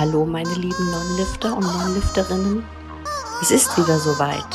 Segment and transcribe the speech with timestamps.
[0.00, 2.64] Hallo meine lieben Non-Lifter und Non-Lifterinnen.
[3.42, 4.46] Es ist wieder soweit.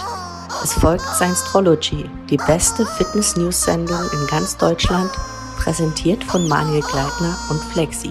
[0.64, 5.12] Es folgt Science-Trology, die beste Fitness-News-Sendung in ganz Deutschland,
[5.58, 8.10] präsentiert von Manuel Gleitner und Flexi.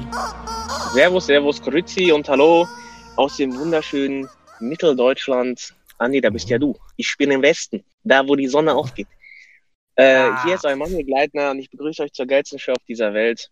[0.93, 2.69] Servus, Servus, Grüezi und Hallo
[3.17, 4.29] aus dem wunderschönen
[4.61, 5.75] Mitteldeutschland.
[5.99, 6.79] Andi, da bist ja du.
[6.95, 9.09] Ich bin im Westen, da wo die Sonne aufgeht.
[9.97, 10.45] Äh, ah.
[10.45, 13.51] Hier ist euer Manuel Gleitner und ich begrüße euch zur geilsten Show auf dieser Welt.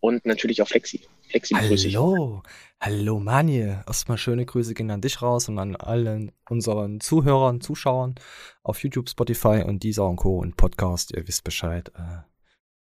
[0.00, 1.00] Und natürlich auch Flexi.
[1.32, 1.96] Flexi begrüße ich.
[1.96, 2.42] Hallo,
[2.78, 3.82] hallo Manje.
[3.86, 8.16] Erstmal schöne Grüße gehen an dich raus und an allen unseren Zuhörern, Zuschauern
[8.62, 10.40] auf YouTube, Spotify und Deezer und Co.
[10.40, 11.10] und Podcast.
[11.16, 11.90] Ihr wisst Bescheid.
[11.96, 12.18] Äh,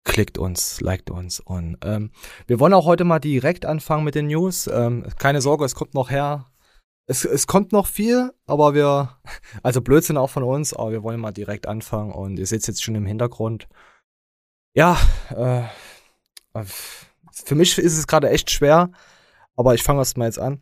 [0.03, 2.09] klickt uns, liked uns und ähm,
[2.47, 4.65] wir wollen auch heute mal direkt anfangen mit den News.
[4.65, 6.51] Ähm, keine Sorge, es kommt noch her.
[7.05, 9.19] Es, es kommt noch viel, aber wir,
[9.61, 12.67] also Blödsinn auch von uns, aber wir wollen mal direkt anfangen und ihr seht es
[12.67, 13.67] jetzt schon im Hintergrund.
[14.73, 14.97] Ja,
[15.29, 15.65] äh,
[17.33, 18.91] für mich ist es gerade echt schwer,
[19.55, 20.61] aber ich fange erst mal jetzt an.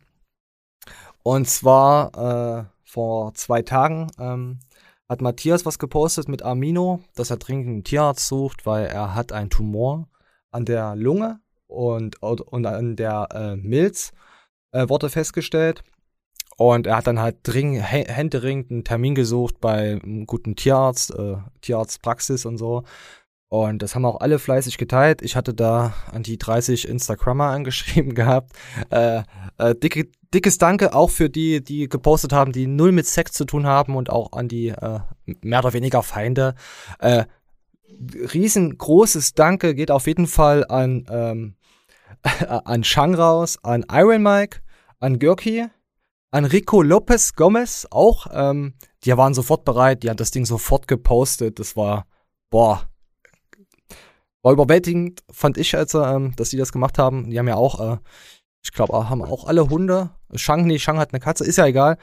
[1.22, 4.58] Und zwar äh, vor zwei Tagen ähm,
[5.08, 9.32] hat Matthias was gepostet mit Amino, dass er dringend einen Tierarzt sucht, weil er hat
[9.32, 10.08] einen Tumor
[10.50, 14.12] an der Lunge und, und an der äh, Milz
[14.72, 15.84] äh, wurde festgestellt.
[16.58, 21.36] Und er hat dann halt dringend, händeringend einen Termin gesucht bei einem guten Tierarzt, äh,
[21.62, 22.84] Tierarztpraxis und so.
[23.52, 25.20] Und das haben auch alle fleißig geteilt.
[25.20, 28.52] Ich hatte da an die 30 Instagrammer angeschrieben gehabt.
[28.88, 29.24] Äh,
[29.58, 33.44] äh, dicke, dickes Danke auch für die, die gepostet haben, die null mit Sex zu
[33.44, 35.00] tun haben und auch an die äh,
[35.42, 36.54] mehr oder weniger Feinde.
[36.98, 37.26] Äh,
[38.32, 41.56] riesengroßes Danke geht auf jeden Fall an, ähm,
[42.48, 44.60] an Shang raus, an Iron Mike,
[44.98, 45.66] an Görki,
[46.30, 48.28] an Rico Lopez Gomez auch.
[48.32, 51.58] Ähm, die waren sofort bereit, die haben das Ding sofort gepostet.
[51.58, 52.06] Das war,
[52.48, 52.88] boah,
[54.42, 57.30] war überwältigend, fand ich, als ähm, dass die das gemacht haben.
[57.30, 57.98] Die haben ja auch, äh,
[58.62, 60.10] ich glaube, haben auch alle Hunde.
[60.34, 61.96] Shang, nee, Shang hat eine Katze, ist ja egal.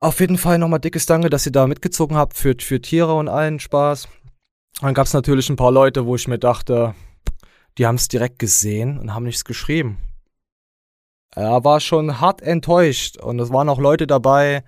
[0.00, 3.28] Auf jeden Fall nochmal dickes Danke, dass ihr da mitgezogen habt für, für Tiere und
[3.28, 4.08] allen Spaß.
[4.80, 6.94] Dann gab es natürlich ein paar Leute, wo ich mir dachte,
[7.76, 9.98] die haben es direkt gesehen und haben nichts geschrieben.
[11.34, 14.64] Er war schon hart enttäuscht und es waren auch Leute dabei,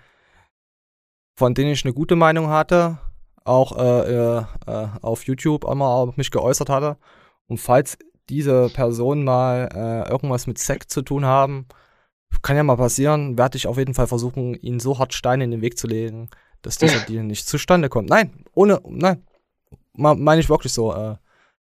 [1.37, 2.99] von denen ich eine gute Meinung hatte
[3.45, 6.97] auch äh, äh, äh, auf YouTube einmal mich geäußert hatte.
[7.47, 7.99] Und falls
[8.29, 11.67] diese Personen mal äh, irgendwas mit Sekt zu tun haben,
[12.41, 15.51] kann ja mal passieren, werde ich auf jeden Fall versuchen, ihnen so hart Steine in
[15.51, 16.31] den Weg zu legen,
[16.63, 18.09] dass dieser Deal nicht zustande kommt.
[18.09, 19.23] Nein, ohne, nein,
[19.95, 20.95] meine ich wirklich so.
[20.95, 21.17] Äh,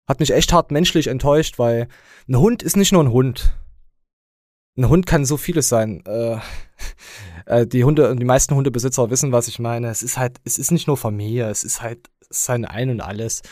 [0.09, 1.88] hat mich echt hart menschlich enttäuscht, weil
[2.28, 3.56] ein Hund ist nicht nur ein Hund.
[4.77, 6.03] Ein Hund kann so vieles sein.
[6.06, 6.38] Äh,
[7.47, 9.88] äh, die Hunde, die meisten Hundebesitzer wissen, was ich meine.
[9.88, 13.43] Es ist halt, es ist nicht nur Familie, es ist halt sein Ein und alles.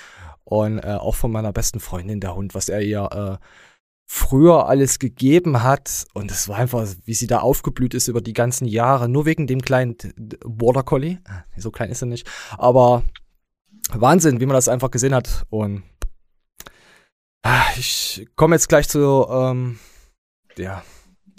[0.44, 3.44] Und äh, auch von meiner besten Freundin der Hund, was er ihr äh,
[4.06, 6.06] früher alles gegeben hat.
[6.14, 9.46] Und es war einfach, wie sie da aufgeblüht ist über die ganzen Jahre, nur wegen
[9.46, 9.96] dem kleinen
[10.44, 11.20] Border Collie.
[11.56, 12.28] So klein ist er nicht.
[12.58, 13.04] Aber
[13.92, 15.46] Wahnsinn, wie man das einfach gesehen hat.
[15.50, 15.84] Und
[17.42, 19.78] ah, ich komme jetzt gleich zu, ähm,
[20.56, 20.82] ja,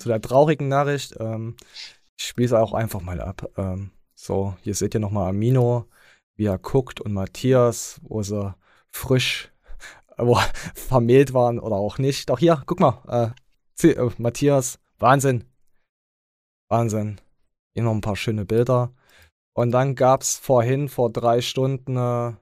[0.02, 1.16] zu der traurigen Nachricht.
[1.20, 1.56] Ähm,
[2.18, 3.50] ich spiele es auch einfach mal ab.
[3.58, 5.88] Ähm, so, hier seht ihr nochmal Amino,
[6.36, 8.56] wie er guckt und Matthias, wo sie
[8.92, 9.52] frisch,
[10.18, 10.36] wo
[10.76, 12.30] vermählt waren oder auch nicht.
[12.30, 13.34] Doch hier, guck mal,
[13.84, 15.46] äh, äh, Matthias, Wahnsinn.
[16.70, 17.20] Wahnsinn.
[17.74, 18.94] Hier noch ein paar schöne Bilder.
[19.54, 22.34] Und dann gab es vorhin, vor drei Stunden, äh,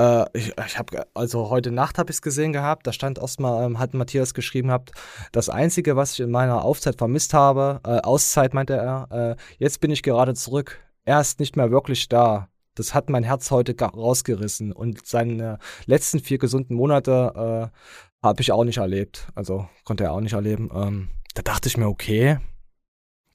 [0.00, 3.64] äh, ich ich habe, also heute Nacht habe ich es gesehen gehabt, da stand erstmal,
[3.64, 4.92] ähm, hat Matthias geschrieben gehabt,
[5.32, 9.80] das Einzige, was ich in meiner Aufzeit vermisst habe, äh, Auszeit meinte er, äh, jetzt
[9.80, 10.80] bin ich gerade zurück.
[11.04, 12.48] Er ist nicht mehr wirklich da.
[12.74, 14.72] Das hat mein Herz heute rausgerissen.
[14.72, 19.28] Und seine letzten vier gesunden Monate äh, habe ich auch nicht erlebt.
[19.34, 20.70] Also konnte er auch nicht erleben.
[20.72, 22.38] Ähm, da dachte ich mir, okay,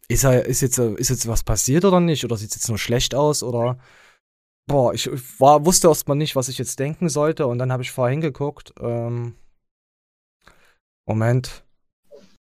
[0.07, 2.23] ist, er, ist, jetzt, ist jetzt was passiert oder nicht?
[2.23, 3.43] Oder sieht es jetzt nur schlecht aus?
[3.43, 3.77] Oder
[4.67, 5.09] boah, ich
[5.39, 8.73] war, wusste erstmal nicht, was ich jetzt denken sollte und dann habe ich vorhin geguckt.
[8.79, 9.35] Ähm,
[11.05, 11.63] Moment.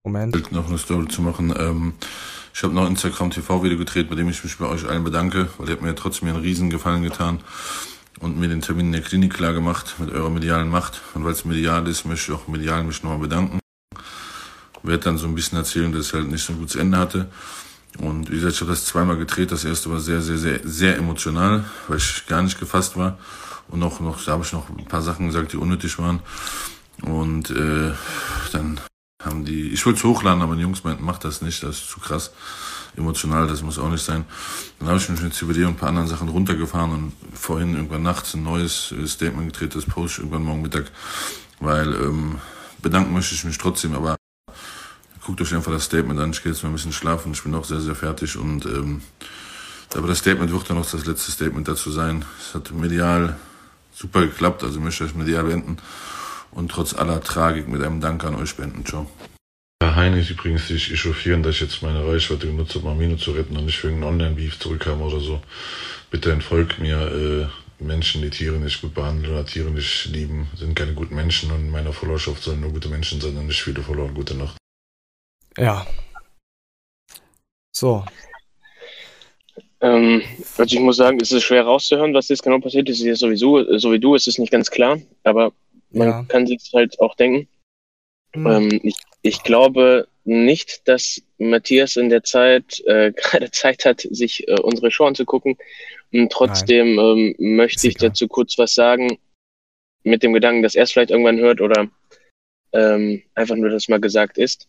[0.04, 0.52] Moment.
[0.52, 1.54] Noch eine Story zu machen.
[1.56, 1.94] Ähm,
[2.54, 5.48] ich habe noch ein Instagram TV-Video gedreht, bei dem ich mich bei euch allen bedanke,
[5.58, 7.40] weil ihr habt mir trotzdem einen riesen Gefallen getan
[8.20, 11.00] und mir den Termin in der Klinik klar gemacht mit eurer medialen Macht.
[11.14, 13.60] Und weil es medial ist, möchte ich auch medial mich nochmal bedanken.
[14.82, 17.28] Werde dann so ein bisschen erzählen, dass es halt nicht so ein gutes Ende hatte.
[17.98, 19.50] Und wie gesagt, ich habe das zweimal gedreht.
[19.50, 23.18] Das erste war sehr, sehr, sehr, sehr emotional, weil ich gar nicht gefasst war.
[23.68, 26.20] Und noch, noch, da habe ich noch ein paar Sachen gesagt, die unnötig waren.
[27.02, 27.92] Und äh,
[28.52, 28.80] dann
[29.22, 31.90] haben die, ich wollte es hochladen, aber die Jungs meinten, mach das nicht, das ist
[31.90, 32.30] zu krass
[32.96, 34.24] emotional, das muss auch nicht sein.
[34.78, 38.02] Dann habe ich mich mit CBD und ein paar anderen Sachen runtergefahren und vorhin irgendwann
[38.02, 40.90] nachts ein neues äh, Statement gedreht, das post ich irgendwann morgen Mittag,
[41.60, 42.40] weil ähm,
[42.82, 44.17] bedanken möchte ich mich trotzdem, aber
[45.28, 46.30] guckt euch einfach das Statement an.
[46.30, 47.32] Ich gehe jetzt mal ein bisschen schlafen.
[47.32, 48.38] Ich bin auch sehr, sehr fertig.
[48.38, 49.02] Und ähm,
[49.94, 52.24] aber das Statement wird dann noch das letzte Statement dazu sein.
[52.40, 53.36] Es hat medial
[53.92, 54.64] super geklappt.
[54.64, 55.76] Also ich möchte euch medial beenden.
[56.50, 58.86] Und trotz aller Tragik mit einem Dank an euch beenden.
[58.86, 59.10] Ciao.
[59.82, 63.32] Herr Heine ist übrigens sich echauffieren, dass ich jetzt meine Reichweite genutzt habe, Marmino zu
[63.32, 65.42] retten und nicht für irgendeinen Online-Beef zurückkam oder so.
[66.10, 66.96] Bitte entfolgt mir.
[67.02, 71.52] Äh, Menschen, die Tiere nicht gut behandeln oder Tiere nicht lieben, sind keine guten Menschen
[71.52, 74.08] und in meiner Followerschaft sollen nur gute Menschen sein und nicht viele Follower.
[74.08, 74.57] Gute Nacht.
[75.58, 75.86] Ja.
[77.72, 78.04] So.
[79.80, 80.22] Ähm,
[80.56, 83.00] also ich muss sagen, es ist schwer rauszuhören, was jetzt genau passiert ist.
[83.00, 85.52] Ist sowieso, so wie du, ist es nicht ganz klar, aber
[85.90, 86.24] man Ja.
[86.24, 87.48] kann sich halt auch denken.
[88.34, 88.46] Hm.
[88.46, 94.46] Ähm, ich, ich glaube nicht, dass Matthias in der Zeit äh, gerade Zeit hat, sich
[94.48, 95.56] äh, unsere Show anzugucken.
[96.12, 99.18] Und trotzdem ähm, möchte Ist ich dazu kurz was sagen,
[100.02, 101.88] mit dem Gedanken, dass er es vielleicht irgendwann hört oder
[102.72, 104.68] ähm, einfach nur, dass mal gesagt ist.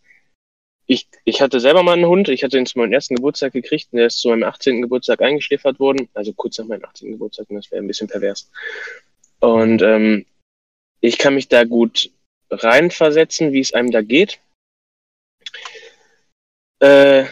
[0.91, 3.89] Ich, ich hatte selber mal einen Hund, ich hatte ihn zu meinem ersten Geburtstag gekriegt
[3.91, 4.81] und der ist zu meinem 18.
[4.81, 7.11] Geburtstag eingeschläfert worden, also kurz nach meinem 18.
[7.11, 8.49] Geburtstag, und das wäre ein bisschen pervers.
[9.39, 10.25] Und ähm,
[10.99, 12.09] ich kann mich da gut
[12.49, 14.39] reinversetzen, wie es einem da geht.
[16.79, 17.25] Äh,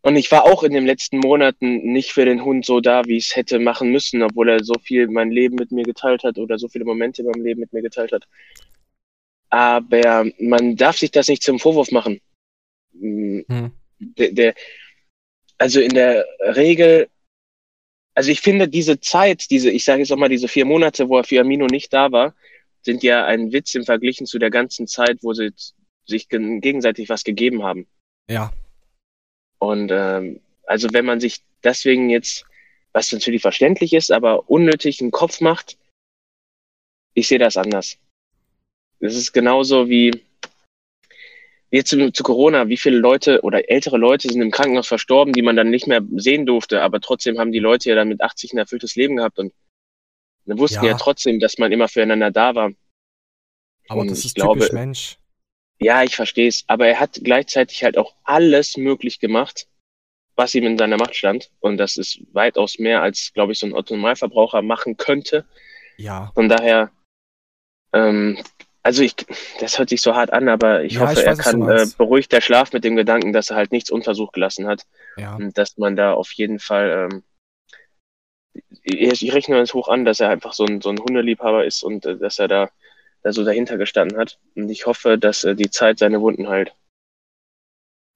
[0.00, 3.18] und ich war auch in den letzten Monaten nicht für den Hund so da, wie
[3.18, 6.38] ich es hätte machen müssen, obwohl er so viel mein Leben mit mir geteilt hat
[6.38, 8.26] oder so viele Momente in meinem Leben mit mir geteilt hat.
[9.50, 12.22] Aber man darf sich das nicht zum Vorwurf machen.
[12.98, 13.72] Hm.
[13.98, 14.54] Der, der,
[15.58, 17.08] also in der Regel,
[18.14, 21.18] also ich finde diese Zeit, diese, ich sage jetzt auch mal diese vier Monate, wo
[21.18, 22.34] er für Amino nicht da war,
[22.82, 25.52] sind ja ein Witz im Vergleich zu der ganzen Zeit, wo sie
[26.06, 27.86] sich gen- gegenseitig was gegeben haben.
[28.28, 28.52] Ja.
[29.58, 32.44] Und ähm, also wenn man sich deswegen jetzt,
[32.92, 35.78] was natürlich verständlich ist, aber unnötig einen Kopf macht,
[37.14, 37.96] ich sehe das anders.
[39.00, 40.10] Es ist genauso wie
[41.76, 45.42] jetzt zu, zu Corona, wie viele Leute oder ältere Leute sind im Krankenhaus verstorben, die
[45.42, 48.52] man dann nicht mehr sehen durfte, aber trotzdem haben die Leute ja dann mit 80
[48.52, 49.52] ein erfülltes Leben gehabt und
[50.46, 50.92] wir wussten Ja.
[50.92, 52.70] ja, trotzdem, dass man immer füreinander da war.
[53.88, 55.18] Aber Und das ich ist glaube- typisch Mensch.
[55.80, 59.66] Ja, ich verstehe es, aber er hat gleichzeitig halt auch alles möglich gemacht,
[60.36, 61.50] was ihm in seiner Macht stand.
[61.60, 65.44] Und das ist weitaus mehr, als, glaube ich, so ein Otto-Normalverbraucher machen könnte.
[65.96, 66.30] Ja.
[66.34, 66.90] Von daher,
[67.92, 68.38] ähm,
[68.84, 69.16] also ich,
[69.60, 71.68] das hört sich so hart an, aber ich Ja, hoffe, ich er weiß, du kann
[71.68, 74.86] äh, beruhigt der Schlaf mit dem Gedanken, dass er halt nichts unversucht gelassen hat
[75.16, 75.38] Ja.
[75.38, 77.24] und dass man da auf jeden Fall, ähm,
[78.82, 81.82] ich, ich rechne es hoch an, dass er einfach so ein, so ein Hundeliebhaber ist
[81.82, 82.70] und äh, dass er da,
[83.22, 84.38] da so dahinter gestanden hat.
[84.54, 86.74] Und ich hoffe, dass äh, die Zeit seine Wunden heilt.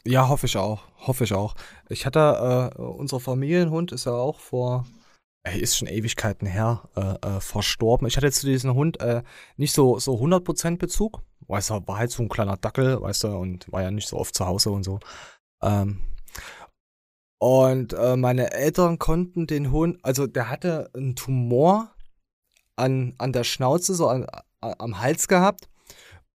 [0.04, 0.82] Ja, hoffe ich auch.
[1.06, 1.54] Hoffe ich auch.
[1.88, 4.86] Ich hatte, äh, unser Familienhund ist ja auch vor,
[5.44, 8.06] ey, ist schon Ewigkeiten her, äh, äh, verstorben.
[8.06, 9.22] Ich hatte zu diesem Hund äh,
[9.56, 11.22] nicht so, so 100% Bezug.
[11.46, 14.18] Weißt du, war halt so ein kleiner Dackel, weißt du, und war ja nicht so
[14.18, 15.00] oft zu Hause und so.
[15.62, 16.00] Ähm,
[17.40, 21.94] und äh, meine Eltern konnten den Hund, also der hatte einen Tumor
[22.76, 24.26] an, an der Schnauze, so an,
[24.60, 25.68] a- am Hals gehabt.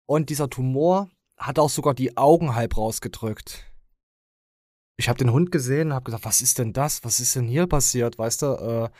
[0.06, 1.08] Und dieser Tumor
[1.38, 3.69] hat auch sogar die Augen halb rausgedrückt.
[5.00, 7.02] Ich habe den Hund gesehen und habe gesagt, was ist denn das?
[7.04, 8.18] Was ist denn hier passiert?
[8.18, 8.90] Weißt du, äh,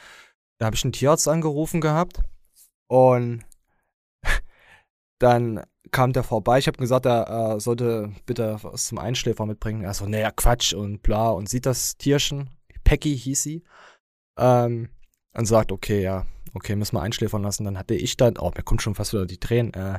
[0.58, 2.22] da habe ich einen Tierarzt angerufen gehabt
[2.88, 3.44] und
[5.18, 6.58] dann kam der vorbei.
[6.58, 9.82] Ich habe gesagt, er äh, sollte bitte was zum Einschläfer mitbringen.
[9.82, 12.48] Er so, naja, Quatsch und bla und sieht das Tierchen,
[12.82, 13.62] Peggy hieß sie,
[14.38, 14.88] ähm,
[15.36, 17.64] und sagt, okay, ja, okay, müssen wir einschläfern lassen.
[17.64, 19.98] Dann hatte ich dann, oh, mir kommt schon fast wieder die Tränen, äh,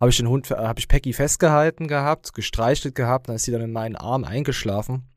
[0.00, 3.52] habe ich den Hund, äh, habe ich Peggy festgehalten gehabt, gestreichelt gehabt, dann ist sie
[3.52, 5.11] dann in meinen Arm eingeschlafen.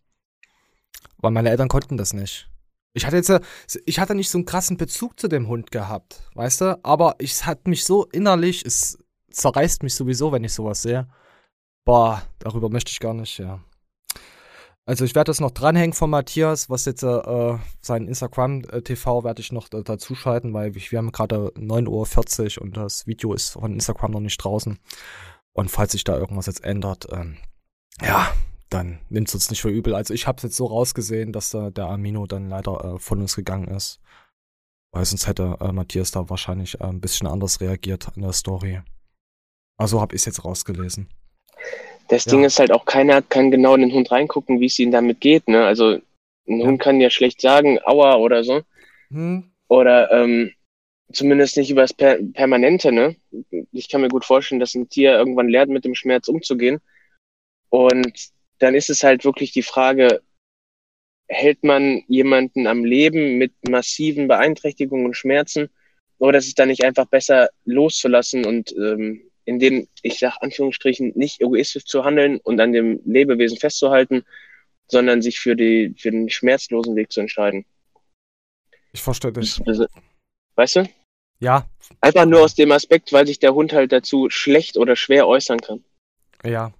[1.17, 2.49] Weil meine Eltern konnten das nicht.
[2.93, 3.41] Ich hatte jetzt, äh,
[3.85, 6.79] ich hatte nicht so einen krassen Bezug zu dem Hund gehabt, weißt du?
[6.83, 8.97] Aber es hat mich so innerlich, es
[9.31, 11.07] zerreißt mich sowieso, wenn ich sowas sehe.
[11.83, 13.59] Boah, darüber möchte ich gar nicht, ja.
[14.87, 19.51] Also ich werde das noch dranhängen von Matthias, was jetzt äh, sein Instagram-TV werde ich
[19.51, 23.73] noch da, dazu schalten, weil wir haben gerade 9.40 Uhr und das Video ist von
[23.73, 24.77] Instagram noch nicht draußen.
[25.53, 27.37] Und falls sich da irgendwas jetzt ändert, ähm,
[28.01, 28.31] ja,
[28.75, 29.95] dann nimmt es uns nicht für übel.
[29.95, 33.21] Also ich habe es jetzt so rausgesehen, dass da der Amino dann leider äh, von
[33.21, 33.99] uns gegangen ist.
[34.91, 38.81] Weil sonst hätte äh, Matthias da wahrscheinlich äh, ein bisschen anders reagiert in der Story.
[39.77, 41.09] Also habe ich es jetzt rausgelesen.
[42.07, 42.31] Das Ja.
[42.31, 45.19] Ding ist halt auch, keiner kann genau in den Hund reingucken, wie es ihm damit
[45.21, 45.47] geht.
[45.47, 45.65] Ne?
[45.65, 45.99] Also
[46.47, 46.67] ein Ja.
[46.67, 48.61] Hund kann ja schlecht sagen, aua oder so.
[49.09, 50.51] Hm, Oder ähm,
[51.11, 52.91] zumindest nicht über das per Permanente.
[52.91, 53.15] Ne?
[53.71, 56.79] Ich kann mir gut vorstellen, dass ein Tier irgendwann lernt, mit dem Schmerz umzugehen.
[57.69, 60.21] Und dann ist es halt wirklich die Frage,
[61.27, 65.69] hält man jemanden am Leben mit massiven Beeinträchtigungen und Schmerzen?
[66.17, 71.13] Oder ist es dann nicht einfach besser loszulassen und ähm, in dem, ich sag Anführungsstrichen,
[71.15, 74.23] nicht egoistisch zu handeln und an dem Lebewesen festzuhalten,
[74.87, 77.65] sondern sich für, die, für den schmerzlosen Weg zu entscheiden.
[78.91, 79.59] Ich verstehe dich.
[80.55, 80.89] Weißt du?
[81.39, 81.69] Ja.
[81.99, 85.59] Einfach nur aus dem Aspekt, weil sich der Hund halt dazu schlecht oder schwer äußern
[85.59, 85.83] kann.
[86.43, 86.73] Ja,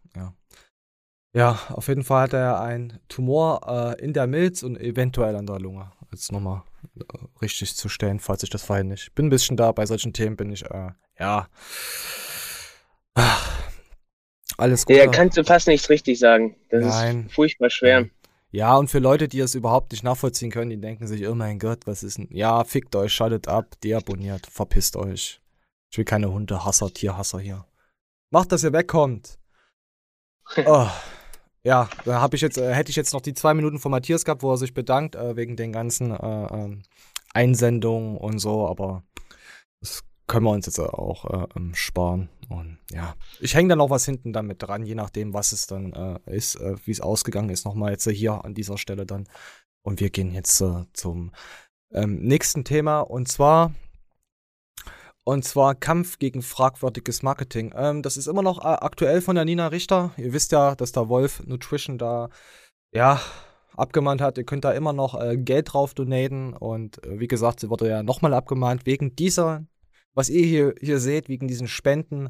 [1.36, 1.60] ja.
[1.70, 5.60] Auf jeden Fall hat er einen Tumor äh, in der Milz und eventuell an der
[5.60, 5.92] Lunge.
[6.12, 6.63] Jetzt nochmal
[6.98, 7.04] äh,
[7.42, 9.13] richtig zu stellen, falls ich das vorhin nicht.
[9.15, 11.48] Bin ein bisschen da, bei solchen Themen bin ich, äh, ja.
[13.15, 13.56] Ach,
[14.58, 14.96] alles gut.
[14.96, 16.56] Ja, kannst du fast nichts richtig sagen.
[16.70, 17.25] Das Nein.
[17.25, 18.10] ist furchtbar schwer.
[18.51, 21.60] Ja, und für Leute, die es überhaupt nicht nachvollziehen können, die denken sich, oh mein
[21.60, 22.30] Gott, was ist denn?
[22.32, 25.42] Ja, fickt euch, schaltet ab, deabonniert, verpisst euch.
[25.92, 27.65] Ich will keine Hundehasser, Tierhasser hier.
[28.30, 29.39] Macht, dass ihr wegkommt.
[30.65, 30.88] oh.
[31.66, 34.24] Ja, da habe ich jetzt, äh, hätte ich jetzt noch die zwei Minuten von Matthias
[34.24, 36.84] gehabt, wo er sich bedankt äh, wegen den ganzen äh, ähm,
[37.34, 39.04] Einsendungen und so, aber
[39.82, 42.30] das können wir uns jetzt auch äh, ähm, sparen.
[42.50, 45.92] Und ja, ich hänge da noch was hinten damit dran, je nachdem, was es dann
[45.94, 49.28] äh, ist, äh, wie es ausgegangen ist, nochmal jetzt hier an dieser Stelle dann.
[49.84, 51.32] Und wir gehen jetzt zum
[51.92, 53.74] ähm, nächsten Thema und zwar
[55.25, 57.74] und zwar Kampf gegen fragwürdiges Marketing.
[57.75, 60.12] Ähm, das ist immer noch äh, aktuell von der Nina Richter.
[60.17, 62.29] Ihr wisst ja, dass der Wolf Nutrition da,
[62.94, 63.20] ja,
[63.75, 64.38] abgemahnt hat.
[64.38, 66.53] Ihr könnt da immer noch äh, Geld drauf donaten.
[66.53, 69.65] Und äh, wie gesagt, sie wurde ja nochmal abgemahnt wegen dieser,
[70.13, 72.29] was ihr hier, hier seht, wegen diesen Spenden.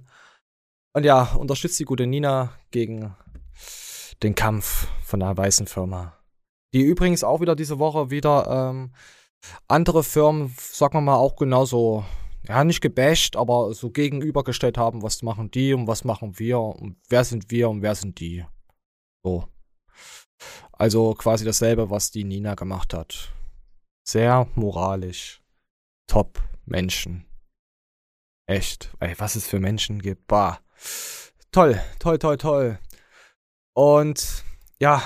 [0.93, 3.13] Und ja, unterstützt die gute Nina gegen
[4.23, 6.17] den Kampf von der weißen Firma.
[6.73, 8.93] Die übrigens auch wieder diese Woche wieder ähm,
[9.67, 12.05] andere Firmen, sagen wir mal, auch genauso
[12.47, 16.97] ja, nicht gebasht, aber so gegenübergestellt haben, was machen die und was machen wir und
[17.09, 18.45] wer sind wir und wer sind die.
[19.23, 19.47] So.
[20.71, 23.31] Also quasi dasselbe, was die Nina gemacht hat.
[24.07, 25.41] Sehr moralisch.
[26.07, 27.25] Top Menschen.
[28.47, 28.91] Echt.
[28.99, 30.27] Ey, was es für Menschen gibt.
[30.27, 30.59] Bah.
[31.51, 32.79] Toll, toll, toll, toll.
[33.73, 34.43] Und
[34.79, 35.01] ja,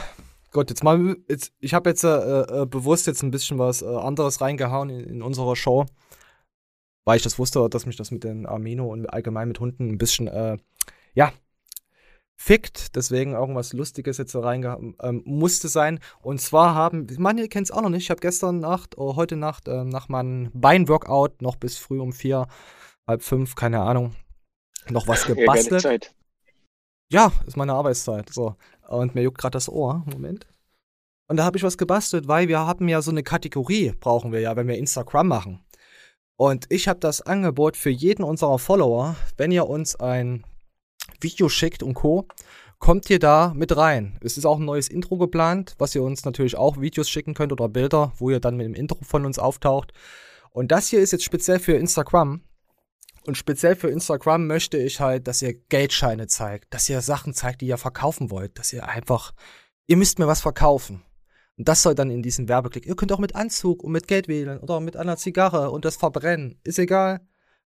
[0.51, 3.85] Gott, jetzt mal, jetzt, ich habe jetzt äh, äh, bewusst jetzt ein bisschen was äh,
[3.85, 5.85] anderes reingehauen in, in unserer Show
[7.09, 9.97] weil ich das wusste, dass mich das mit den Amino und allgemein mit Hunden ein
[9.97, 10.59] bisschen, äh,
[11.15, 11.33] ja,
[12.39, 12.95] fickt.
[12.95, 16.01] Deswegen irgendwas Lustiges jetzt so reinge ähm, musste sein.
[16.21, 19.15] Und zwar haben, man, ihr kennt es auch noch nicht, ich habe gestern Nacht, oh,
[19.15, 22.45] heute Nacht, äh, nach meinem Beinworkout noch bis früh um vier,
[23.07, 24.15] halb fünf, keine Ahnung,
[24.91, 26.13] noch was gebastelt.
[27.11, 28.31] Ja, ja ist meine Arbeitszeit.
[28.31, 28.55] So.
[28.87, 30.05] Und mir juckt gerade das Ohr.
[30.13, 30.45] Moment.
[31.27, 34.41] Und da habe ich was gebastelt, weil wir haben ja so eine Kategorie, brauchen wir
[34.41, 35.65] ja, wenn wir Instagram machen.
[36.39, 40.45] Und ich habe das Angebot für jeden unserer Follower, wenn ihr uns ein
[41.19, 42.29] Video schickt und Co.,
[42.79, 44.17] kommt ihr da mit rein.
[44.23, 47.51] Es ist auch ein neues Intro geplant, was ihr uns natürlich auch Videos schicken könnt
[47.51, 49.91] oder Bilder, wo ihr dann mit dem Intro von uns auftaucht.
[50.51, 52.41] Und das hier ist jetzt speziell für Instagram.
[53.27, 57.59] Und speziell für Instagram möchte ich halt, dass ihr Geldscheine zeigt, dass ihr Sachen zeigt,
[57.59, 59.33] die ihr verkaufen wollt, dass ihr einfach,
[59.87, 61.03] ihr müsst mir was verkaufen.
[61.59, 62.87] Und das soll dann in diesem Werbeklick.
[62.87, 65.97] Ihr könnt auch mit Anzug und mit Geld wählen oder mit einer Zigarre und das
[65.97, 66.57] verbrennen.
[66.63, 67.19] Ist egal.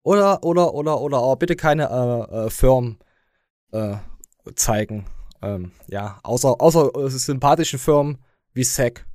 [0.04, 3.00] Oder, oder, oder, oder, aber bitte keine äh, äh, Firmen
[3.72, 3.96] äh,
[4.56, 5.08] zeigen.
[5.42, 8.20] Ähm, ja, außer, außer äh, sympathischen Firmen
[8.54, 9.08] wie SEC.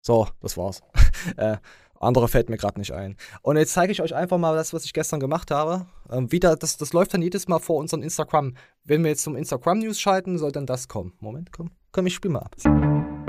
[0.00, 0.82] So, das war's.
[1.36, 1.58] äh,
[2.00, 3.16] andere fällt mir gerade nicht ein.
[3.42, 5.86] Und jetzt zeige ich euch einfach mal das, was ich gestern gemacht habe.
[6.10, 8.56] Ähm, wieder, das, das läuft dann jedes Mal vor unserem Instagram.
[8.82, 11.12] Wenn wir jetzt zum Instagram News schalten, soll dann das kommen.
[11.20, 11.70] Moment, komm.
[11.92, 13.23] Komm, ich spiele mal ab.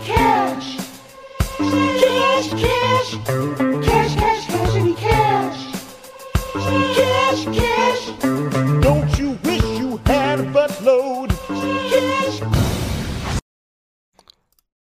[0.00, 0.76] Cash.
[2.02, 3.10] Cash, cash.
[3.86, 5.60] Cash, cash, cash, cash.
[6.96, 8.02] Cash, cash.
[8.80, 11.30] Don't you wish you had a buttload?
[11.90, 12.42] Cash.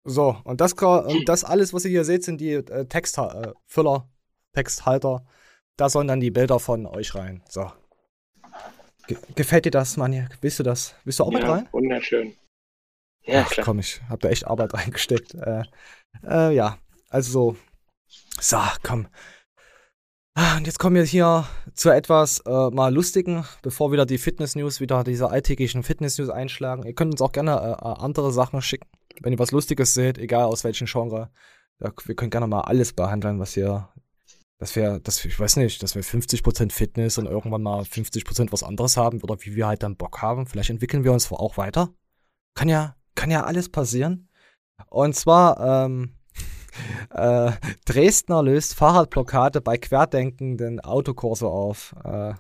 [0.05, 3.55] So, und das, und das alles, was ihr hier seht, sind die äh, Textfüller,
[3.97, 5.25] äh, Texthalter.
[5.77, 7.43] Da sollen dann die Bilder von euch rein.
[7.49, 7.71] So.
[9.07, 10.29] Ge gefällt dir das, Mann?
[10.41, 10.95] Willst du das?
[11.05, 11.69] Willst du auch ja, mit rein?
[11.73, 12.35] Wunderschön.
[13.25, 15.35] Ja, Ach, komm, ich hab da echt Arbeit reingesteckt.
[15.35, 15.63] Äh,
[16.27, 16.79] äh, ja,
[17.11, 17.57] also
[18.41, 19.07] so, komm.
[20.35, 24.81] Ah, und jetzt kommen wir hier zu etwas äh, mal lustigen, bevor wieder die Fitness-News,
[24.81, 26.85] wieder diese alltäglichen Fitness-News einschlagen.
[26.85, 28.89] Ihr könnt uns auch gerne äh, äh, andere Sachen schicken,
[29.21, 31.31] wenn ihr was Lustiges seht, egal aus welchem Genre.
[31.81, 33.91] Ja, wir können gerne mal alles behandeln, was ihr,
[34.63, 38.53] dass wir, dass wir, ich weiß nicht, dass wir 50% Fitness und irgendwann mal 50%
[38.53, 40.47] was anderes haben oder wie wir halt dann Bock haben.
[40.47, 41.89] Vielleicht entwickeln wir uns auch weiter.
[42.55, 44.29] Kann ja, kann ja alles passieren.
[44.89, 46.15] Und zwar, ähm,
[47.11, 47.51] äh,
[47.87, 51.97] Dresdner löst Fahrradblockade bei querdenkenden Autokurse auf.
[52.05, 52.35] Äh,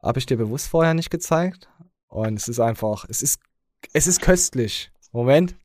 [0.00, 1.68] Habe ich dir bewusst vorher nicht gezeigt.
[2.06, 3.40] Und es ist einfach, es ist,
[3.92, 4.92] es ist köstlich.
[5.10, 5.56] Moment.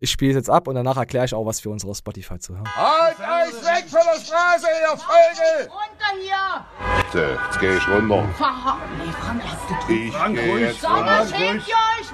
[0.00, 2.54] Ich spiele es jetzt ab und danach erkläre ich auch was für unsere Spotify zu
[2.54, 2.68] hören.
[2.76, 5.68] Halt euch weg von der Straße, ihr der Vögel!
[5.72, 6.64] Runter hier!
[7.12, 8.28] So, jetzt geh ich runter.
[8.38, 10.06] Fahr nee, Frank, hast du getrunken?
[10.06, 10.60] Ich Frank, geh ruhig.
[10.60, 11.26] jetzt runter.
[11.40, 12.06] ihr euch?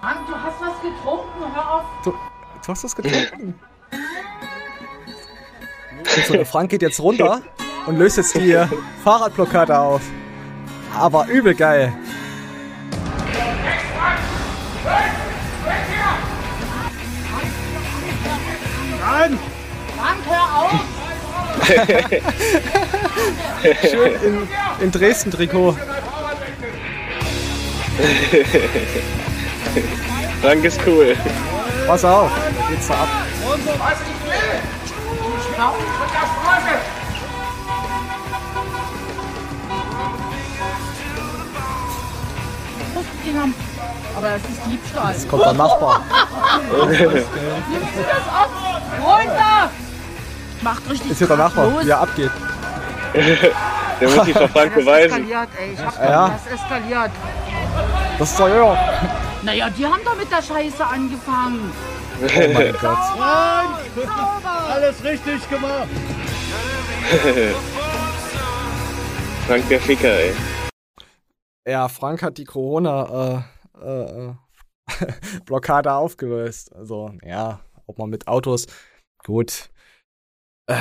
[0.00, 1.84] Frank, du hast was getrunken, hör auf.
[2.02, 3.60] Du, du hast das getrunken.
[6.26, 7.42] so, der Frank geht jetzt runter
[7.84, 8.56] und löst jetzt die
[9.04, 10.00] Fahrradblockade auf.
[10.96, 11.92] Aber übel geil.
[19.08, 19.40] Frank!
[19.96, 20.70] Frank, hör auf!
[23.90, 24.48] Schön in,
[24.80, 25.76] in Dresden-Trikot.
[30.42, 31.16] Frank ist cool.
[31.86, 33.08] Pass auf, da geht's da ab.
[43.24, 43.48] Dinger.
[44.18, 45.12] Aber das ist Diebstahl.
[45.12, 46.00] Jetzt kommt der Nachbar.
[46.90, 48.50] Nimmst du das ab?
[49.00, 49.70] Runter!
[50.60, 51.84] Macht richtig Ist hier der Nachbar, los.
[51.84, 52.30] wie er abgeht.
[54.00, 55.12] Der muss sich vor Frank Das beweisen.
[55.12, 55.72] eskaliert, ey.
[55.72, 56.28] Ich hab Ja.
[56.30, 57.10] das eskaliert.
[58.18, 58.78] Das ist der Jörg.
[59.42, 61.72] Naja, die haben doch mit der Scheiße angefangen.
[62.20, 62.98] Oh mein Gott.
[64.68, 65.86] Alles richtig gemacht!
[69.46, 70.34] Frank der Ficker, ey.
[71.66, 74.34] Ja, Frank hat die Corona äh, äh,
[75.44, 76.74] Blockade aufgelöst.
[76.74, 78.66] Also, ja, ob man mit Autos.
[79.24, 79.70] Gut.
[80.66, 80.76] Äh,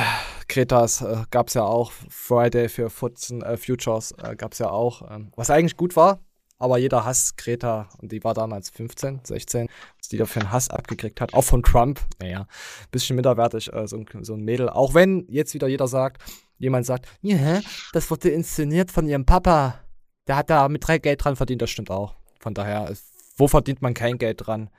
[0.47, 1.91] Kretas äh, gab's ja auch.
[2.09, 5.09] Friday für Futzen, äh, Futures äh, gab's ja auch.
[5.09, 6.19] Ähm, was eigentlich gut war,
[6.59, 7.89] aber jeder hasst Greta.
[7.99, 11.33] Und die war damals 15, 16, was die da für einen Hass abgekriegt hat.
[11.33, 12.01] Auch von Trump.
[12.19, 12.47] Naja,
[12.91, 14.69] bisschen minderwertig, äh, so, ein, so ein Mädel.
[14.69, 16.21] Auch wenn jetzt wieder jeder sagt,
[16.57, 17.61] jemand sagt, ja,
[17.93, 19.79] das wurde inszeniert von ihrem Papa.
[20.27, 22.15] Der hat da mit drei Geld dran verdient, das stimmt auch.
[22.47, 22.93] Von daher,
[23.35, 24.69] wo verdient man kein Geld dran?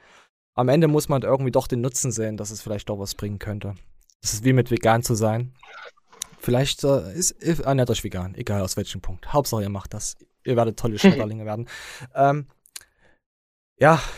[0.55, 3.39] Am Ende muss man irgendwie doch den Nutzen sehen, dass es vielleicht doch was bringen
[3.39, 3.75] könnte.
[4.23, 5.53] Das ist wie mit vegan zu sein.
[6.39, 9.35] Vielleicht äh, ist, ist ernährt euch vegan, egal aus welchem Punkt.
[9.35, 10.17] Hauptsache ihr macht das.
[10.45, 11.69] Ihr werdet tolle Schmetterlinge werden.
[12.15, 12.47] Ähm,
[13.79, 14.01] ja.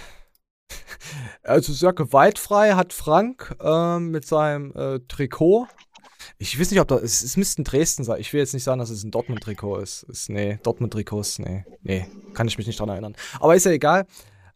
[1.42, 5.66] Also sehr gewaltfrei hat Frank ähm, mit seinem äh, Trikot.
[6.38, 7.02] Ich weiß nicht, ob das.
[7.02, 8.20] Es, es müsste in Dresden sein.
[8.20, 10.02] Ich will jetzt nicht sagen, dass es ein Dortmund-Trikot ist.
[10.04, 10.28] ist.
[10.28, 11.64] Nee, Dortmund-Trikots, nee.
[11.82, 13.16] Nee, kann ich mich nicht dran erinnern.
[13.40, 14.06] Aber ist ja egal.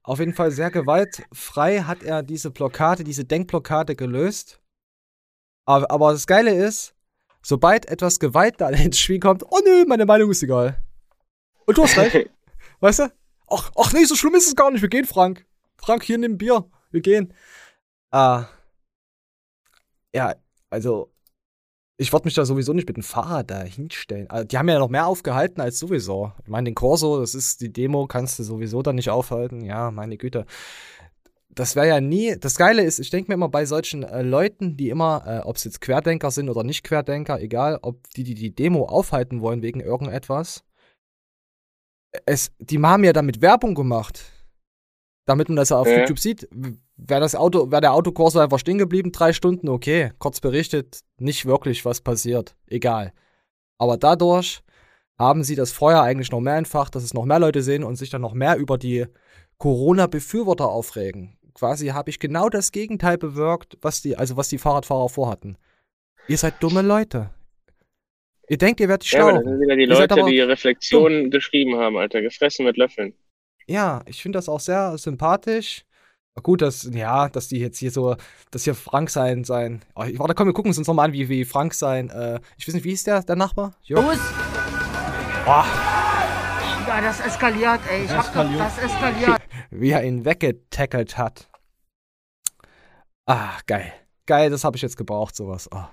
[0.02, 4.60] Auf jeden Fall sehr gewaltfrei hat er diese Blockade, diese Denkblockade gelöst.
[5.64, 6.94] Aber, aber das Geile ist,
[7.42, 10.82] sobald etwas Gewalt da ins Spiel kommt, oh nö, meine Meinung ist egal.
[11.66, 12.30] Und du hast recht.
[12.80, 13.12] weißt du?
[13.48, 14.82] Ach, ach nee, so schlimm ist es gar nicht.
[14.82, 15.46] Wir gehen, Frank.
[15.76, 16.68] Frank, hier nimm Bier.
[16.90, 17.32] Wir gehen.
[18.10, 18.46] Ah.
[20.14, 20.34] Ja,
[20.70, 21.13] also,
[21.96, 24.28] ich wollte mich da sowieso nicht mit dem Fahrrad da hinstellen.
[24.28, 26.32] Also, die haben ja noch mehr aufgehalten als sowieso.
[26.42, 29.64] Ich meine, den Corso, das ist die Demo, kannst du sowieso da nicht aufhalten.
[29.64, 30.46] Ja, meine Güte.
[31.50, 32.36] Das wäre ja nie.
[32.38, 35.56] Das Geile ist, ich denke mir immer bei solchen äh, Leuten, die immer, äh, ob
[35.56, 39.62] es jetzt Querdenker sind oder nicht Querdenker, egal, ob die, die die Demo aufhalten wollen
[39.62, 40.64] wegen irgendetwas,
[42.26, 44.24] es, die haben ja damit Werbung gemacht.
[45.26, 46.00] Damit man das ja auf Ja.
[46.00, 46.48] YouTube sieht.
[46.96, 50.12] Wäre das Auto, wäre der Autokorso einfach stehen geblieben, drei Stunden, okay.
[50.18, 52.56] Kurz berichtet, nicht wirklich was passiert.
[52.66, 53.12] Egal.
[53.78, 54.60] Aber dadurch
[55.18, 57.96] haben sie das Feuer eigentlich noch mehr entfacht, dass es noch mehr Leute sehen und
[57.96, 59.06] sich dann noch mehr über die
[59.58, 61.38] Corona-Befürworter aufregen.
[61.54, 65.56] Quasi habe ich genau das Gegenteil bewirkt, was die, also was die Fahrradfahrer vorhatten.
[66.28, 67.30] Ihr seid dumme Leute.
[68.48, 69.38] Ihr denkt, ihr werdet Ja, aber schlau.
[69.42, 72.20] das sind wieder die Ihr Leute, die Reflexionen geschrieben haben, Alter.
[72.22, 73.14] Gefressen mit Löffeln.
[73.66, 75.84] Ja, ich finde das auch sehr sympathisch.
[76.42, 78.16] Gut, dass, ja, dass die jetzt hier so,
[78.50, 79.82] dass hier Frank sein, sein.
[79.94, 82.66] Oh, ich- warte, komm, wir gucken uns nochmal an, wie, wie Frank sein, äh, ich
[82.66, 83.74] weiß nicht, wie hieß der, der Nachbar?
[83.82, 84.00] Jo.
[84.00, 84.18] Los!
[85.46, 85.64] Oh,
[86.88, 88.04] Ja, das eskaliert, ey.
[88.04, 88.60] Ich hab doch, Eskaliert.
[88.60, 89.42] das eskaliert.
[89.70, 91.48] wie er ihn weggetackelt hat.
[93.26, 93.92] Ah, geil.
[94.26, 95.68] Geil, das habe ich jetzt gebraucht, sowas.
[95.72, 95.84] Oh.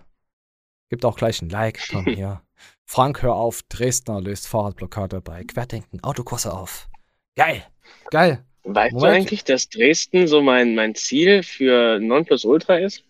[0.89, 1.79] Gibt auch gleich ein Like.
[1.91, 2.41] Komm, hier.
[2.85, 3.61] Frank, hör auf.
[3.69, 6.89] Dresdner löst Fahrradblockade bei Querdenken Autokurse auf.
[7.35, 7.63] Geil.
[8.09, 8.43] Geil.
[8.63, 9.11] Weißt Moment.
[9.13, 13.03] du eigentlich, dass Dresden so mein, mein Ziel für Nonplusultra ist?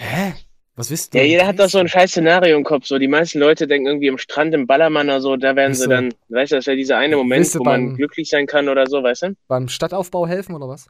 [0.00, 0.34] Hä?
[0.76, 1.18] Was wisst du?
[1.18, 2.86] Ja, jeder hat doch so ein scheiß Szenario im Kopf.
[2.86, 5.80] So, die meisten Leute denken irgendwie am Strand im Ballermann oder so, da werden sie
[5.80, 8.28] Wisst ihr- dann, weißt du, das wäre dieser eine Moment, ihr wo man beim- glücklich
[8.28, 9.36] sein kann oder so, weißt du?
[9.48, 10.86] Beim Stadtaufbau helfen oder was?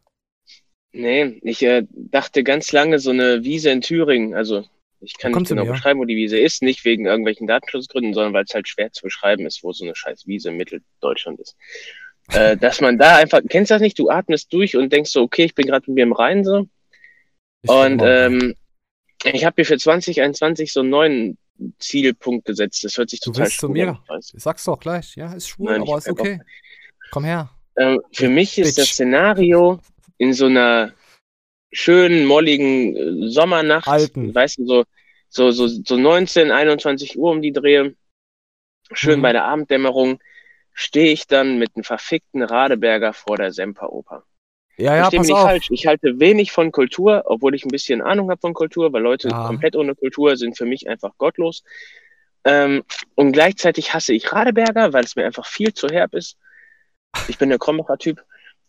[0.92, 4.64] Nee, ich äh, dachte ganz lange so eine Wiese in Thüringen, also
[5.00, 5.72] ich kann nicht genau mir.
[5.72, 9.02] beschreiben, wo die Wiese ist, nicht wegen irgendwelchen Datenschutzgründen, sondern weil es halt schwer zu
[9.02, 11.56] beschreiben ist, wo so eine scheiß Wiese in Mitteldeutschland ist.
[12.32, 13.98] Äh, dass man da einfach, kennst du das nicht?
[13.98, 16.66] Du atmest durch und denkst so, okay, ich bin gerade mit mir im Rhein so.
[17.62, 18.54] Ich Und ähm,
[19.24, 21.38] ich habe mir für 2021 so einen neuen
[21.78, 22.84] Zielpunkt gesetzt.
[22.84, 23.88] Das hört sich Du total zu schwul mir?
[24.08, 24.32] an, ich.
[24.36, 25.16] Sag's doch gleich.
[25.16, 26.40] Ja, ist schwul, Nein, aber ist okay.
[27.10, 27.50] Komm her.
[27.76, 28.94] Ähm, für mich ist das Bitch.
[28.94, 29.80] Szenario
[30.18, 30.92] in so einer
[31.72, 34.34] schönen, molligen äh, Sommernacht, Alten.
[34.34, 34.84] weißt du, so,
[35.28, 37.90] so, so, so 19, 21 Uhr um die Dreh,
[38.92, 39.22] schön Mhm.
[39.22, 40.20] bei der Abenddämmerung,
[40.80, 44.22] stehe ich dann mit einem verfickten Radeberger vor der Semperoper.
[44.76, 45.42] Ja, ja, Versteh mich nicht auf.
[45.42, 45.66] falsch.
[45.72, 49.28] Ich halte wenig von Kultur, obwohl ich ein bisschen Ahnung habe von Kultur, weil Leute
[49.28, 49.48] Ja.
[49.48, 51.64] komplett ohne Kultur sind für mich einfach gottlos.
[52.44, 52.84] Ähm,
[53.16, 56.36] und gleichzeitig hasse ich Radeberger, weil es mir einfach viel zu herb ist.
[57.26, 58.22] Ich bin der Krombacher-Typ.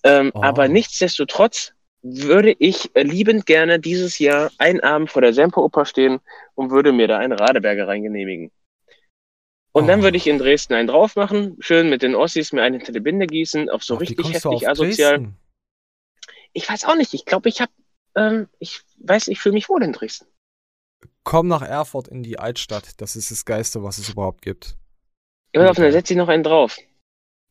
[0.03, 0.41] Ähm, Oh.
[0.41, 6.19] Aber nichtsdestotrotz würde ich liebend gerne dieses Jahr einen Abend vor der Semperoper stehen
[6.55, 8.49] und würde mir da einen Radeberger reingenehmigen.
[9.71, 10.03] Und dann Oh.
[10.03, 12.99] würde ich in Dresden einen drauf machen, schön mit den Ossis mir einen hinter die
[12.99, 15.17] Binde gießen, auf so Ach, richtig heftig asozial.
[15.19, 15.37] Dresden?
[16.53, 17.13] Ich weiß auch nicht.
[17.13, 17.71] Ich glaube, ich habe,
[18.15, 20.25] ähm, ich weiß, ich fühle mich wohl in Dresden.
[21.23, 22.99] Komm nach Erfurt in die Altstadt.
[22.99, 24.77] Das ist das Geiste, was es überhaupt gibt.
[25.55, 25.81] Auf, Okay.
[25.81, 26.77] dann setze ich noch einen drauf.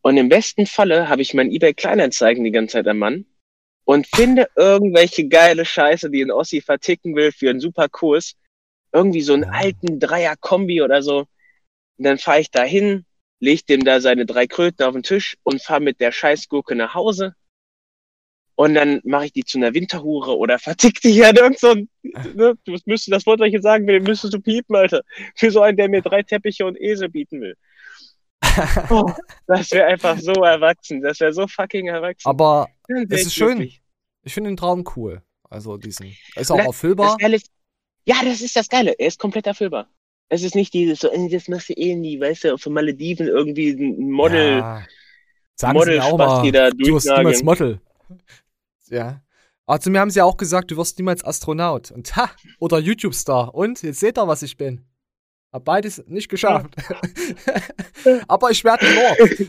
[0.02, 3.26] Und im besten Falle habe ich mein eBay Kleinanzeigen die ganze Zeit am Mann
[3.84, 8.34] und finde irgendwelche geile Scheiße, die ein Ossi verticken will für einen super Kurs.
[8.92, 9.50] Irgendwie so einen Ja.
[9.50, 11.26] alten Dreier-Kombi oder so.
[11.98, 13.04] Und dann fahre ich da hin,
[13.40, 16.94] leg dem da seine drei Kröten auf den Tisch und fahre mit der Scheißgurke nach
[16.94, 17.34] Hause.
[18.54, 21.88] Und dann mache ich die zu einer Winterhure oder vertick die an irgend so ein,
[22.02, 25.02] ne, du müsstest das Wort, was ich jetzt sagen will, müsstest du piepen, Alter.
[25.36, 27.56] Für so einen, der mir drei Teppiche und Esel bieten will.
[28.90, 29.12] Oh,
[29.46, 31.00] das wäre einfach so erwachsen.
[31.00, 32.28] Das wäre so fucking erwachsen.
[32.28, 33.58] Aber es ist schön.
[33.58, 33.82] glücklich.
[34.24, 35.22] ich finde den Traum cool.
[35.48, 36.16] Also diesen.
[36.34, 37.10] Ist auch Na, erfüllbar.
[37.10, 37.50] Das Geile ist,
[38.04, 38.92] ja, das ist das Geile.
[38.98, 39.88] Er ist komplett erfüllbar.
[40.28, 43.28] Es ist nicht dieses so, das machst du eh nie, weißt du, auf den Malediven
[43.28, 44.58] irgendwie ein Model.
[44.58, 44.82] Ja.
[45.54, 47.42] Sagen sie mir auch mal, die da du wirst niemals.
[47.42, 47.80] Model.
[48.90, 49.22] Ja.
[49.66, 51.90] Aber zu mir haben sie ja auch gesagt, du wirst niemals Astronaut.
[51.90, 53.54] Und ha, oder YouTube-Star.
[53.54, 54.84] Und jetzt seht ihr, was ich bin.
[55.52, 56.74] Hab beides nicht geschafft.
[58.28, 59.48] Aber ich werde Lord.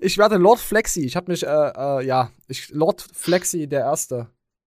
[0.00, 1.04] ich werde Lord Flexi.
[1.04, 4.28] Ich habe mich, äh, äh, ja, ich, Lord Flexi, der Erste,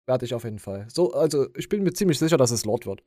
[0.06, 0.86] werde ich auf jeden Fall.
[0.88, 3.02] So, also ich bin mir ziemlich sicher, dass es Lord wird.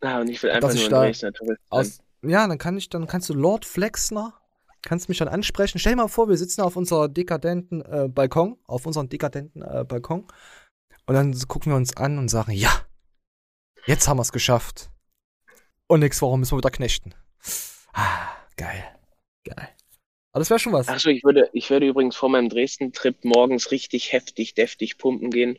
[0.00, 1.60] Ah, und ich will einfach nur ein Dresdner Tourist.
[1.68, 4.34] Aus, ja, dann kann ich, dann kannst du Lord Flexner,
[4.82, 5.78] kannst mich dann ansprechen.
[5.78, 9.84] Stell dir mal vor, wir sitzen auf unserer dekadenten äh, Balkon, auf unserem dekadenten äh,
[9.84, 10.26] Balkon.
[11.06, 12.70] Und dann gucken wir uns an und sagen, ja,
[13.86, 14.90] jetzt haben wir es geschafft.
[15.86, 17.14] Und nächste Woche müssen wir wieder knechten.
[17.92, 18.84] Ah, geil.
[19.44, 19.68] Geil.
[20.32, 20.88] Aber das wäre schon was.
[20.88, 25.58] Achso, ich würde, ich würde übrigens vor meinem Dresden-Trip morgens richtig heftig, deftig pumpen gehen.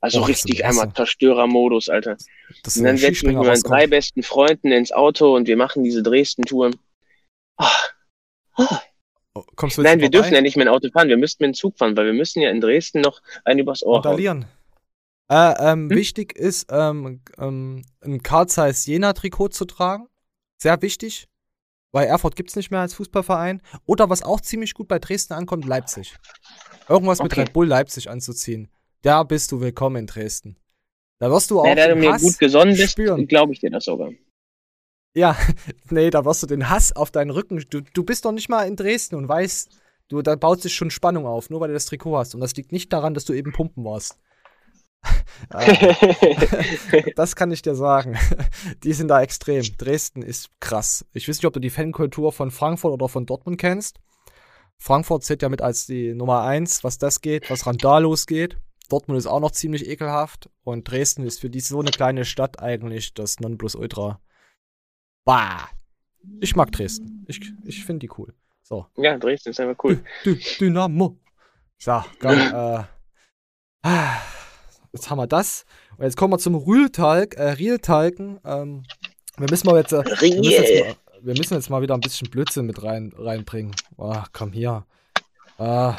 [0.00, 2.16] Also Oh, das richtig einmal Zerstörermodus, Alter.
[2.62, 5.34] dass Und dann der setze ich mich Skispringer mit meinen drei besten Freunden ins Auto
[5.34, 6.70] und wir machen diese Dresden-Tour.
[7.56, 7.70] Ah.
[8.56, 8.80] Ah.
[9.34, 10.18] Oh, Kommst du Nein, wir vorbei?
[10.18, 12.12] dürfen ja nicht mehr ein Auto fahren, wir müssten mit dem Zug fahren, weil wir
[12.12, 14.46] müssen ja in Dresden noch einen übers Ohr hauen.
[15.30, 15.90] Äh, ähm, Hm?
[15.90, 20.08] Wichtig ist, ähm, ähm, ein Karl Zeiss Jena-Trikot zu tragen.
[20.58, 21.28] Sehr wichtig.
[21.92, 23.62] Weil Erfurt gibt's nicht mehr als Fußballverein.
[23.86, 26.16] Oder was auch ziemlich gut bei Dresden ankommt, Leipzig.
[26.88, 27.42] Irgendwas mit Okay.
[27.42, 28.68] Red Bull Leipzig anzuziehen.
[29.02, 30.56] Da bist du willkommen in Dresden.
[31.18, 33.26] Da wirst du auch Ja, da du mir Hass gut gesonnen bist, spüren.
[33.26, 34.10] glaube ich dir das sogar.
[35.14, 35.36] Ja,
[35.90, 37.64] nee, da wirst du den Hass auf deinen Rücken.
[37.70, 39.70] Du, du bist doch nicht mal in Dresden und weißt,
[40.08, 42.34] du, da baut sich schon Spannung auf, nur weil du das Trikot hast.
[42.34, 44.18] Und das liegt nicht daran, dass du eben pumpen warst.
[45.50, 45.60] Ah.
[47.14, 48.18] Das kann ich dir sagen.
[48.82, 49.62] Die sind da extrem.
[49.78, 51.06] Dresden ist krass.
[51.12, 54.00] Ich weiß nicht, ob du die Fankultur von Frankfurt oder von Dortmund kennst.
[54.78, 58.58] Frankfurt zählt ja mit als die Nummer eins, was das geht, was Randalos geht.
[58.88, 60.50] Dortmund ist auch noch ziemlich ekelhaft.
[60.64, 64.20] Und Dresden ist für die so eine kleine Stadt eigentlich das Nonplusultra.
[65.24, 65.68] Bah.
[66.40, 67.24] Ich mag Dresden.
[67.28, 68.34] Ich, ich finde die cool.
[68.62, 68.86] So.
[68.96, 70.02] ja, Dresden ist einfach cool.
[70.24, 71.16] Dü Dynamo.
[71.78, 72.84] So, komm, äh.
[73.82, 74.20] ah,
[74.92, 75.64] Jetzt haben wir das.
[75.96, 78.40] Und jetzt kommen wir zum Rühltalk, äh, Rieltalken.
[78.44, 78.84] Ähm,
[79.36, 82.00] wir müssen mal jetzt, äh, wir, müssen jetzt mal, wir müssen jetzt mal wieder ein
[82.00, 83.74] bisschen Blödsinn mit rein, reinbringen.
[83.96, 84.86] Oh, komm hier.
[85.58, 85.96] Ah,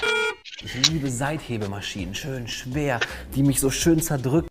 [0.61, 2.99] Ich liebe Seithebemaschinen, schön schwer,
[3.33, 4.49] die mich so schön zerdrücken.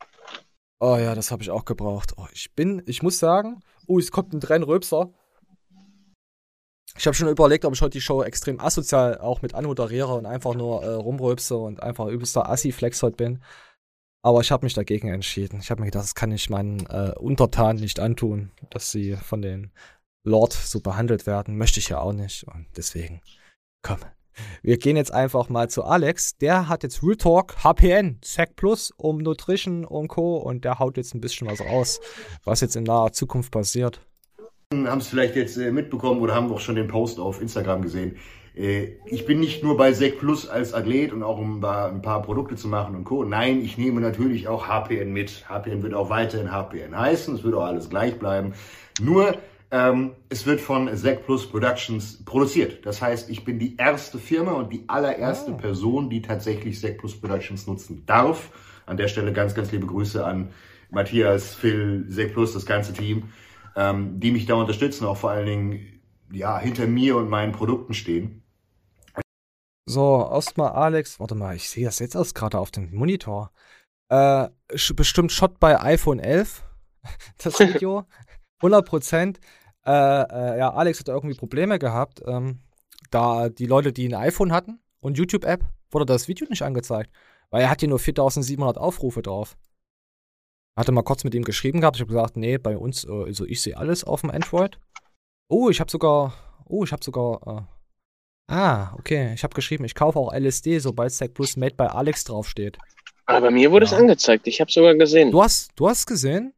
[0.80, 2.14] oh ja, das habe ich auch gebraucht.
[2.16, 5.12] Oh, ich bin, ich muss sagen, oh, es kommt ein Trennröpser.
[6.96, 10.26] Ich habe schon überlegt, ob ich heute die Show extrem asozial auch mit anmoderiere und
[10.26, 13.42] einfach nur äh, rumröpse und einfach übelster Assi-Flex heute bin.
[14.22, 15.60] Aber ich habe mich dagegen entschieden.
[15.60, 19.42] Ich habe mir gedacht, das kann ich meinen äh, Untertanen nicht antun, dass sie von
[19.42, 19.70] den
[20.24, 21.56] Lord so behandelt werden.
[21.56, 22.44] Möchte ich ja auch nicht.
[22.44, 23.20] Und deswegen,
[23.82, 23.98] komm.
[24.62, 26.36] Wir gehen jetzt einfach mal zu Alex.
[26.38, 30.36] Der hat jetzt Real Talk, HPN, Sec Plus um Nutrition und Co.
[30.36, 32.00] Und der haut jetzt ein bisschen was raus,
[32.44, 34.00] was jetzt in naher Zukunft passiert.
[34.72, 38.16] haben es vielleicht jetzt äh, mitbekommen oder haben auch schon den Post auf Instagram gesehen.
[38.58, 42.22] Äh, ich bin nicht nur bei Sec Plus als Athlet und auch um ein paar
[42.22, 43.24] Produkte zu machen und Co.
[43.24, 45.48] Nein, ich nehme natürlich auch HPN mit.
[45.48, 48.54] HPN wird auch weiterhin HPN heißen, es wird auch alles gleich bleiben.
[49.00, 49.36] Nur
[49.70, 52.86] ähm, es wird von Sec Plus Productions produziert.
[52.86, 57.20] Das heißt, ich bin die erste Firma und die allererste Person, die tatsächlich Sec Plus
[57.20, 58.50] Productions nutzen darf.
[58.86, 60.50] An der Stelle ganz, ganz liebe Grüße an
[60.90, 63.30] Matthias, Phil, Sek Plus, das ganze Team,
[63.76, 66.00] ähm, die mich da unterstützen, auch vor allen Dingen
[66.32, 68.42] ja, hinter mir und meinen Produkten stehen.
[69.84, 73.50] So, erstmal Alex, warte mal, ich sehe das jetzt erst gerade auf dem Monitor.
[74.10, 74.48] Äh,
[74.94, 76.62] bestimmt Shot bei iPhone 11,
[77.42, 78.06] das Video.
[78.60, 79.40] 100 Prozent.
[79.88, 80.22] Äh,
[80.54, 82.20] äh, ja, Alex hat irgendwie Probleme gehabt.
[82.26, 82.60] Ähm,
[83.10, 87.10] da die Leute, die ein iPhone hatten und YouTube-App, wurde das Video nicht angezeigt.
[87.50, 89.56] Weil er hat hier nur 4700 Aufrufe drauf.
[90.76, 91.96] Hatte mal kurz mit ihm geschrieben gehabt.
[91.96, 94.78] Ich habe gesagt, nee, bei uns, äh, also ich sehe alles auf dem Android.
[95.48, 96.34] Oh, ich habe sogar,
[96.66, 97.66] oh, ich habe sogar,
[98.50, 101.86] äh, ah, okay, ich habe geschrieben, ich kaufe auch LSD, sobald Stack Plus Made bei
[101.88, 102.76] Alex draufsteht.
[103.24, 103.92] Aber bei mir wurde Ja.
[103.92, 104.46] es angezeigt.
[104.46, 105.30] Ich habe sogar gesehen.
[105.30, 106.52] Du hast, du hast gesehen?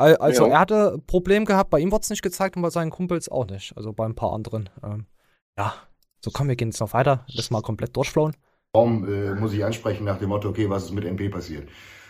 [0.00, 0.52] Al- Also Ja.
[0.54, 3.28] er hatte ein Problem gehabt, bei ihm wurde es nicht gezeigt und bei seinen Kumpels
[3.28, 3.76] auch nicht.
[3.76, 4.68] Also bei ein paar anderen.
[4.82, 5.06] Ähm,
[5.58, 5.74] ja,
[6.20, 7.24] so komm, wir gehen jetzt noch weiter.
[7.34, 8.36] Lass mal komplett durchflowen.
[8.72, 11.68] Warum äh, muss ich ansprechen nach dem Motto, okay, was ist mit NP passiert?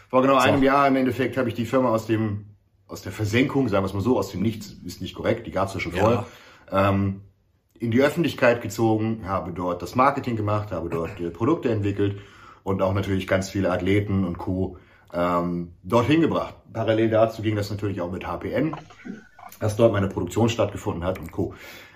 [0.09, 0.41] Vor genau So.
[0.41, 2.47] einem Jahr im Endeffekt habe ich die Firma aus dem
[2.87, 5.53] aus der Versenkung, sagen wir es mal so, aus dem Nichts, ist nicht korrekt, die
[5.53, 6.01] gab es ja schon Ja.
[6.01, 6.27] vorher,
[6.73, 7.21] ähm,
[7.79, 12.19] in die Öffentlichkeit gezogen, habe dort das Marketing gemacht, habe dort äh, Produkte entwickelt
[12.65, 14.77] und auch natürlich ganz viele Athleten und Co.
[15.13, 16.55] Ähm, dorthin gebracht.
[16.73, 18.77] Parallel dazu ging das natürlich auch mit HPN,
[19.59, 21.55] dass dort meine Produktion stattgefunden hat und Co.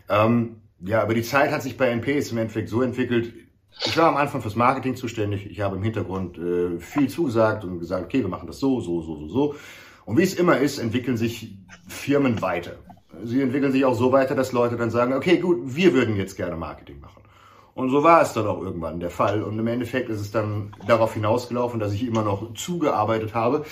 [0.09, 3.33] Ähm, ja, über die Zeit hat sich bei NPs im Endeffekt so entwickelt,
[3.85, 5.50] ich war am Anfang fürs Marketing zuständig.
[5.50, 9.03] Ich habe im Hintergrund äh, viel zugesagt und gesagt, okay, wir machen das so, so,
[9.03, 9.55] so, so, so.
[10.05, 12.77] Und wie es immer ist, entwickeln sich Firmen weiter.
[13.24, 16.37] Sie entwickeln sich auch so weiter, dass Leute dann sagen, okay, gut, wir würden jetzt
[16.37, 17.22] gerne Marketing machen.
[17.74, 19.42] Und so war es dann auch irgendwann der Fall.
[19.42, 23.64] Und im Endeffekt ist es dann darauf hinausgelaufen, dass ich immer noch zugearbeitet habe.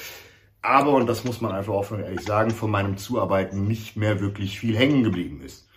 [0.61, 4.21] Aber, und das muss man einfach offen und ehrlich sagen, von meinem Zuarbeiten nicht mehr
[4.21, 5.69] wirklich viel hängen geblieben ist.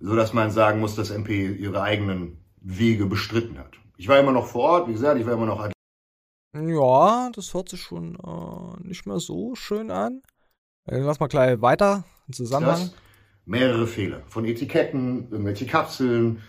[0.00, 3.74] So dass man sagen muss, dass MP ihre eigenen Wege bestritten hat.
[3.96, 5.68] Ich war immer noch vor Ort, wie gesagt, ich war immer noch
[6.56, 10.22] Ja, das hört sich schon äh, nicht mehr so schön an.
[10.86, 12.04] Äh, lass mal gleich weiter.
[12.26, 12.80] Im Zusammenhang.
[12.80, 12.94] das.
[13.44, 14.22] Mehrere Fehler.
[14.26, 16.40] Von Etiketten, irgendwelche Kapseln,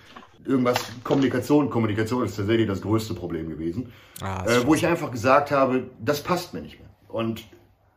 [0.45, 1.69] irgendwas, Kommunikation.
[1.69, 3.91] Kommunikation ist tatsächlich das größte Problem gewesen.
[4.21, 6.89] Ah, Äh, wo ich einfach gesagt habe, das passt mir nicht mehr.
[7.07, 7.43] Und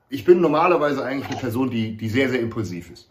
[0.08, 3.08] ich bin normalerweise eigentlich eine Person, die, die sehr, sehr impulsiv ist.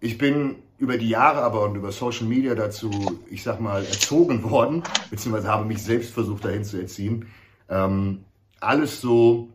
[0.00, 4.42] Ich bin über die Jahre aber und über Social Media dazu, ich sag mal, erzogen
[4.50, 7.26] worden, beziehungsweise habe mich selbst versucht dahin zu erziehen,
[7.68, 8.24] ähm,
[8.60, 9.48] alles so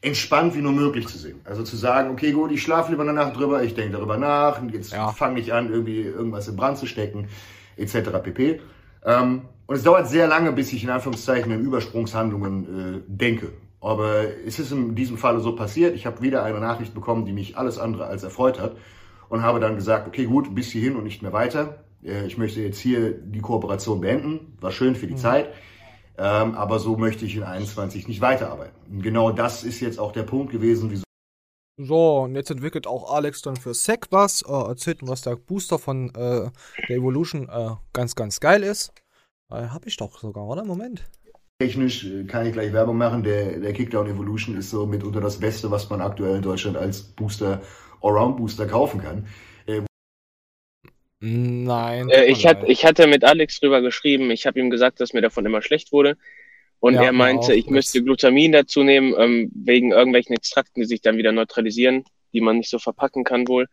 [0.00, 1.40] entspannt wie nur möglich zu sehen.
[1.44, 4.60] Also zu sagen, okay, gut, ich schlafe lieber eine Nacht drüber, ich denke darüber nach,
[4.60, 5.10] und jetzt Ja.
[5.12, 7.28] fange ich an, irgendwie irgendwas in Brand zu stecken,
[7.78, 8.10] etc.
[8.22, 8.60] pp.
[9.04, 13.52] Ähm, und es dauert sehr lange, bis ich in Anführungszeichen in Übersprungshandlungen äh, denke.
[13.80, 15.94] Aber es ist in diesem Falle so passiert.
[15.94, 18.76] Ich habe wieder eine Nachricht bekommen, die mich alles andere als erfreut hat.
[19.28, 21.84] Und habe dann gesagt, okay, gut, bis hierhin und nicht mehr weiter.
[22.02, 24.56] Äh, Ich möchte jetzt hier die Kooperation beenden.
[24.60, 25.52] War schön für die Zeit.
[26.16, 28.74] Ähm, aber so möchte ich in 21 nicht weiterarbeiten.
[28.90, 31.07] Und genau das ist jetzt auch der Punkt gewesen, wieso
[31.80, 35.36] So, und jetzt entwickelt auch Alex dann für Sec was, äh, erzählt uns, was der
[35.36, 36.50] Booster von äh,
[36.88, 38.92] der Evolution äh, ganz, ganz geil ist.
[39.48, 40.64] Äh, hab ich doch sogar, oder?
[40.64, 41.08] Moment.
[41.60, 43.22] technisch äh, kann ich gleich Werbung machen.
[43.22, 47.00] Der, der Kickdown Evolution ist so mitunter das Beste, was man aktuell in Deutschland als
[47.00, 47.62] Booster,
[48.02, 49.28] Allround Booster kaufen kann.
[49.66, 49.82] Äh,
[51.20, 52.08] Nein.
[52.10, 54.32] Äh, ich, hat, ich hatte mit Alex drüber geschrieben.
[54.32, 56.16] Ich habe ihm gesagt, dass mir davon immer schlecht wurde.
[56.80, 61.00] Und Ja, er meinte, ich müsste Glutamin dazu nehmen, ähm, wegen irgendwelchen Extrakten, die sich
[61.00, 63.66] dann wieder neutralisieren, die man nicht so verpacken kann wohl.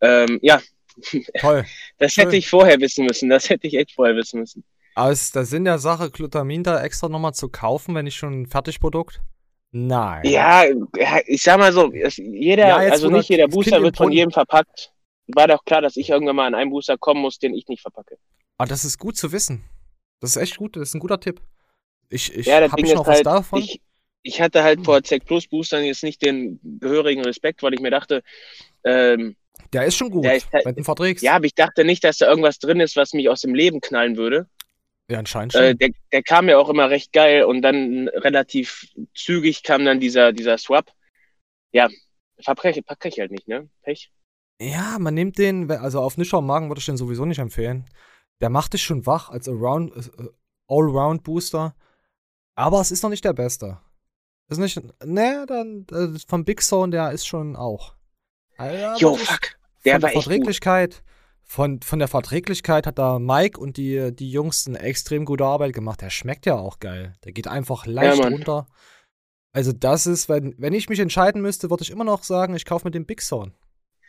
[0.00, 0.60] Ähm, ja,
[1.40, 1.64] Toll.
[1.98, 2.24] das Schön.
[2.24, 3.28] hätte ich vorher wissen müssen.
[3.28, 4.64] Das hätte ich echt vorher wissen müssen.
[4.94, 8.42] Aber ist der Sinn der Sache, Glutamin da extra nochmal zu kaufen, wenn ich schon
[8.42, 9.20] ein Fertigprodukt?
[9.72, 10.24] Nein.
[10.24, 10.64] Ja,
[11.26, 14.92] ich sag mal so, jeder, Ja, also nicht jeder Booster wird von jedem verpackt.
[15.26, 17.82] War doch klar, dass ich irgendwann mal an einen Booster kommen muss, den ich nicht
[17.82, 18.16] verpacke.
[18.56, 19.64] Aber das ist gut zu wissen.
[20.20, 21.42] Das ist echt gut, das ist ein guter Tipp.
[22.08, 23.62] Ich, ich ja, das hab Ding ich noch was halt, davon?
[23.62, 23.80] ich,
[24.22, 24.84] ich hatte halt Hm.
[24.84, 28.22] vor Z Plus Boostern jetzt nicht den gehörigen Respekt, weil ich mir dachte,
[28.84, 29.36] ähm,
[29.72, 31.24] der ist schon gut, ist halt- wenn du verträgst.
[31.24, 33.80] ja, aber ich dachte nicht, dass da irgendwas drin ist, was mich aus dem Leben
[33.80, 34.46] knallen würde.
[35.10, 35.62] ja anscheinend schon.
[35.62, 40.00] Äh, der, der kam mir auch immer recht geil und dann relativ zügig kam dann
[40.00, 40.92] dieser, dieser Swap.
[41.72, 41.88] Ja,
[42.44, 42.64] pack
[43.06, 43.68] ich halt nicht, ne?
[43.82, 44.10] Pech.
[44.60, 47.84] Ja, man nimmt den, also auf nüchternen Magen würde ich den sowieso nicht empfehlen.
[48.40, 49.52] Der macht dich schon wach als äh,
[50.68, 51.74] Allround-Booster.
[52.56, 53.78] Aber es ist noch nicht der beste.
[54.48, 57.94] Ist nicht, ne, dann äh, vom Big Zone, der ist schon auch.
[58.56, 59.40] Alter, ist- fuck.
[59.84, 60.22] Der von war der echt gut.
[60.24, 61.02] Verträglichkeit,
[61.42, 65.74] von, von der Verträglichkeit hat da Mike und die, die Jungs eine extrem gute Arbeit
[65.74, 66.00] gemacht.
[66.00, 67.14] Der schmeckt ja auch geil.
[67.24, 68.32] Der geht einfach leicht Mann.
[68.32, 68.66] runter.
[69.52, 72.64] Also das ist, wenn, wenn ich mich entscheiden müsste, würde ich immer noch sagen, ich
[72.64, 73.52] kaufe mit dem Big Zone.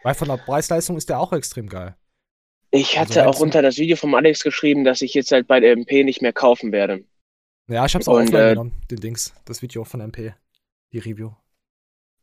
[0.03, 1.95] Weil von der Preisleistung ist der auch extrem geil.
[2.71, 5.47] Ich Also hatte wenn's- auch unter das Video vom Alex geschrieben, dass ich jetzt halt
[5.47, 7.03] bei der MP nicht mehr kaufen werde.
[7.69, 10.33] Ja, ich hab's auch Und, offline äh, genommen, den Dings, das Video von MP,
[10.93, 11.31] die Review.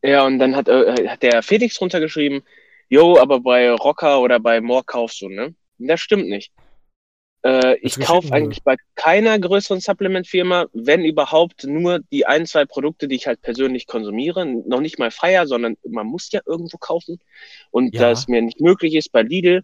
[0.03, 2.43] Ja, und dann hat, äh, hat der Felix runtergeschrieben,
[2.89, 5.55] jo, aber bei Rocker oder bei More kaufst du, ne?
[5.79, 6.53] Das stimmt nicht.
[7.45, 13.07] Äh, ich kaufe eigentlich bei keiner größeren Supplement-Firma, wenn überhaupt, nur die ein, zwei Produkte,
[13.07, 14.47] die ich halt persönlich konsumiere.
[14.47, 17.19] Noch nicht mal freier, sondern man muss ja irgendwo kaufen.
[17.71, 18.03] Und Ja.
[18.03, 19.63] da es mir nicht möglich ist, bei Lidl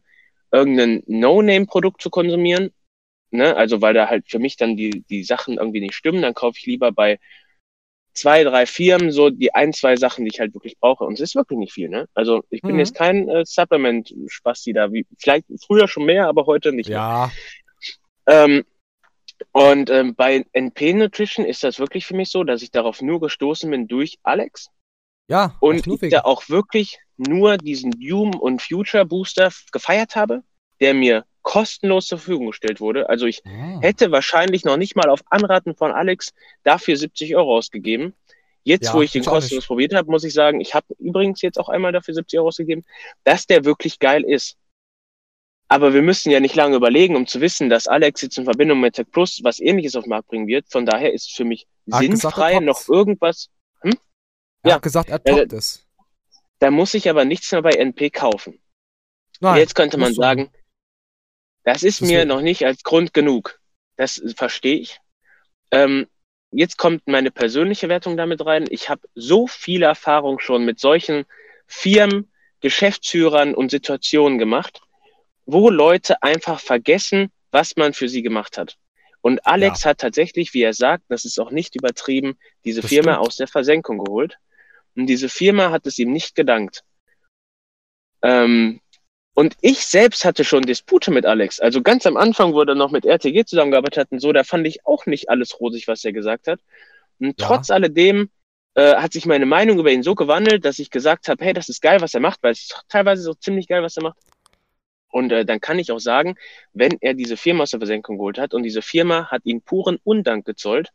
[0.52, 2.70] irgendein No-Name-Produkt zu konsumieren,
[3.32, 6.34] ne, also weil da halt für mich dann die, die Sachen irgendwie nicht stimmen, dann
[6.34, 7.18] kaufe ich lieber bei
[8.14, 11.04] zwei, drei Firmen so die ein, zwei Sachen, die ich halt wirklich brauche.
[11.04, 12.08] Und es ist wirklich nicht viel, ne?
[12.14, 12.80] Also ich bin Mhm.
[12.80, 16.98] jetzt kein äh, Supplement-Spasti da, wie vielleicht früher schon mehr, aber heute nicht mehr.
[16.98, 17.30] Ja,
[18.26, 18.64] Ähm,
[19.52, 23.20] und ähm, bei NP Nutrition ist das wirklich für mich so, dass ich darauf nur
[23.20, 24.68] gestoßen bin durch Alex
[25.28, 25.56] ja.
[25.60, 30.42] und ich da auch wirklich nur diesen Doom und Future Booster gefeiert habe,
[30.80, 33.08] der mir kostenlos zur Verfügung gestellt wurde.
[33.08, 33.78] Also ich Ah.
[33.80, 36.32] hätte wahrscheinlich noch nicht mal auf Anraten von Alex
[36.64, 38.14] dafür 70 Euro ausgegeben.
[38.62, 41.58] Jetzt, Ja, wo ich den kostenlos probiert habe, muss ich sagen, ich habe übrigens jetzt
[41.58, 42.84] auch einmal dafür 70 Euro ausgegeben,
[43.24, 44.56] dass der wirklich geil ist.
[45.68, 48.80] Aber wir müssen ja nicht lange überlegen, um zu wissen, dass Alex jetzt in Verbindung
[48.80, 50.66] mit Tech Plus was ähnliches auf den Markt bringen wird.
[50.68, 52.66] Von daher ist für mich Er gesagt, sinnfrei toppt's.
[52.66, 53.50] noch irgendwas.
[53.82, 53.92] Er
[54.68, 54.74] ja.
[54.74, 55.86] hat gesagt, er Äh, toppt es.
[56.58, 58.60] Da muss ich aber nichts mehr bei NP kaufen.
[59.40, 60.50] Nein, Jetzt könnte man sagen,
[61.64, 62.28] das ist mir Deswegen.
[62.28, 63.60] noch nicht als Grund genug.
[63.96, 64.98] Das verstehe ich.
[65.70, 66.06] Ähm,
[66.50, 68.66] jetzt kommt meine persönliche Wertung damit rein.
[68.70, 71.24] Ich habe so viele Erfahrungen schon mit solchen
[71.66, 74.80] Firmen, Geschäftsführern und Situationen gemacht,
[75.46, 78.76] wo Leute einfach vergessen, was man für sie gemacht hat.
[79.22, 83.12] Und Alex hat tatsächlich, wie er sagt, das ist auch nicht übertrieben, diese Das Firma
[83.14, 83.26] stimmt.
[83.26, 84.38] aus der Versenkung geholt.
[84.96, 86.82] Und diese Firma hat es ihm nicht gedankt.
[88.22, 88.80] Ähm,
[89.34, 91.60] und ich selbst hatte schon Dispute mit Alex.
[91.60, 94.66] Also ganz am Anfang, wo er noch mit RTG zusammengearbeitet hat und so, da fand
[94.66, 96.60] ich auch nicht alles rosig, was er gesagt hat.
[97.18, 97.46] Und Ja.
[97.46, 98.30] trotz alledem
[98.74, 101.68] äh, hat sich meine Meinung über ihn so gewandelt, dass ich gesagt habe, hey, das
[101.68, 104.18] ist geil, was er macht, weil es ist teilweise so ziemlich geil, was er macht.
[105.10, 106.36] Und äh, dann kann ich auch sagen,
[106.72, 109.98] wenn er diese Firma aus der Versenkung geholt hat und diese Firma hat ihm puren
[110.04, 110.90] Undank gezollt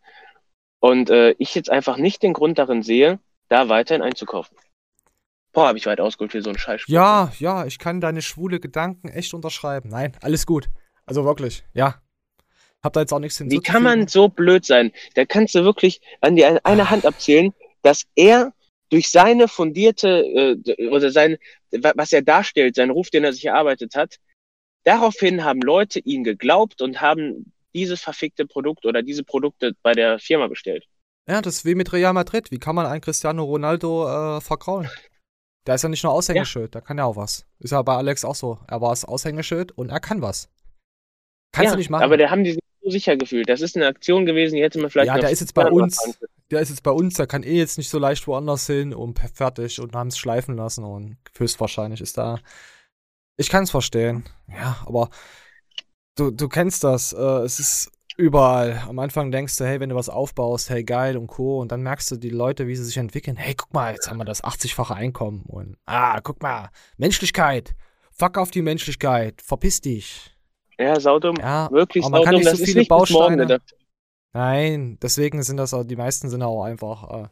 [0.80, 3.20] und äh, ich jetzt einfach nicht den Grund darin sehe,
[3.50, 4.58] da weiterhin einzukaufen.
[5.56, 6.84] Boah, habe ich weit ausgeholt für so einen Scheiß.
[6.88, 9.90] Ja, ja, ich kann deine schwule Gedanken echt unterschreiben.
[9.90, 10.70] Nein, alles gut.
[11.08, 12.02] Also wirklich, ja.
[12.84, 13.74] Hab da jetzt auch nichts Wie hinzuzufügen.
[13.74, 14.92] kann man so blöd sein?
[15.16, 18.54] Da kannst du wirklich an die eine Hand abzählen, dass er
[18.90, 20.24] durch seine fundierte
[20.68, 21.38] äh, oder sein,
[21.72, 24.18] wa- was er darstellt, seinen Ruf, den er sich erarbeitet hat,
[24.84, 30.20] daraufhin haben Leute ihn geglaubt und haben dieses verfickte Produkt oder diese Produkte bei der
[30.20, 30.86] Firma bestellt.
[31.28, 32.52] Ja, das ist wie mit Real Madrid.
[32.52, 34.90] Wie kann man einen Cristiano Ronaldo äh, verkraulen?
[35.66, 37.46] Der ist ja nicht nur Aushängeschild, der kann ja auch was.
[37.60, 38.60] Ist ja bei Alex auch so.
[38.68, 40.50] Er war das Aushängeschild und er kann was.
[41.52, 42.04] Kannst ja, du nicht machen.
[42.04, 43.50] Aber der haben die sich so sicher gefühlt.
[43.50, 46.00] Das ist eine Aktion gewesen, die hätte man vielleicht ja, der ist jetzt bei uns.
[46.52, 49.20] Der ist jetzt bei uns, der kann eh jetzt nicht so leicht woanders hin und
[49.34, 52.40] fertig und haben es schleifen lassen und höchstwahrscheinlich ist da.
[53.38, 54.26] Ich kann es verstehen.
[54.48, 55.10] Ja, aber
[56.16, 57.14] du, du kennst das.
[57.14, 58.84] Äh, es ist überall.
[58.88, 61.60] Am Anfang denkst du, hey, wenn du was aufbaust, hey, geil und Co.
[61.60, 63.38] Und dann merkst du die Leute, wie sie sich entwickeln.
[63.38, 65.44] Hey, guck mal, jetzt haben wir das 80-fache Einkommen.
[65.48, 67.76] Und ah, guck mal, Menschlichkeit.
[68.12, 69.42] Fuck auf die Menschlichkeit.
[69.42, 70.36] Verpiss dich.
[70.80, 71.36] Ja, saudumm.
[71.38, 72.52] Ja, Wirklich aber man kann saudumm.
[72.52, 73.62] nicht so viele morgen Bausteine.
[74.34, 77.28] Nein, deswegen sind das auch, die meisten sind auch einfach, äh,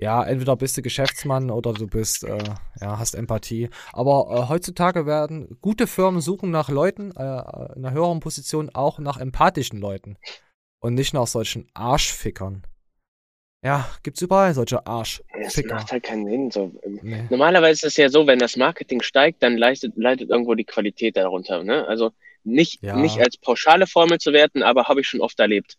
[0.00, 2.38] ja, entweder bist du Geschäftsmann oder du bist, äh,
[2.80, 3.68] ja, hast Empathie.
[3.92, 7.12] Aber äh, heutzutage werden gute Firmen suchen nach Leuten äh,
[7.76, 10.16] in einer höheren Position auch nach empathischen Leuten
[10.80, 12.62] und nicht nach solchen Arschfickern.
[13.62, 15.74] Ja, gibt's überall solche Das Arschficker.
[15.74, 16.50] macht halt keinen Sinn.
[16.50, 16.72] So.
[17.02, 17.24] Nee.
[17.28, 21.18] Normalerweise ist es ja so, wenn das Marketing steigt, dann leidet, leidet irgendwo die Qualität
[21.18, 21.62] darunter.
[21.62, 21.86] Ne?
[21.86, 22.96] Also nicht, Ja.
[22.96, 25.76] nicht als pauschale Formel zu werten, aber habe ich schon oft erlebt,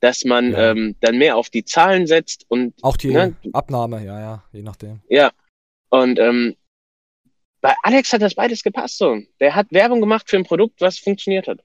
[0.00, 0.70] dass man Ja.
[0.72, 3.34] ähm, dann mehr auf die Zahlen setzt und Auch die Ne?
[3.52, 5.00] Abnahme, ja, ja, je nachdem.
[5.08, 5.30] ja.
[5.88, 6.56] Und ähm,
[7.60, 9.18] bei Alex hat das beides gepasst so.
[9.40, 11.60] Der hat Werbung gemacht für ein Produkt, was funktioniert hat.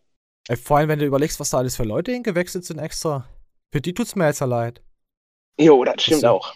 [0.48, 3.28] Ey, vor allem, wenn du überlegst, was da alles für Leute hingewechselt sind extra.
[3.72, 4.82] Für die tut's mir jetzt ja leid.
[5.60, 6.28] Jo, das stimmt so.
[6.28, 6.54] auch.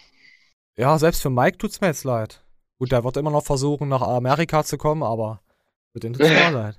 [0.76, 2.42] Ja, selbst für Mike tut's mir jetzt leid.
[2.78, 5.40] Gut, der wird immer noch versuchen, nach Amerika zu kommen, aber
[5.92, 6.78] für den tut's mir leid.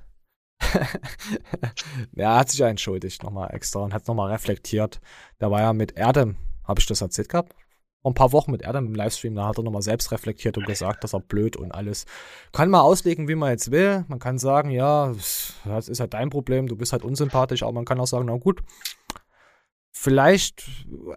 [2.13, 4.99] ja, er hat sich ja entschuldigt nochmal extra und hat nochmal reflektiert.
[5.39, 7.53] Da war ja mit Erdem, habe ich das erzählt gehabt?
[8.01, 10.65] Vor ein paar Wochen mit Erdem im Livestream, da hat er nochmal selbst reflektiert und
[10.65, 12.05] gesagt, dass er blöd und alles.
[12.51, 14.05] Kann man auslegen, wie man jetzt will.
[14.07, 15.13] Man kann sagen, ja,
[15.65, 18.37] das ist halt dein Problem, du bist halt unsympathisch, aber man kann auch sagen, na
[18.37, 18.61] gut,
[19.91, 20.63] vielleicht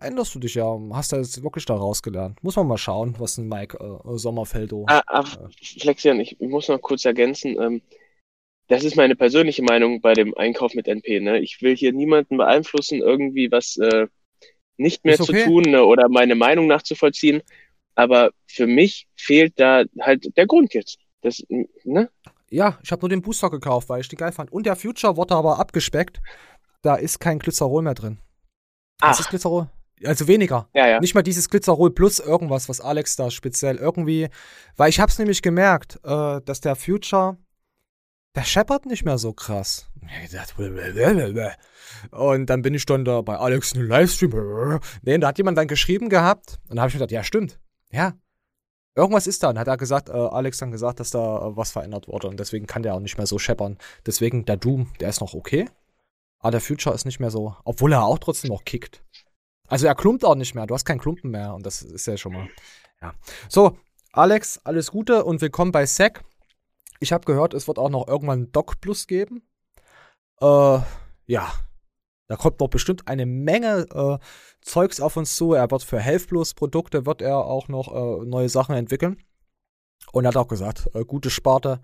[0.00, 2.42] änderst du dich ja, hast du jetzt wirklich da rausgelernt.
[2.42, 4.86] Muss man mal schauen, was ein Mike äh, Sommerfeldo.
[4.88, 5.24] Ah, ah,
[5.62, 7.60] Flexion, ich muss noch kurz ergänzen.
[7.60, 7.82] Ähm,
[8.70, 11.18] das ist meine persönliche Meinung bei dem Einkauf mit NP.
[11.20, 11.40] Ne?
[11.40, 14.06] Ich will hier niemanden beeinflussen, irgendwie was äh,
[14.76, 15.42] nicht mehr Ist okay.
[15.42, 17.42] zu tun ne, oder meine Meinung nachzuvollziehen.
[17.96, 20.98] Aber für mich fehlt da halt der Grund jetzt.
[21.20, 21.42] Das,
[21.82, 22.10] ne?
[22.48, 24.52] Ja, ich habe nur den Booster gekauft, weil ich den geil fand.
[24.52, 26.22] Und der Future wurde aber abgespeckt.
[26.82, 28.18] Da ist kein Glycerol mehr drin.
[29.00, 29.10] Ach.
[29.10, 29.68] Was ist Glycerol?
[30.04, 30.68] Also weniger.
[30.74, 31.00] Ja, ja.
[31.00, 34.28] Nicht mal dieses Glycerol plus irgendwas, was Alex da speziell irgendwie.
[34.76, 37.36] Weil ich hab's nämlich gemerkt, äh, dass der Future,
[38.34, 39.88] der scheppert nicht mehr so krass.
[42.10, 44.80] Und dann bin ich dann da bei Alex in den Livestream.
[45.02, 46.60] Nee, da hat jemand dann geschrieben gehabt.
[46.68, 47.58] Und da habe ich mir gedacht, ja, stimmt.
[47.90, 48.14] Ja.
[48.94, 49.50] Irgendwas ist da.
[49.50, 52.28] Und hat er gesagt, äh, Alex dann gesagt, dass da äh, was verändert wurde.
[52.28, 53.78] Und deswegen kann der auch nicht mehr so scheppern.
[54.06, 55.68] Deswegen der Doom, der ist noch okay.
[56.38, 57.56] Aber der Future ist nicht mehr so.
[57.64, 59.02] Obwohl er auch trotzdem noch kickt.
[59.68, 60.66] Also er klumpt auch nicht mehr.
[60.66, 61.54] Du hast keinen Klumpen mehr.
[61.54, 62.48] Und das ist ja schon mal.
[63.02, 63.14] Ja.
[63.48, 63.76] So,
[64.12, 66.22] Alex, alles Gute und willkommen bei SEC.
[67.00, 69.42] Ich habe gehört, es wird auch noch irgendwann Doc Plus geben.
[70.40, 70.78] Äh,
[71.26, 71.52] ja.
[72.28, 74.18] Da kommt noch bestimmt eine Menge äh,
[74.60, 75.54] Zeugs auf uns zu.
[75.54, 79.20] Er wird für Health Plus Produkte wird er auch noch äh, neue Sachen entwickeln.
[80.12, 81.80] Und er hat auch gesagt, äh, gute Sparte.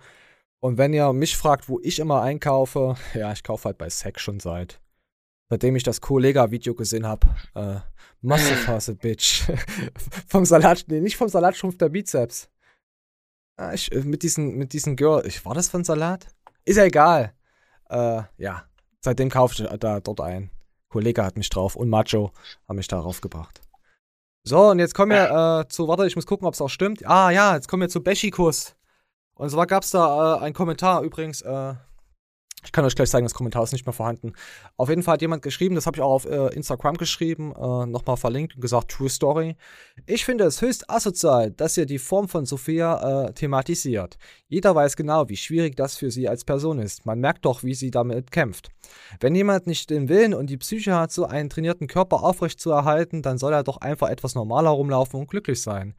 [0.61, 4.21] Und wenn ihr mich fragt, wo ich immer einkaufe, ja, ich kaufe halt bei SEC
[4.21, 4.81] schon seit
[5.49, 7.29] seitdem ich das Kollega-Video gesehen habe.
[7.55, 7.77] Äh,
[8.21, 9.45] Muscle Bitch.
[10.29, 12.49] vom Salat, nee, nicht vom Salatschrumpf der Bizeps.
[13.57, 16.27] Ah, ich, äh, mit diesen, mit diesen Girl, ich, war das von Salat?
[16.65, 17.33] Ist ja egal.
[17.89, 18.65] Äh, ja,
[19.01, 20.51] seitdem kaufe ich da dort ein.
[20.89, 22.33] Kollege hat mich drauf und Macho
[22.69, 23.61] haben mich darauf gebracht.
[24.45, 27.05] So, und jetzt kommen wir äh, zu, warte, ich muss gucken, ob es auch stimmt.
[27.07, 28.77] Ah ja, jetzt kommen wir zu Beschikus.
[29.35, 31.75] Und zwar gab es da äh, einen Kommentar übrigens, äh,
[32.67, 34.33] ich kann euch gleich sagen, das Kommentar ist nicht mehr vorhanden.
[34.77, 37.87] Auf jeden Fall hat jemand geschrieben, das habe ich auch auf äh, Instagram geschrieben, äh,
[37.87, 39.57] nochmal verlinkt und gesagt, True Story.
[40.07, 44.19] Ich finde es höchst asozial, dass ihr die Form von Sophia äh, thematisiert.
[44.49, 47.07] Jeder weiß genau, wie schwierig das für sie als Person ist.
[47.07, 48.71] Man merkt doch, wie sie damit kämpft.
[49.21, 52.71] Wenn jemand nicht den Willen und die Psyche hat, so einen trainierten Körper aufrecht zu
[52.71, 55.95] erhalten, dann soll er doch einfach etwas normaler rumlaufen und glücklich sein.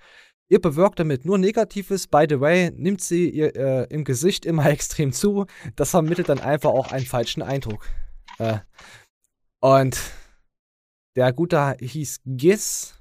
[0.50, 2.08] Ihr bewirkt damit nur Negatives.
[2.08, 5.46] By the way, nimmt sie ihr äh, im Gesicht immer extrem zu.
[5.76, 7.86] Das vermittelt dann einfach auch einen falschen Eindruck.
[8.40, 8.60] Äh,
[9.60, 10.00] und
[11.16, 12.94] der Gute hieß Giz.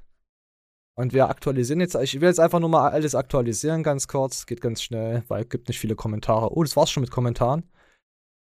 [0.98, 1.94] Und wir aktualisieren jetzt.
[1.94, 4.46] Ich will jetzt einfach nur mal alles aktualisieren, ganz kurz.
[4.46, 6.56] Geht ganz schnell, weil es gibt nicht viele Kommentare.
[6.56, 7.70] Oh, das war's schon mit Kommentaren.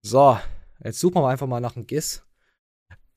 [0.05, 0.37] So,
[0.83, 2.25] jetzt suchen wir einfach mal nach einem GIS.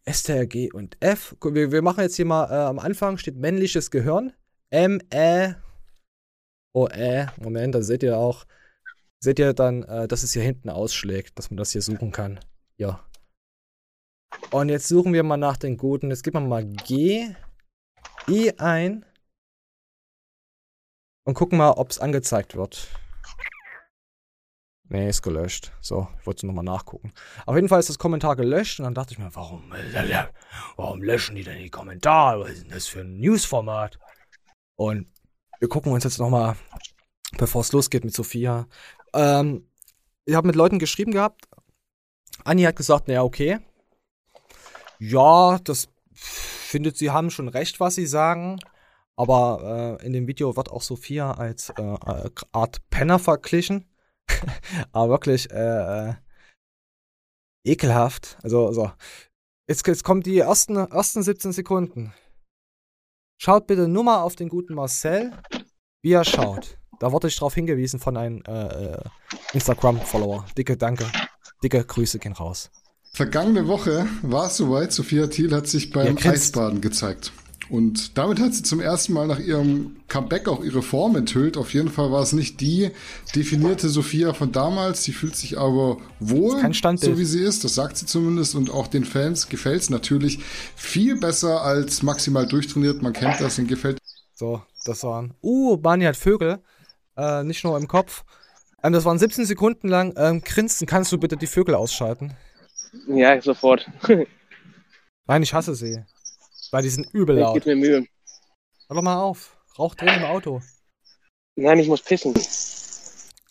[0.05, 1.35] S, T, R, G und F.
[1.41, 4.33] Wir, wir machen jetzt hier mal äh, am Anfang steht männliches Gehirn.
[4.69, 5.55] M, E,
[6.73, 8.45] oh äh, Moment, da seht ihr auch,
[9.19, 12.39] seht ihr dann, äh, dass es hier hinten ausschlägt, dass man das hier suchen kann.
[12.77, 13.03] Ja.
[14.51, 16.09] Und jetzt suchen wir mal nach den guten.
[16.09, 17.33] Jetzt geben wir mal G,
[18.27, 19.05] I ein
[21.25, 22.87] und gucken mal, ob es angezeigt wird.
[24.89, 25.71] Nee, ist gelöscht.
[25.81, 27.13] So, ich wollte nochmal nachgucken.
[27.45, 29.73] Auf jeden Fall ist das Kommentar gelöscht und dann dachte ich mir, warum,
[30.75, 32.43] warum löschen die denn die Kommentare?
[32.43, 33.97] Was ist denn das für ein Newsformat?
[34.75, 35.07] Und
[35.63, 36.57] wir gucken uns jetzt nochmal,
[37.37, 38.67] bevor es losgeht mit Sophia.
[39.13, 39.65] Ähm,
[40.25, 41.47] ich habe mit Leuten geschrieben gehabt.
[42.43, 43.59] Anni hat gesagt, naja, okay.
[44.99, 48.59] Ja, das findet, sie haben schon recht, was sie sagen.
[49.15, 53.89] Aber äh, in dem Video wird auch Sophia als äh, Art Penner verglichen.
[54.91, 56.13] aber wirklich äh, äh,
[57.63, 58.37] ekelhaft.
[58.43, 58.91] Also, so.
[59.69, 62.13] Jetzt, jetzt kommen die ersten, ersten 17 Sekunden.
[63.45, 65.33] Schaut bitte nur mal auf den guten Marcel,
[66.01, 66.77] wie er schaut.
[67.01, 68.97] Da wurde ich darauf hingewiesen von einem äh, äh,
[69.51, 70.45] Instagram-Follower.
[70.57, 71.05] Dicke Danke.
[71.61, 72.71] Dicke Grüße gehen raus.
[73.11, 74.93] Vergangene Woche war es soweit.
[74.93, 77.33] Sophia Thiel hat sich beim Eisbaden gezeigt.
[77.69, 81.57] Und damit hat sie zum ersten Mal nach ihrem Comeback auch ihre Form enthüllt.
[81.57, 82.91] Auf jeden Fall war es nicht die
[83.35, 85.03] definierte Sophia von damals.
[85.03, 87.63] Sie fühlt sich aber wohl, so wie sie ist.
[87.63, 88.55] Das sagt sie zumindest.
[88.55, 90.39] Und auch den Fans gefällt es natürlich
[90.75, 93.01] viel besser als maximal durchtrainiert.
[93.01, 93.97] Man kennt das und gefällt.
[94.33, 95.33] So, das waren.
[95.41, 96.59] Uh, Bani hat Vögel.
[97.15, 98.23] Äh, nicht nur im Kopf.
[98.83, 100.13] Ähm, das waren 17 Sekunden lang.
[100.17, 102.33] Ähm, Grinsen, kannst du bitte die Vögel ausschalten?
[103.07, 103.89] Ja, sofort.
[105.27, 106.03] Nein, ich hasse sie.
[106.73, 107.53] Weil die sind übel laut.
[107.53, 108.07] Gib mir Mühe.
[108.87, 109.55] Hör doch mal auf.
[109.77, 110.59] Rauch drin im Auto.
[111.55, 112.33] Nein, ich muss pissen.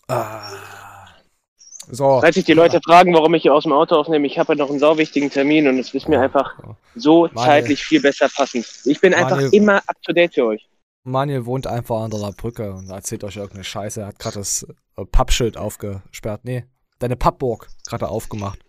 [0.09, 0.51] Ah.
[1.89, 2.19] So.
[2.19, 4.57] Falls sich die Leute fragen, warum ich hier aus dem Auto aufnehme, ich habe ja
[4.57, 6.59] noch einen sauwichtigen Termin und es ist mir einfach
[6.95, 7.45] so Manuel.
[7.45, 8.65] zeitlich viel besser passend.
[8.83, 9.53] Ich bin einfach Manuel.
[9.53, 10.67] immer up to date für euch.
[11.05, 14.01] Manuel wohnt einfach unter der Brücke und erzählt euch irgendeine Scheiße.
[14.01, 14.67] Er hat gerade das
[14.97, 16.41] äh, Pappschild aufgesperrt.
[16.43, 16.65] Nee,
[16.99, 18.59] deine Pappburg gerade aufgemacht.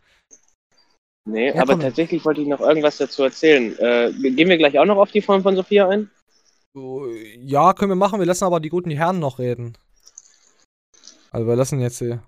[1.26, 1.80] Nee, Ja, aber komm.
[1.80, 3.76] tatsächlich wollte ich noch irgendwas dazu erzählen.
[3.78, 6.10] Äh, gehen wir gleich auch noch auf die Form von Sophia ein?
[7.38, 8.18] Ja, können wir machen.
[8.18, 9.76] Wir lassen aber die guten Herren noch reden.
[11.30, 12.22] Also wir lassen jetzt hier.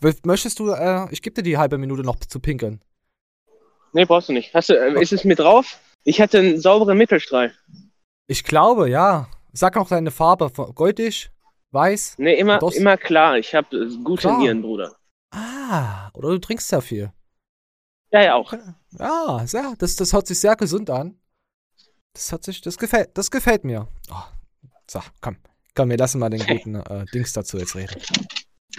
[0.00, 2.80] W- Möchtest du, äh, ich gebe dir die halbe Minute noch zu pinkeln.
[3.92, 4.54] Nee, brauchst du nicht.
[4.54, 5.78] Hast du, äh, ist es mit drauf?
[6.04, 7.52] Ich hatte einen sauberen Mittelstrahl.
[8.28, 9.28] Ich glaube, ja.
[9.52, 10.50] Sag noch deine Farbe.
[10.74, 11.30] Goldig?
[11.72, 12.14] Weiß?
[12.18, 13.36] Nee, immer, immer klar.
[13.38, 14.38] Ich habe gute Klar.
[14.38, 14.94] Nieren, Bruder.
[15.34, 17.12] Ah, oder du trinkst ja viel.
[18.10, 18.52] Ja, ja, auch.
[18.98, 21.18] Ja, sehr, das, das hört sich sehr gesund an.
[22.14, 23.86] Das hat sich, das gefällt, das gefällt mir.
[24.10, 24.14] Oh,
[24.86, 25.36] so, komm.
[25.74, 28.00] Komm, wir lassen mal den guten äh, Dings dazu jetzt reden.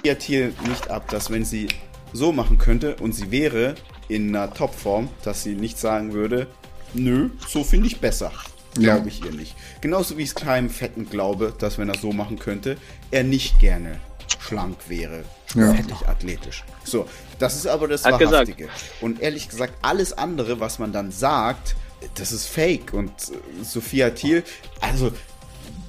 [0.03, 1.67] Jetzt hier nicht ab, dass wenn sie
[2.11, 3.75] so machen könnte und sie wäre
[4.07, 6.47] in einer Topform, dass sie nicht sagen würde,
[6.93, 8.32] nö, so finde ich besser.
[8.77, 8.95] Ja.
[8.95, 9.55] Glaube ich ihr nicht.
[9.82, 12.77] Genauso wie ich es keinem Fetten glaube, dass wenn er so machen könnte,
[13.11, 13.99] er nicht gerne
[14.39, 15.23] schlank wäre.
[15.55, 15.73] Ja.
[15.73, 16.63] Fettig, athletisch.
[16.84, 17.07] So,
[17.39, 18.34] das ist aber das Hat gesagt.
[18.34, 18.69] Wahrhaftige.
[19.01, 21.75] Und ehrlich gesagt, alles andere, was man dann sagt,
[22.15, 22.93] das ist fake.
[22.93, 24.43] Und äh, Sophia Thiel,
[24.82, 25.11] also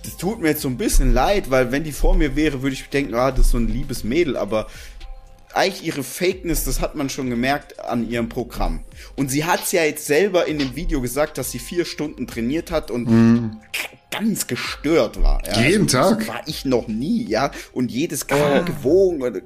[0.03, 2.75] das tut mir jetzt so ein bisschen leid, weil wenn die vor mir wäre, würde
[2.75, 4.67] ich denken, ah, das ist so ein liebes Mädel, aber
[5.53, 8.81] eigentlich ihre Fakeness, das hat man schon gemerkt an ihrem Programm.
[9.17, 12.71] Und sie hat's ja jetzt selber in dem Video gesagt, dass sie vier Stunden trainiert
[12.71, 13.07] hat und
[14.21, 15.43] ganz gestört war.
[15.47, 15.61] Ja.
[15.61, 16.19] Jeden also, Tag?
[16.21, 17.51] Das war ich noch nie, ja.
[17.73, 19.43] Und jedes Gramm gewogen und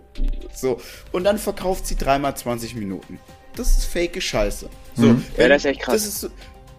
[0.55, 0.81] so.
[1.13, 3.19] Und dann verkauft sie dreimal 20 Minuten.
[3.57, 4.69] Das ist fake Scheiße.
[4.97, 5.25] So, Mhm.
[5.37, 5.95] Ja, das ist echt krass.
[5.95, 6.29] Das ist so,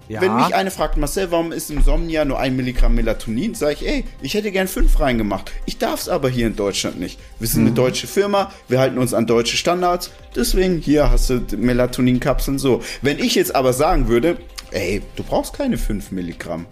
[0.07, 0.21] Ja.
[0.21, 3.87] Wenn mich eine fragt, Marcel, warum ist im Somnia nur ein Milligramm Melatonin, sage ich,
[3.87, 5.51] ey, ich hätte gern fünf reingemacht.
[5.65, 7.19] Ich darf's aber hier in Deutschland nicht.
[7.39, 11.41] Wir sind eine deutsche Firma, wir halten uns an deutsche Standards, deswegen hier hast du
[11.57, 12.81] Melatoninkapseln so.
[13.01, 14.37] Wenn ich jetzt aber sagen würde,
[14.71, 16.65] ey, du brauchst keine fünf Milligramm.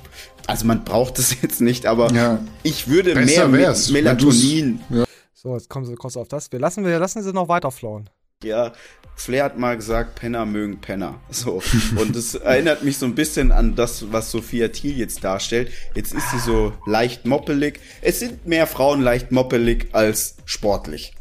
[0.46, 2.40] Also man braucht es jetzt nicht, aber Ja.
[2.64, 5.06] ich würde Besser mehr wär's, Melatonin Ja.
[5.34, 6.52] So, jetzt kommen sie kurz auf das.
[6.52, 8.10] Wir lassen, wir lassen sie noch weiter flowen.
[8.44, 8.74] Ja,
[9.16, 11.20] Flair hat mal gesagt, Penner mögen Penner.
[11.30, 11.62] So.
[11.96, 15.72] Und es erinnert mich so ein bisschen an das, was Sophia Thiel jetzt darstellt.
[15.96, 17.80] Jetzt ist sie so leicht moppelig.
[18.02, 21.14] Es sind mehr Frauen leicht moppelig als sportlich.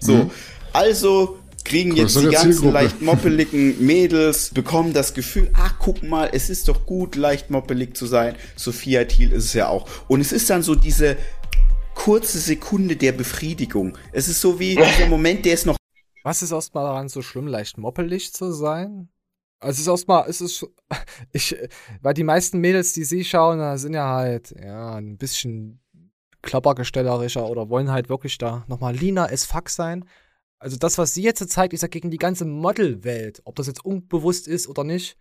[0.00, 0.30] So.
[0.72, 2.72] Also kriegen jetzt die ganzen Zielgruppe.
[2.72, 7.96] leicht moppeligen Mädels, bekommen das Gefühl, ach, guck mal, es ist doch gut, leicht moppelig
[7.96, 8.34] zu sein.
[8.56, 9.88] Sophia Thiel ist es ja auch.
[10.08, 11.16] Und es ist dann so diese
[11.94, 13.96] kurze Sekunde der Befriedigung.
[14.12, 15.79] Es ist so wie dieser Moment, der ist noch
[16.22, 19.08] Was ist erstmal daran so schlimm, leicht moppelig zu sein?
[19.60, 20.66] Also es ist erstmal, es ist,
[21.32, 21.56] ich,
[22.00, 25.80] weil die meisten Mädels, die sie schauen, sind ja halt, ja, ein bisschen
[26.42, 30.08] klappergestellerischer oder wollen halt wirklich da nochmal Lina as fuck sein.
[30.58, 33.40] Also das, was sie jetzt zeigt, ist ja gegen die ganze Modelwelt.
[33.44, 35.16] Ob das jetzt unbewusst ist oder nicht.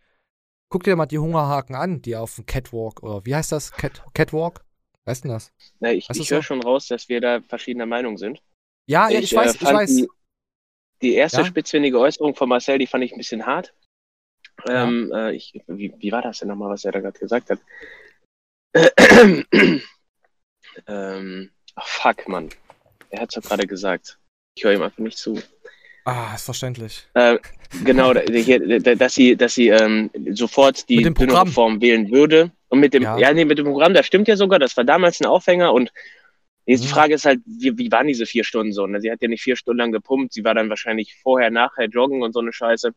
[0.70, 3.72] Guck dir mal die Hungerhaken an, die auf dem Catwalk, oder wie heißt das?
[3.72, 4.64] Cat, Catwalk?
[5.06, 5.52] Weißt du das?
[5.80, 6.43] Na, ich ich höre so?
[6.43, 8.43] schon raus, dass wir da verschiedener Meinung sind.
[8.86, 9.95] Ja, ja, ich, äh, weiß, ich fand weiß.
[9.95, 10.08] Die,
[11.02, 11.45] die erste Ja?
[11.45, 13.74] spitzfindige Äußerung von Marcel, die fand ich ein bisschen hart.
[14.68, 17.60] Ähm, äh, ich, wie, wie war das denn nochmal, was er da gerade gesagt hat?
[20.88, 22.50] ähm, ach fuck, Mann.
[23.10, 24.18] Er hat es doch gerade gesagt.
[24.56, 25.41] Ich höre ihm einfach nicht zu.
[26.06, 27.08] Ah, ist verständlich.
[27.14, 27.38] Äh,
[27.84, 31.47] genau, hier, da- dass sie, dass sie ähm, sofort die Mit dem dünnere Programm.
[31.54, 32.52] Form wählen würde.
[32.70, 33.18] Und mit dem, Ja.
[33.18, 35.91] ja, nee, mit dem Programm, das stimmt ja sogar, das war damals ein Aufhänger und
[36.70, 36.93] jetzt die Mhm.
[36.93, 38.86] Frage ist halt, wie, wie waren diese vier Stunden so?
[38.88, 39.01] Ne?
[39.01, 42.22] Sie hat ja nicht vier Stunden lang gepumpt, sie war dann wahrscheinlich vorher, nachher joggen
[42.22, 42.91] und so eine Scheiße.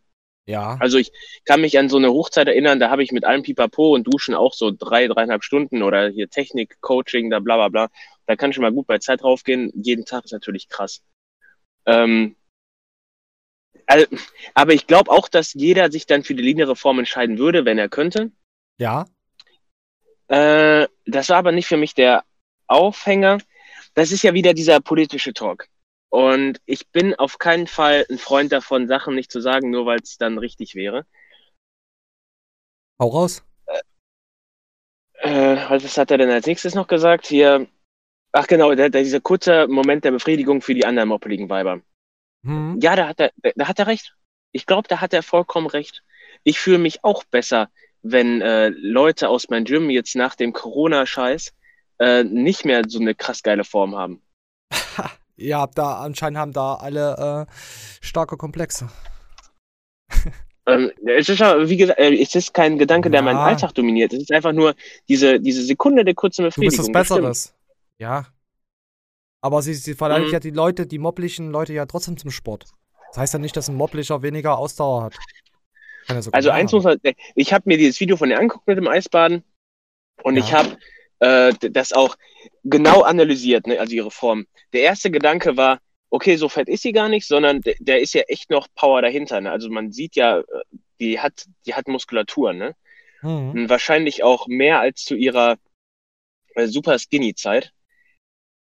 [0.47, 0.77] Ja.
[0.81, 1.13] Also ich
[1.45, 4.35] kann mich an so eine Hochzeit erinnern, da habe ich mit allem Pipapo und Duschen
[4.35, 7.89] auch so drei, dreieinhalb Stunden oder hier Technik, Coaching, da bla bla bla.
[8.27, 9.73] Da kann ich schon mal gut bei Zeit draufgehen.
[9.75, 11.03] Jeden Tag ist natürlich krass.
[11.87, 12.37] Ähm,
[13.87, 14.07] also,
[14.55, 17.79] aber ich glaube auch, dass jeder sich dann für die lineare Form entscheiden würde, wenn
[17.79, 18.31] er könnte.
[18.79, 19.07] Ja.
[20.29, 22.25] Äh, das war aber nicht für mich der
[22.67, 23.39] Aufhänger.
[23.95, 25.69] Das ist ja wieder dieser politische Talk.
[26.09, 29.99] Und ich bin auf keinen Fall ein Freund davon, Sachen nicht zu sagen, nur weil
[30.01, 31.07] es dann richtig wäre.
[33.01, 33.43] Hau raus.
[35.15, 37.27] Äh, was hat er denn als nächstes noch gesagt?
[37.27, 37.67] Hier,
[38.33, 41.81] ach genau, der, der, dieser kurze Moment der Befriedigung für die anderen moppeligen Weiber.
[42.45, 42.79] Hm.
[42.83, 44.15] Ja, da hat er, da hat er recht.
[44.51, 46.03] Ich glaube, da hat er vollkommen recht.
[46.43, 47.71] Ich fühle mich auch besser,
[48.03, 51.55] wenn äh, Leute aus meinem Gym jetzt nach dem Corona-Scheiß
[52.03, 54.21] äh, nicht mehr so eine krass geile Form haben.
[55.37, 57.53] Ja, da anscheinend haben da alle äh,
[58.01, 58.89] starke Komplexe.
[60.65, 63.25] Ähm, es ist ja, wie gesagt, äh, es ist kein Gedanke, der Ja.
[63.25, 64.13] meinen Alltag dominiert.
[64.13, 64.77] Es ist einfach nur
[65.09, 66.93] diese, diese Sekunde der kurzen Du bist Befriedigung.
[66.93, 67.09] das.
[67.09, 67.55] Besseres.
[67.99, 68.27] Ja.
[69.41, 70.33] Aber sie, sie verleitet Mhm.
[70.35, 72.67] ja die Leute, die mopplichen Leute ja trotzdem zum Sport.
[73.09, 75.17] Das heißt ja nicht, dass ein mopplicher weniger Ausdauer hat.
[76.09, 76.97] Ja Also eins muss man,
[77.35, 79.43] ich habe mir dieses Video von ihr angeguckt mit dem Eisbaden
[80.23, 80.45] und Ja.
[80.45, 80.77] ich habe
[81.23, 82.17] äh, das auch
[82.65, 84.47] genau analysiert, ne, also ihre Form.
[84.73, 85.79] Der erste Gedanke war,
[86.11, 89.41] okay, so fett ist sie gar nicht, sondern der ist ja echt noch Power dahinter.
[89.41, 89.51] Ne?
[89.51, 90.45] Also man sieht ja, äh,
[90.99, 92.75] die hat, die hat Muskulatur, ne?
[93.23, 93.69] Mhm.
[93.69, 95.57] Wahrscheinlich auch mehr als zu ihrer
[96.55, 97.73] äh, super skinny Zeit.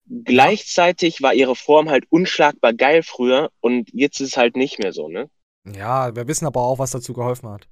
[0.07, 4.93] Gleichzeitig war ihre Form halt unschlagbar geil früher und jetzt ist es halt nicht mehr
[4.93, 5.31] so, ne?
[5.65, 7.67] Ja, wir wissen aber auch, was dazu geholfen hat.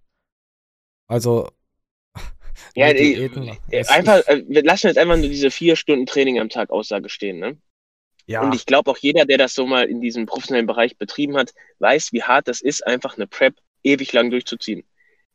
[1.07, 1.51] Also,
[2.75, 3.29] Ja, äh,
[3.89, 7.39] einfach, äh, wir lassen jetzt einfach nur diese vier Stunden Training am Tag Aussage stehen,
[7.39, 7.59] ne?
[8.27, 8.43] Ja.
[8.43, 11.53] Und ich glaube auch jeder, der das so mal in diesem professionellen Bereich betrieben hat,
[11.81, 14.85] weiß, wie hart das ist, einfach eine Prep ewig lang durchzuziehen.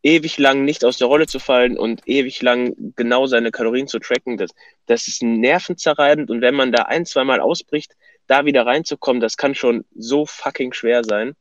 [0.02, 4.00] Ewig lang nicht aus der Rolle zu fallen und ewig lang genau seine Kalorien zu
[4.00, 4.38] tracken.
[4.38, 4.52] Das,
[4.86, 7.96] das ist nervenzerreibend und wenn man da ein, zweimal ausbricht,
[8.28, 11.36] da wieder reinzukommen, das kann schon so fucking schwer sein.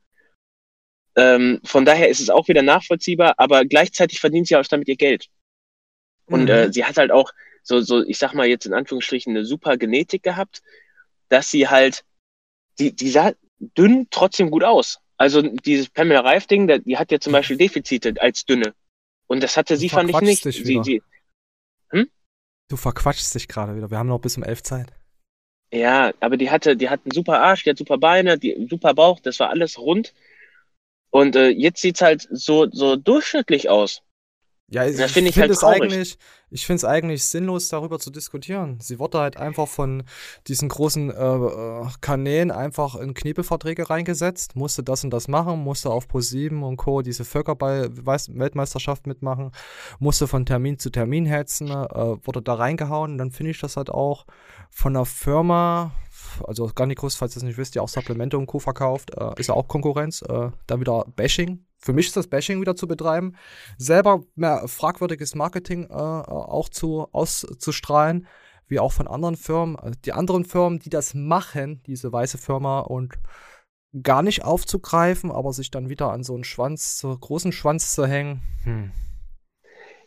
[1.17, 4.97] Ähm, von daher ist es auch wieder nachvollziehbar, aber gleichzeitig verdient sie auch damit ihr
[4.97, 5.29] Geld.
[6.27, 6.49] Und Mhm.
[6.49, 9.77] äh, sie hat halt auch so, so, ich sag mal jetzt in Anführungsstrichen, eine super
[9.77, 10.63] Genetik gehabt,
[11.29, 12.05] dass sie halt,
[12.79, 15.01] die, die sah dünn trotzdem gut aus.
[15.17, 18.75] Also dieses Pamela Reif-Ding, die hat ja zum Beispiel Defizite als dünne.
[19.27, 20.45] Und das hatte sie, fand ich nicht.
[20.45, 21.03] dich Sie, sie,
[22.71, 23.91] Du verquatschst dich gerade wieder.
[23.91, 24.93] Wir haben noch bis um elf Zeit.
[25.73, 28.95] ja, aber die hatte, die hat einen super Arsch, die hat super Beine, die super
[28.95, 30.15] Bauch, das war alles rund.
[31.11, 34.03] Und äh, jetzt sieht's halt so, so durchschnittlich aus.
[34.69, 35.83] Ja, ich, finde ich find halt es traurig.
[35.83, 36.19] eigentlich,
[36.51, 38.79] ich finde es eigentlich sinnlos, darüber zu diskutieren.
[38.81, 40.05] Sie wurde halt einfach von
[40.47, 45.91] diesen großen äh, äh, Kanälen einfach in Knebelverträge reingesetzt, musste das und das machen, musste
[45.91, 47.03] auf Pro7 und Co.
[47.03, 49.51] diese Völkerball-Weltmeisterschaft mitmachen,
[49.99, 53.13] musste von Termin zu Termin hetzen, äh, wurde da reingehauen.
[53.13, 54.25] Und dann finde ich das halt auch
[54.71, 55.93] von einer Firma,
[56.43, 58.59] also Garnicus, falls ihr es nicht wisst, die auch Supplemente und Co.
[58.59, 61.65] verkauft, äh, ist ja auch Konkurrenz, äh, da wieder Bashing.
[61.79, 63.35] Für mich ist das Bashing wieder zu betreiben,
[63.77, 68.27] selber mehr fragwürdiges Marketing äh, auch zu auszustrahlen,
[68.67, 69.77] wie auch von anderen Firmen.
[69.77, 73.19] Also die anderen Firmen, die das machen, diese weiße Firma und
[74.03, 78.07] gar nicht aufzugreifen, aber sich dann wieder an so einen Schwanz, so großen Schwanz zu
[78.07, 78.43] hängen.
[78.65, 78.91] Hm.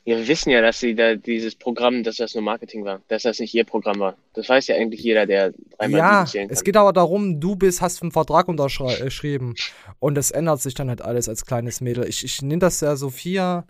[0.08, 3.24] Ja, wir wissen ja, dass sie da dieses Programm, dass das nur Marketing war, dass
[3.24, 4.16] das nicht ihr Programm war.
[4.36, 8.02] Das weiß ja eigentlich jeder, der dreimal Ja, es geht aber darum, du bist, hast
[8.02, 9.56] einen Vertrag unterschrieben
[10.00, 12.08] und es ändert sich dann halt alles als kleines Mädel.
[12.08, 13.68] Ich, ich nehme das der Sophia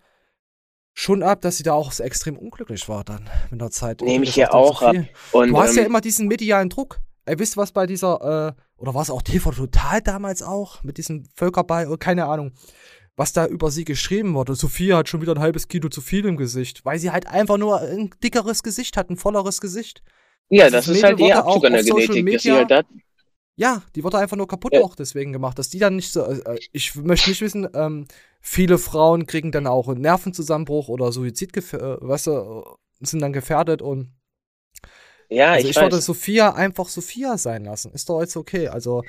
[0.94, 4.02] schon ab, dass sie da auch so extrem unglücklich war dann mit der Zeit.
[4.02, 4.96] Nehme ich ja auch ab.
[5.32, 7.00] Und, du hast ja ähm, immer diesen medialen Druck.
[7.26, 10.84] Ey, wisst ihr, was bei dieser, äh, oder war es auch TV Total damals auch,
[10.84, 12.52] mit diesem Völkerball, oder keine Ahnung,
[13.18, 14.56] was da über sie geschrieben wurde.
[14.56, 17.58] Sophia hat schon wieder ein halbes Kilo zu viel im Gesicht, weil sie halt einfach
[17.58, 20.02] nur ein dickeres Gesicht hat, ein volleres Gesicht.
[20.50, 22.72] Ja, Dieses das ist halt ihr auch Abzug an der Genetik, dass sie Media- halt
[22.72, 22.82] da,
[23.60, 24.82] Ja, die wurde einfach nur kaputt Ja.
[24.82, 26.24] auch deswegen gemacht, dass die dann nicht so.
[26.24, 28.06] Äh, ich möchte nicht wissen, ähm,
[28.40, 31.62] viele Frauen kriegen dann auch einen Nervenzusammenbruch oder Suizid, äh,
[32.00, 32.64] weißt du, äh,
[33.06, 34.14] sind dann gefährdet und.
[35.30, 36.06] Ja, also ich ich, würde weiß.
[36.06, 37.92] Sophia einfach Sophia sein lassen.
[37.94, 38.68] Ist doch jetzt okay.
[38.68, 39.02] Also.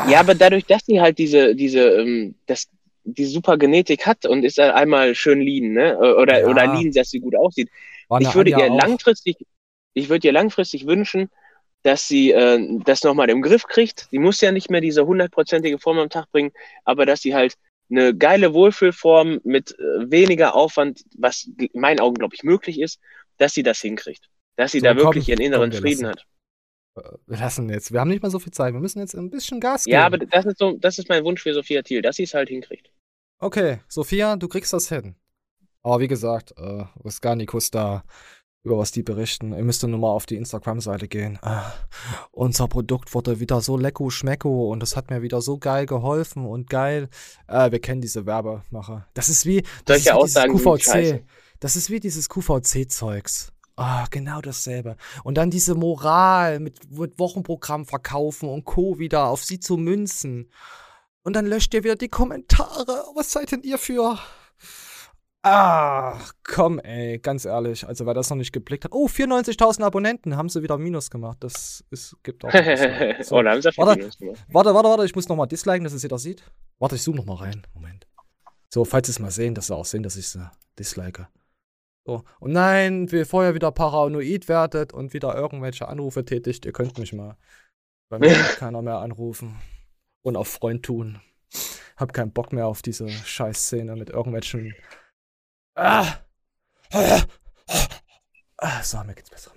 [0.00, 2.68] Ja, aber dadurch, dass sie halt diese, diese, ähm, das,
[3.04, 5.98] die super Genetik hat und ist halt einmal schön lean, ne?
[6.16, 6.46] Oder, Ja.
[6.46, 7.70] oder lean, dass sie gut aussieht.
[8.08, 8.76] Eine ich würde Anja ihr auch.
[8.76, 9.36] langfristig,
[9.94, 11.28] ich würde ihr langfristig wünschen,
[11.82, 14.08] dass sie äh, das nochmal im Griff kriegt.
[14.12, 16.52] Die muss ja nicht mehr diese hundertprozentige Form am Tag bringen,
[16.84, 17.54] aber dass sie halt
[17.90, 23.00] eine geile Wohlfühlform mit äh, weniger Aufwand, was in meinen Augen, glaube ich, möglich ist,
[23.38, 24.28] dass sie das hinkriegt.
[24.56, 26.24] Dass sie So, da komm, wirklich ihren inneren komm, Frieden hat.
[26.96, 27.92] Äh, Wir lassen jetzt.
[27.92, 28.72] Wir haben nicht mehr so viel Zeit.
[28.74, 29.94] Wir müssen jetzt ein bisschen Gas geben.
[29.94, 32.34] Ja, aber das ist so, das ist mein Wunsch für Sophia Thiel, dass sie es
[32.34, 32.90] halt hinkriegt.
[33.38, 35.16] Okay, Sophia, du kriegst das hin.
[35.82, 38.04] Aber wie gesagt, äh, Viscanikus da,
[38.64, 41.40] über was die berichten, ihr müsst nur mal auf die Instagram-Seite gehen.
[41.42, 41.72] Ah,
[42.30, 46.46] unser Produkt wurde wieder so lecko schmecko und das hat mir wieder so geil geholfen
[46.46, 47.08] und geil.
[47.48, 49.08] Äh, wir kennen diese Werbemacher.
[49.14, 50.56] Das ist wie, das Solche ist wie Aussagen.
[50.56, 51.24] QVC.
[51.58, 53.52] Das ist wie dieses QVC-Zeugs.
[53.76, 54.96] Ah, genau dasselbe.
[55.24, 58.98] Und dann diese Moral mit, mit Wochenprogramm verkaufen und Co.
[58.98, 60.50] wieder auf sie zu münzen.
[61.22, 63.04] Und dann löscht ihr wieder die Kommentare.
[63.14, 64.18] Was seid denn ihr für?
[65.44, 67.86] Ach, komm, ey, ganz ehrlich.
[67.86, 68.92] Also, wer das noch nicht geblickt hat.
[68.92, 71.38] Oh, 94.000 Abonnenten haben sie wieder Minus gemacht.
[71.40, 72.52] Das ist, gibt auch.
[73.22, 73.36] So.
[73.36, 74.44] oh, da haben sie warte, Minus gemacht.
[74.48, 76.44] warte, warte, warte, ich muss nochmal disliken, dass es jeder sieht.
[76.78, 77.62] Warte, ich zoome nochmal rein.
[77.74, 78.06] Moment.
[78.72, 80.48] So, falls sie es mal sehen, dass sie auch sehen, dass ich sie
[80.78, 81.26] dislike.
[82.04, 82.24] So.
[82.40, 86.66] Und nein, wir vorher wieder paranoid werdet und wieder irgendwelche Anrufe tätigt.
[86.66, 87.36] Ihr könnt mich mal.
[88.08, 89.60] Bei mir wird keiner mehr anrufen.
[90.22, 91.20] Und auf Freund tun.
[91.96, 94.74] Hab keinen Bock mehr auf diese Scheißszene mit irgendwelchen.
[95.74, 96.06] Ah!
[98.58, 99.50] Ah, so, mir geht's besser.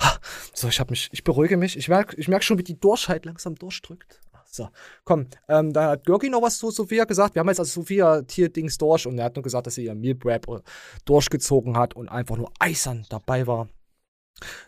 [0.00, 0.16] Ah,
[0.52, 1.76] so, ich hab mich, ich beruhige mich.
[1.78, 4.20] Ich merke ich merk schon, wie die Durchheit langsam durchdrückt.
[4.52, 4.68] So,
[5.04, 7.34] komm, ähm, da hat Görgi noch was zu Sophia gesagt.
[7.34, 9.94] Wir haben jetzt also Sophia Tier-Dings durch und er hat nur gesagt, dass sie ihr
[9.94, 10.60] Meal Prep äh,
[11.04, 13.68] durchgezogen hat und einfach nur eisern dabei war.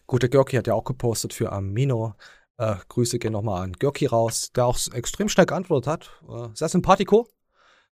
[0.06, 2.14] Gute Görki hat ja auch gepostet für Amino.
[2.58, 6.10] Äh, Grüße gehen nochmal an Görki raus, der auch extrem schnell geantwortet hat.
[6.28, 7.26] Äh, sehr sympathico.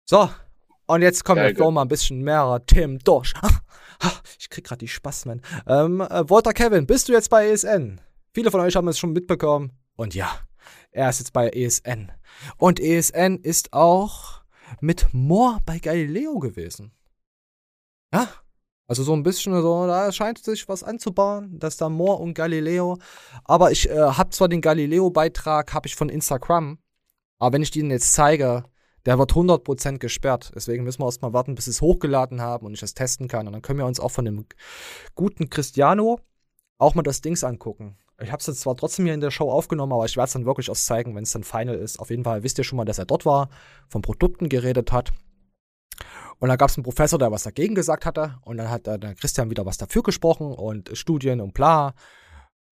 [0.06, 0.30] So,
[0.88, 3.34] und jetzt kommen Geil, wir flow mal ein bisschen mehr Themen durch.
[4.40, 5.42] Ich krieg gerade die Spasmen.
[5.66, 8.02] Ähm, äh, Walter Kevin, bist du jetzt bei ESN?
[8.34, 9.72] Viele von euch haben es schon mitbekommen.
[9.96, 10.30] Und ja,
[10.92, 12.12] er ist jetzt bei ESN.
[12.58, 14.42] Und ESN ist auch
[14.82, 16.92] mit Moore bei Galileo gewesen.
[18.14, 18.28] Ja,
[18.88, 22.98] Also so ein bisschen so, da scheint sich was anzubahnen, dass da Moore und Galileo.
[23.44, 26.78] Aber ich äh, habe zwar den Galileo-Beitrag, habe ich von Instagram,
[27.40, 28.64] aber wenn ich den jetzt zeige,
[29.06, 30.52] der wird 100% gesperrt.
[30.56, 33.48] Deswegen müssen wir erstmal warten, bis sie es hochgeladen haben und ich das testen kann.
[33.48, 34.46] Und dann können wir uns auch von dem
[35.14, 36.20] guten Cristiano
[36.78, 37.98] auch mal das Dings angucken.
[38.22, 40.34] Ich habe es jetzt zwar trotzdem hier in der Show aufgenommen, aber ich werde es
[40.34, 42.00] dann wirklich erst zeigen, wenn es dann final ist.
[42.00, 43.50] Auf jeden Fall wisst ihr schon mal, dass er dort war,
[43.90, 45.12] von Produkten geredet hat.
[46.40, 48.38] Und dann gab es einen Professor, der was dagegen gesagt hatte.
[48.42, 51.94] Und dann hat der Christian wieder was dafür gesprochen und Studien und bla.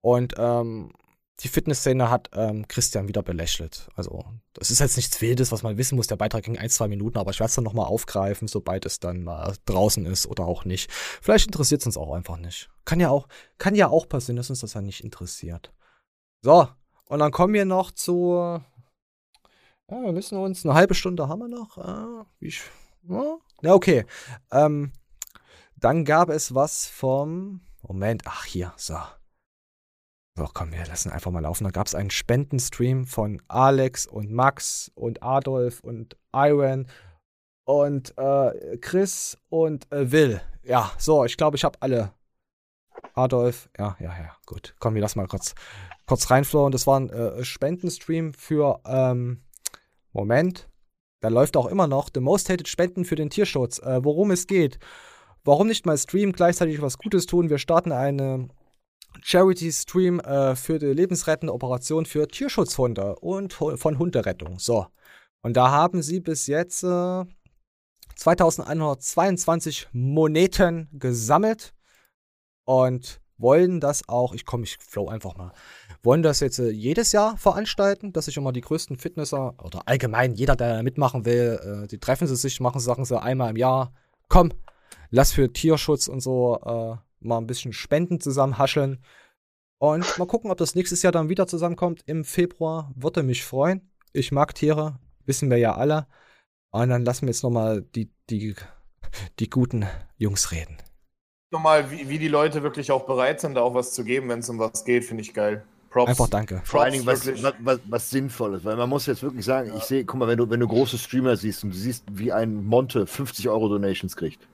[0.00, 0.92] Und ähm,
[1.40, 3.88] die Fitnessszene hat ähm, Christian wieder belächelt.
[3.96, 6.06] Also, das ist jetzt nichts Wildes, was man wissen muss.
[6.06, 9.00] Der Beitrag ging ein, zwei Minuten, aber ich werde es dann nochmal aufgreifen, sobald es
[9.00, 10.90] dann mal draußen ist oder auch nicht.
[10.92, 12.70] Vielleicht interessiert es uns auch einfach nicht.
[12.84, 13.26] Kann ja auch,
[13.58, 15.72] kann ja auch passieren, dass uns das ja nicht interessiert.
[16.40, 16.68] So,
[17.08, 18.60] und dann kommen wir noch zu.
[19.90, 21.76] Ja, wir müssen uns eine halbe Stunde haben wir noch.
[22.38, 22.62] Wie ich,
[23.08, 24.06] ja, ja, okay.
[24.52, 24.92] Ähm,
[25.76, 27.60] dann gab es was vom.
[27.82, 28.96] Moment, ach hier, so.
[30.36, 31.64] So, komm, wir lassen einfach mal laufen.
[31.64, 36.88] Da gab es einen Spendenstream von Alex und Max und Adolf und Iron
[37.64, 40.40] und äh, Chris und äh, Will.
[40.64, 42.12] Ja, so, ich glaube, ich habe alle.
[43.14, 44.74] Adolf, ja, ja, ja, gut.
[44.80, 45.54] Komm, wir lassen mal kurz,
[46.06, 46.72] kurz reinflowen.
[46.72, 49.44] Das war ein äh, Spendenstream für, ähm,
[50.12, 50.68] Moment,
[51.20, 53.78] da läuft auch immer noch The Most Hated Spenden für den Tierschutz.
[53.78, 54.78] Äh, worum es geht.
[55.42, 57.50] Warum nicht mal streamen, gleichzeitig was Gutes tun?
[57.50, 58.48] Wir starten eine
[59.22, 64.58] Charity-Stream äh, für die lebensrettende Operation für Tierschutzhunde und von Hunderettung.
[64.58, 64.86] So.
[65.42, 67.24] Und da haben sie bis jetzt äh,
[68.16, 71.74] 2122 Moneten gesammelt
[72.64, 75.52] und wollen das auch, ich komme, ich flow einfach mal,
[76.02, 80.34] wollen das jetzt äh, jedes Jahr veranstalten, dass sich immer die größten Fitnesser oder allgemein
[80.34, 83.92] jeder, der mitmachen will, äh, die treffen sie sich, machen Sachen so einmal im Jahr.
[84.28, 84.52] Komm,
[85.10, 89.02] lass für Tierschutz und so äh, mal ein bisschen Spenden zusammen hascheln.
[89.78, 92.02] Und mal gucken, ob das nächstes Jahr dann wieder zusammenkommt.
[92.06, 93.90] Im Februar würde mich freuen.
[94.12, 96.06] Ich mag Tiere, wissen wir ja alle.
[96.70, 98.54] Und dann lassen wir jetzt nochmal die, die,
[99.38, 100.78] die guten Jungs reden.
[101.50, 104.40] Nochmal, wie, wie die Leute wirklich auch bereit sind, da auch was zu geben, wenn
[104.40, 105.64] es um was geht, finde ich geil.
[105.94, 106.08] Props.
[106.08, 106.60] Einfach danke.
[106.64, 109.76] Vor allen Dingen was, was, was, was, Sinnvolles, weil man muss jetzt wirklich sagen, ja.
[109.76, 112.32] ich sehe, guck mal, wenn du, wenn du große Streamer siehst und du siehst, wie
[112.32, 114.48] ein Monte 50 Euro Donations kriegt.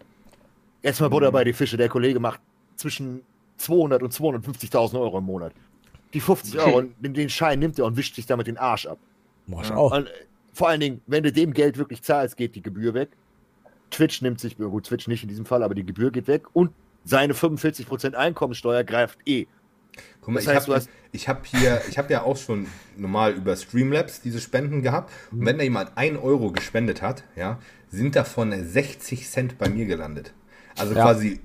[0.83, 1.33] Jetzt mal Butter mhm.
[1.33, 2.41] bei die Fische, der Kollege macht
[2.81, 3.23] zwischen
[3.59, 5.53] 200 und 250.000 Euro im Monat.
[6.13, 8.99] Die 50 Euro, den Schein nimmt er und wischt sich damit den Arsch ab.
[9.47, 9.93] Mach ich auch.
[9.93, 10.11] Und äh,
[10.53, 13.11] vor allen Dingen, wenn du dem Geld wirklich zahlst, geht die Gebühr weg.
[13.91, 16.73] Twitch nimmt sich, gut, Twitch nicht in diesem Fall, aber die Gebühr geht weg und
[17.05, 19.47] seine 45% Einkommensteuer greift eh.
[20.21, 22.67] Guck mal, das heißt, ich habe hab hier, ich habe ja auch schon
[22.97, 25.13] normal über Streamlabs diese Spenden gehabt.
[25.33, 27.59] Und wenn da jemand 1 Euro gespendet hat, ja,
[27.89, 30.33] sind davon 60 Cent bei mir gelandet.
[30.79, 31.03] Also ja.
[31.03, 31.41] quasi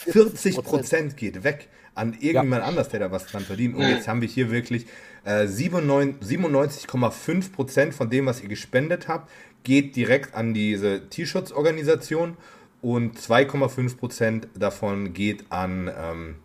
[0.00, 2.68] 40 Prozent geht weg an irgendjemand ja.
[2.68, 3.74] anders, der da was dran verdient.
[3.74, 4.86] Und jetzt haben wir hier wirklich
[5.24, 9.30] äh, 97,5 Prozent von dem, was ihr gespendet habt,
[9.62, 12.36] geht direkt an diese Tierschutzorganisation
[12.80, 16.36] und 2,5 Prozent davon geht an ähm,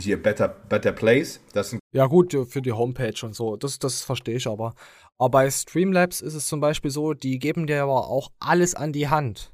[0.00, 1.40] hier Better, Better Place.
[1.52, 4.74] Das ja gut, für die Homepage und so, das, das verstehe ich aber.
[5.18, 8.92] Aber bei Streamlabs ist es zum Beispiel so, die geben dir aber auch alles an
[8.92, 9.52] die Hand.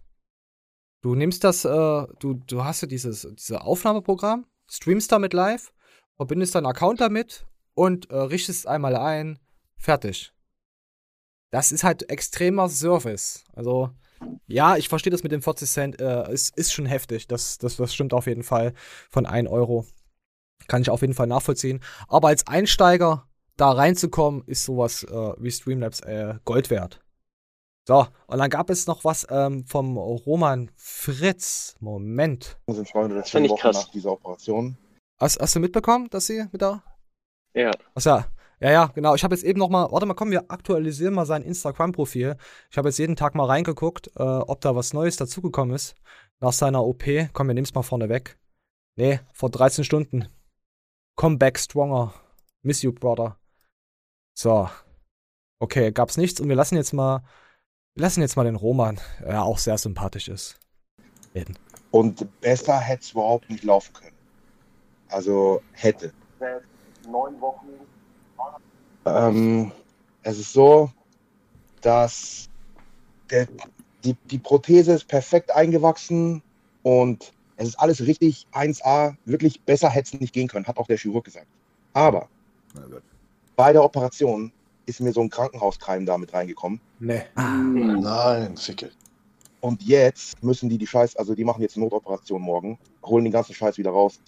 [1.03, 5.73] Du nimmst das, äh, du, du hast ja dieses, dieses Aufnahmeprogramm, streamst damit live,
[6.17, 9.41] verbindest deinen Account damit und äh, richtest einmal ein,
[9.77, 10.33] fertig.
[11.51, 13.45] Das ist halt extremer Service.
[13.53, 13.91] Also,
[14.47, 17.27] ja, ich verstehe das mit dem 40 Cent, äh, ist, ist schon heftig.
[17.27, 18.73] Das, das, das stimmt auf jeden Fall.
[19.11, 19.85] Von 1 Euro.
[20.69, 21.81] Kann ich auf jeden Fall nachvollziehen.
[22.07, 27.01] Aber als Einsteiger da reinzukommen, ist sowas äh, wie Streamlabs äh, Gold wert.
[27.87, 31.75] So, und dann gab es noch was ähm, vom Roman Fritz.
[31.81, 32.59] Moment.
[32.69, 33.77] Sind Freunde das finde ich krass.
[33.77, 34.77] nach dieser Operation.
[35.21, 36.83] Hast, hast du mitbekommen, dass sie mit da?
[37.55, 37.73] Ja.
[37.95, 38.27] Ach ja.
[38.61, 39.17] Ja, ja, genau.
[39.17, 42.37] Ich habe jetzt eben noch mal, warte mal, komm, wir aktualisieren mal sein Instagram-Profil.
[42.71, 45.97] Ich habe jetzt jeden Tag mal reingeguckt, äh, ob da was Neues dazugekommen ist
[46.39, 47.03] nach seiner OP.
[47.33, 48.39] Komm, wir nehmen es mal vorne weg.
[48.97, 50.29] Nee, vor 13 Stunden.
[51.17, 52.15] Come back stronger.
[52.63, 53.37] Miss you, brother.
[54.39, 54.69] So.
[55.59, 57.25] Okay, gab's nichts und wir lassen jetzt mal
[57.95, 60.59] wir lassen jetzt mal den Roman, der auch sehr sympathisch ist,
[61.35, 61.59] reden.
[61.91, 64.17] Und besser hätte es überhaupt nicht laufen können.
[65.09, 66.13] Also hätte.
[67.07, 67.69] Neun Wochen.
[69.05, 69.73] Ähm,
[70.23, 70.91] es ist so,
[71.83, 72.49] dass
[73.31, 73.47] der,
[74.05, 76.43] die, die Prothese ist perfekt eingewachsen
[76.83, 79.17] und es ist alles richtig 1A.
[79.27, 81.49] Wirklich besser hätte es nicht gehen können, hat auch der Chirurg gesagt.
[81.93, 82.29] Aber
[83.57, 84.51] bei der Operation
[84.93, 86.81] ist mir so ein Krankenhauskreim da mit reingekommen.
[87.01, 87.23] Nee.
[87.35, 87.55] Ah.
[87.57, 88.91] Nein, Ficke.
[89.61, 93.33] Und jetzt müssen die die Scheiß, also die machen jetzt eine Notoperation morgen, holen den
[93.33, 94.21] ganzen Scheiß wieder raus.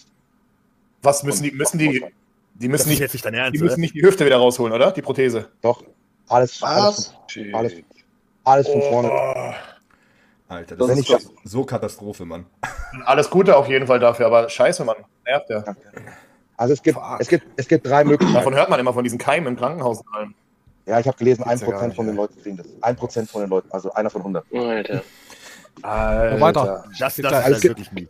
[1.01, 2.03] Was müssen die, müssen die,
[2.55, 4.91] die müssen nicht, jetzt nicht dein Ernst, die müssen nicht die Hüfte wieder rausholen, oder?
[4.91, 5.49] Die Prothese.
[5.61, 5.83] Doch,
[6.29, 7.73] alles, alles, von- alles,
[8.43, 9.55] alles von vorne.
[10.47, 12.45] Alter, Das das ist ist so Katastrophe, Mann.
[13.05, 14.97] Alles Gute auf jeden Fall dafür, aber scheiße, Mann.
[15.25, 15.63] Nervt ja.
[16.55, 18.35] Also es gibt, es gibt, es gibt drei Möglichkeiten.
[18.35, 20.35] Davon hört man immer von diesen Keimen im Krankenhaus und allem.
[20.85, 22.67] Ja, ich habe gelesen, ja 1% nicht, von den Leuten kriegen das.
[22.81, 24.45] 1% von den Leuten, also einer von 100.
[24.53, 25.03] Alter.
[25.81, 26.41] Alter.
[26.41, 26.85] Weiter.
[26.99, 28.09] Das, das Also ist es gibt- wirklich mies.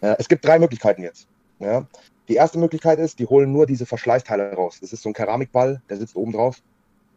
[0.00, 1.28] Ja, es gibt drei Möglichkeiten jetzt.
[1.60, 1.86] Ja.
[2.28, 4.78] Die erste Möglichkeit ist, die holen nur diese Verschleißteile raus.
[4.80, 6.56] Das ist so ein Keramikball, der sitzt oben drauf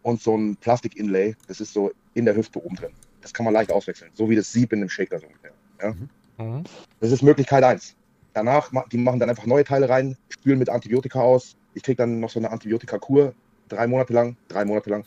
[0.03, 2.91] und so ein Plastik-Inlay, das ist so in der Hüfte oben drin.
[3.21, 5.51] Das kann man leicht auswechseln, so wie das Sieb in einem Shaker so ungefähr.
[5.81, 6.43] Ja.
[6.43, 6.63] Mhm.
[6.99, 7.95] Das ist Möglichkeit eins.
[8.33, 11.55] Danach, die machen dann einfach neue Teile rein, spülen mit Antibiotika aus.
[11.73, 13.33] Ich kriege dann noch so eine Antibiotika-Kur,
[13.69, 15.05] drei Monate lang, drei Monate lang.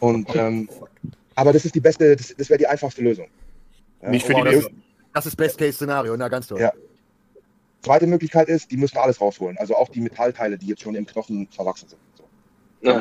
[0.00, 0.68] Und, ähm,
[1.34, 3.26] aber das ist die beste, das, das wäre die einfachste Lösung.
[4.02, 4.82] Ja, Nicht für die Besten.
[5.14, 6.60] Das ist Best-Case-Szenario, na ganz toll.
[6.60, 6.72] Ja.
[7.82, 9.58] Zweite Möglichkeit ist, die müssen alles rausholen.
[9.58, 12.00] Also auch die Metallteile, die jetzt schon im Knochen verwachsen sind.
[12.82, 13.00] So.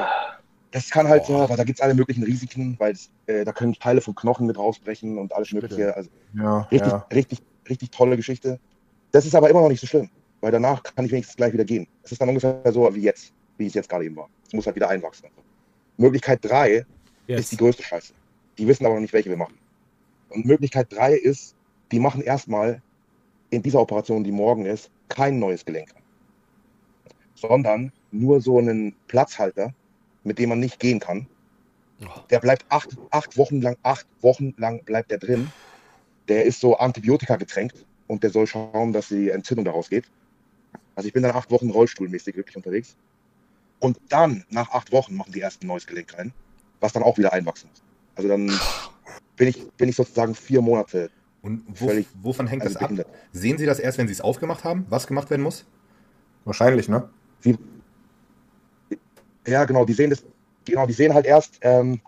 [0.71, 2.95] Das kann halt so, aber da gibt es alle möglichen Risiken, weil
[3.27, 5.95] äh, da können Teile vom Knochen mit rausbrechen und alles Mögliche.
[5.95, 7.07] Also Ja, richtig, ja.
[7.13, 7.39] richtig,
[7.69, 8.59] richtig tolle Geschichte.
[9.11, 10.09] Das ist aber immer noch nicht so schlimm,
[10.39, 11.87] weil danach kann ich wenigstens gleich wieder gehen.
[12.03, 14.29] Es ist dann ungefähr so wie jetzt, wie es jetzt gerade eben war.
[14.51, 15.29] Es muss halt wieder einwachsen.
[15.95, 16.85] Möglichkeit drei
[17.25, 18.13] ist die größte Scheiße.
[18.57, 19.57] Die wissen aber noch nicht, welche wir machen.
[20.27, 21.55] Und Möglichkeit drei ist,
[21.93, 22.81] die machen erstmal
[23.49, 26.01] in dieser Operation, die morgen ist, kein neues Gelenk an,
[27.33, 29.73] sondern nur so einen Platzhalter,
[30.25, 31.27] mit dem man nicht gehen kann.
[32.29, 35.49] Der bleibt acht, acht Wochen lang, acht Wochen lang bleibt der drin.
[36.27, 40.11] Der ist so Antibiotika getränkt und der soll schauen, dass die Entzündung daraus geht.
[40.95, 42.97] Also ich bin dann acht Wochen rollstuhlmäßig wirklich unterwegs.
[43.81, 46.31] Und dann, nach acht Wochen, machen die erst ein neues Gelenk rein,
[46.79, 47.83] was dann auch wieder einwachsen muss.
[48.15, 48.51] Also dann
[49.35, 51.09] bin ich, bin ich sozusagen vier Monate
[51.41, 52.89] Und wo, völlig wovon hängt also das ab?
[52.89, 53.07] behindert.
[53.33, 55.65] Sehen Sie das erst, wenn Sie es aufgemacht haben, was gemacht werden muss?
[56.45, 57.09] Wahrscheinlich, ne?
[57.41, 57.57] Wie,
[59.47, 60.23] ja, genau, die sehen das,
[60.65, 62.01] genau, die sehen halt erst, ähm,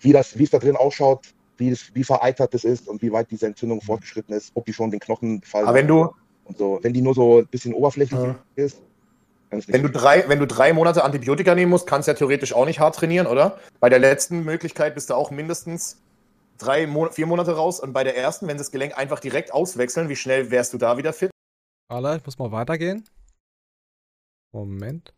[0.00, 3.12] wie das, wie es da drin ausschaut, wie, das, wie vereitert das ist und wie
[3.12, 6.10] weit diese Entzündung fortgeschritten ist, ob die schon den Knochen befallen Aber wenn du,
[6.44, 6.78] und so.
[6.82, 8.82] Wenn die nur so ein bisschen oberflächlich ist, dann ist
[9.52, 12.64] wenn du drei, wenn du drei Monate Antibiotika nehmen musst, kannst du ja theoretisch auch
[12.64, 13.58] nicht hart trainieren, oder?
[13.80, 16.00] Bei der letzten Möglichkeit bist du auch mindestens
[16.58, 19.52] drei, Mon vier Monate raus und bei der ersten, wenn sie das Gelenk einfach direkt
[19.52, 21.30] auswechseln, wie schnell wärst du da wieder fit?
[21.88, 23.04] Warte, ich muss mal weitergehen.
[24.52, 25.14] Moment.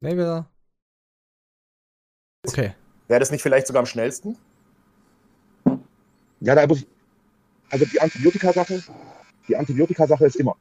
[0.00, 0.50] Nee, wieder.
[2.46, 2.74] Okay.
[3.06, 4.36] Wäre das nicht vielleicht sogar am schnellsten?
[6.40, 6.86] Ja, da muss ich,
[7.70, 8.82] also die Antibiotika-Sache,
[9.48, 10.56] die Antibiotika-Sache ist immer.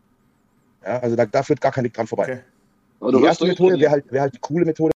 [0.84, 2.24] Ja, also da, da führt gar kein Weg dran vorbei.
[2.24, 2.57] Aber
[3.00, 4.92] du die erste Methode wäre halt, wär halt die coole Methode.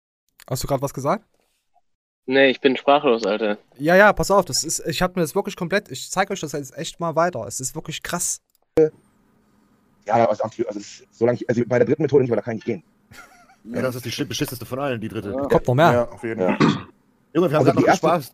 [0.50, 1.26] Hast du gerade was gesagt?
[2.26, 3.58] Nee, ich bin sprachlos, Alter.
[3.78, 6.42] Ja, ja, pass auf, das ist, ich habe mir das wirklich komplett, ich zeige euch
[6.42, 7.46] das jetzt echt mal weiter.
[7.48, 8.42] Es ist wirklich krass.
[10.06, 12.58] Ja, also, also, es- solange ich, also bei der dritten Methode nicht, weil da kann
[12.58, 12.84] ich nicht gehen.
[13.66, 15.32] Ja, das ist die beschissenste von allen, die dritte.
[15.34, 15.92] Kommt noch mehr.
[15.92, 16.58] Ja, auf jeden Fall.
[17.34, 18.34] Junge, wir haben Also gerade noch gespaßt.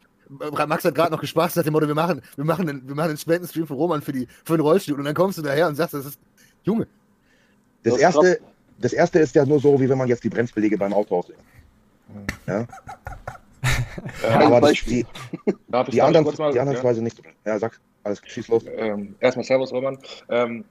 [0.68, 3.09] Max hat gerade noch gespaßt nach dem Motto, wir machen, wir machen, einen, wir machen
[3.09, 5.76] einen Spendenstream für Roman für, die, für den Rollstuhl und dann kommst du daher und
[5.76, 6.20] sagst, das ist,
[6.64, 6.88] Junge,
[7.84, 8.39] Das Das erste,
[8.80, 11.39] das erste ist ja nur so, wie wenn man jetzt die Bremsbeläge beim Auto auslegt.
[12.47, 12.67] Ja,
[14.24, 15.05] Äh, aber das, Beispiel.
[15.45, 16.82] die, Darf ich die anderen, kurz mal, die anderen ja?
[16.82, 17.21] zwei sind nicht.
[17.45, 18.63] Ja, sag, alles schieß los.
[18.78, 19.97] Ähm, erstmal Servus, Roman.
[20.30, 20.65] Ähm,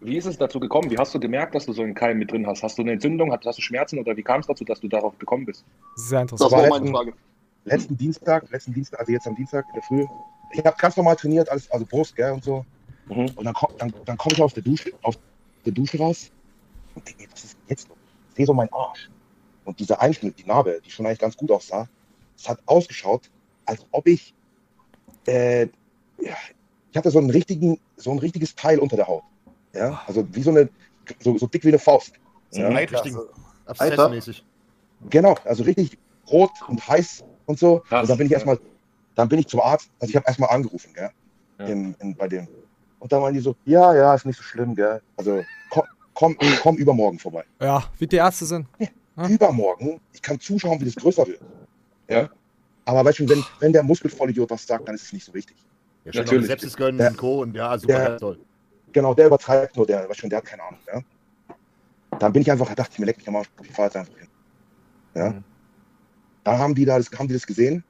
[0.00, 0.90] wie ist es dazu gekommen?
[0.90, 2.62] Wie hast du gemerkt, dass du so einen Keim mit drin hast?
[2.64, 3.32] Hast du eine Entzündung?
[3.32, 5.64] Hast, hast du Schmerzen oder wie kam es dazu, dass du darauf gekommen bist?
[5.94, 6.70] Sehr Das interessant.
[6.70, 7.12] war letzten,
[7.64, 10.04] letzten Dienstag, letzten Dienstag, also jetzt am Dienstag in der Früh.
[10.52, 12.64] Ich habe ganz normal trainiert, alles, also Brust, gell, und so.
[13.08, 15.16] Und dann, dann, dann komme ich aus der Dusche, aus
[15.64, 16.30] der Dusche raus
[16.94, 17.98] und denke, was ist jetzt los?
[18.30, 19.10] Ich sehe so meinen Arsch.
[19.64, 21.88] Und dieser Einschnitt, die Narbe, die schon eigentlich ganz gut aussah,
[22.36, 23.30] es hat ausgeschaut,
[23.66, 24.34] als ob ich,
[25.26, 25.62] äh,
[26.18, 26.34] ja,
[26.90, 29.22] ich hatte so einen richtigen, so ein richtiges Teil unter der Haut.
[29.72, 30.68] Ja, also wie so eine,
[31.20, 32.12] so, so dick wie eine Faust.
[32.50, 32.68] So ja.
[32.68, 32.88] ein.
[33.66, 34.44] Abszessmäßig.
[35.08, 35.98] Genau, also richtig
[36.30, 37.82] rot und heiß und so.
[37.90, 38.58] und dann bin ich erstmal,
[39.14, 41.10] dann bin ich zum Arzt, also ich habe erstmal angerufen, gell,
[41.58, 42.48] im, in, bei dem.
[42.98, 45.00] Und dann waren die so, ja, ja, ist nicht so schlimm, gell.
[45.16, 45.42] Also
[46.14, 47.44] komm, komm, komm übermorgen vorbei.
[47.60, 48.66] Ja, wie die Ärzte sind.
[49.28, 51.40] Übermorgen, ich kann zuschauen, wie das größer wird.
[52.08, 52.30] Ja.
[52.84, 55.56] Aber weißt du, wenn, wenn der Muskelvollidiot was sagt, dann ist es nicht so wichtig.
[56.04, 57.42] Ja, schön noch eine Sepsis gönnen Der- und Co.
[57.42, 58.38] und ja, super, der- ja, toll.
[58.92, 61.00] Genau, der übertreibt nur, der, weißt du, der hat keine Ahnung, ja.
[62.18, 64.18] Dann bin ich einfach, dachte ich mir, leck mich am Arsch, ich fahr jetzt einfach
[64.18, 64.28] hin.
[65.14, 65.34] Ja.
[66.44, 67.84] Dann haben die da, das, haben die das gesehen.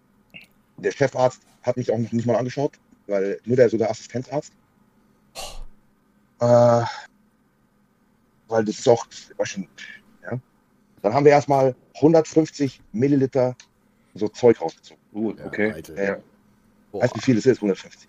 [0.77, 4.53] Der Chefarzt hat mich auch noch nicht mal angeschaut, weil nur der, so der Assistenzarzt.
[6.41, 6.83] Äh,
[8.53, 9.61] weil das ist auch, weißt du,
[10.23, 10.39] ja.
[11.03, 13.57] Dann haben wir erstmal 150 Milliliter
[14.15, 15.03] so Zeug rausgezogen.
[15.13, 15.71] Gut, okay.
[15.97, 16.19] Äh,
[16.93, 17.57] Weißt du, wie viel es ist?
[17.57, 18.07] 150.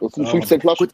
[0.00, 0.88] Das sind 15 Flaschen.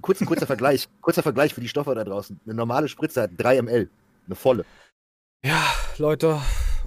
[0.00, 0.88] Kurz, kurzer Vergleich.
[1.00, 2.40] Kurzer Vergleich für die Stoffe da draußen.
[2.44, 3.90] Eine normale Spritze hat 3 ml.
[4.26, 4.64] Eine volle.
[5.44, 5.64] Ja,
[5.98, 6.40] Leute,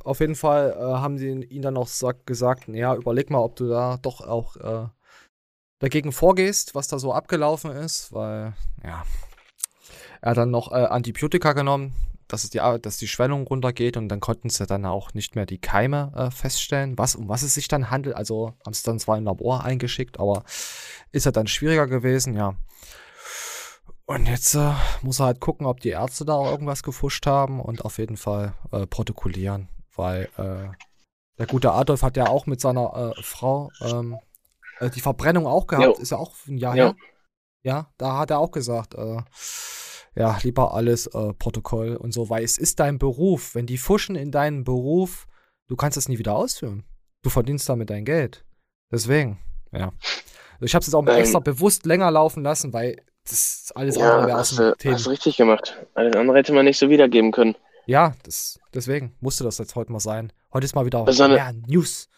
[0.03, 3.55] auf jeden Fall äh, haben sie ihn dann auch sag, gesagt, ja, überleg mal, ob
[3.55, 4.87] du da doch auch äh,
[5.79, 8.53] dagegen vorgehst, was da so abgelaufen ist, weil,
[8.83, 9.03] ja,
[10.21, 11.93] er hat dann noch äh, Antibiotika genommen,
[12.27, 15.45] dass, es die, dass die Schwellung runtergeht und dann konnten sie dann auch nicht mehr
[15.45, 18.15] die Keime äh, feststellen, was, um was es sich dann handelt.
[18.15, 20.43] Also haben sie dann zwar im Labor eingeschickt, aber
[21.11, 22.55] ist ja dann schwieriger gewesen, ja.
[24.05, 27.59] Und jetzt äh, muss er halt gucken, ob die Ärzte da auch irgendwas gefuscht haben
[27.61, 30.69] und auf jeden Fall äh, protokollieren, weil äh,
[31.37, 34.17] der gute Adolf hat ja auch mit seiner äh, Frau ähm,
[34.79, 35.93] äh, die Verbrennung auch gehabt, Jo.
[36.01, 36.83] ist ja auch ein Jahr Ja.
[36.85, 36.95] her.
[37.63, 39.17] Ja, da hat er auch gesagt, äh,
[40.15, 43.55] ja, lieber alles äh, Protokoll und so, weil es ist dein Beruf.
[43.55, 45.27] Wenn die fuschen in deinen Beruf,
[45.67, 46.83] du kannst es nie wieder ausführen.
[47.23, 48.43] Du verdienst damit dein Geld.
[48.91, 49.39] Deswegen,
[49.71, 49.91] ja.
[50.53, 51.19] Also ich habe es jetzt auch mal Ähm.
[51.21, 54.95] extra bewusst länger laufen lassen, weil das alles Ja, andere wäre aus dem du, Thema.
[54.95, 55.77] hast du richtig gemacht.
[55.93, 57.55] Alles andere hätte man nicht so wiedergeben können.
[57.85, 60.33] Ja, das, deswegen musste das jetzt heute mal sein.
[60.53, 62.09] Heute ist mal wieder Besonder- mehr News.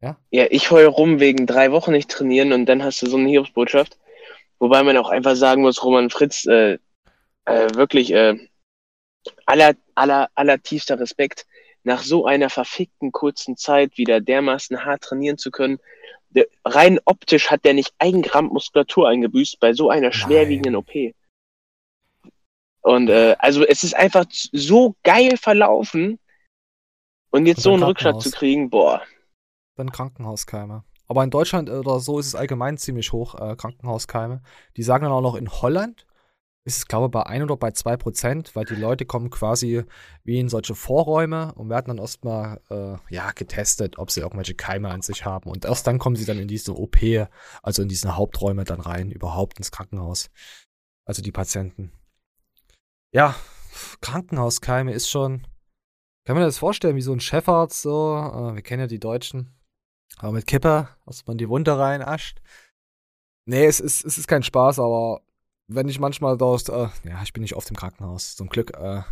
[0.00, 0.16] Ja?
[0.30, 3.28] Ja, ich heul rum wegen drei Wochen nicht trainieren und dann hast du so eine
[3.28, 3.98] Hiobsbotschaft.
[4.58, 6.78] Wobei man auch einfach sagen muss, Roman Fritz, äh,
[7.44, 8.36] äh, wirklich äh,
[9.46, 11.46] aller, aller, aller tiefster Respekt,
[11.84, 15.78] nach so einer verfickten kurzen Zeit wieder dermaßen hart trainieren zu können.
[16.30, 20.90] Der, rein optisch hat der nicht ein Gramm Muskulatur eingebüßt bei so einer schwerwiegenden OP.
[22.82, 26.18] Und äh, also es ist einfach so geil verlaufen
[27.30, 29.02] und jetzt Und so einen Rückschlag zu kriegen, boah.
[29.76, 30.84] Dann Krankenhauskeime.
[31.06, 34.42] Aber in Deutschland äh, oder so ist es allgemein ziemlich hoch, äh, Krankenhauskeime.
[34.76, 36.06] Die sagen dann auch noch in Holland
[36.64, 39.84] ist es, glaube ich, bei 1 oder bei 2 Prozent, weil die Leute kommen quasi
[40.22, 44.90] wie in solche Vorräume und werden dann erstmal äh, ja, getestet, ob sie irgendwelche Keime
[44.90, 45.50] an sich haben.
[45.50, 46.98] Und erst dann kommen sie dann in diese OP,
[47.62, 50.30] also in diese Haupträume dann rein, überhaupt ins Krankenhaus.
[51.04, 51.90] Also die Patienten.
[53.12, 53.34] Ja,
[54.00, 55.46] Krankenhauskeime ist schon.
[56.24, 59.52] Kann man das vorstellen, wie so ein Chefarzt, so, äh, wir kennen ja die Deutschen,
[60.18, 62.40] aber mit Kipper, dass man die Wunde reinascht.
[63.44, 65.22] Nee, es ist, es ist kein Spaß, aber
[65.74, 69.02] wenn ich manchmal dort, äh, ja, ich bin nicht oft im Krankenhaus, zum Glück, äh,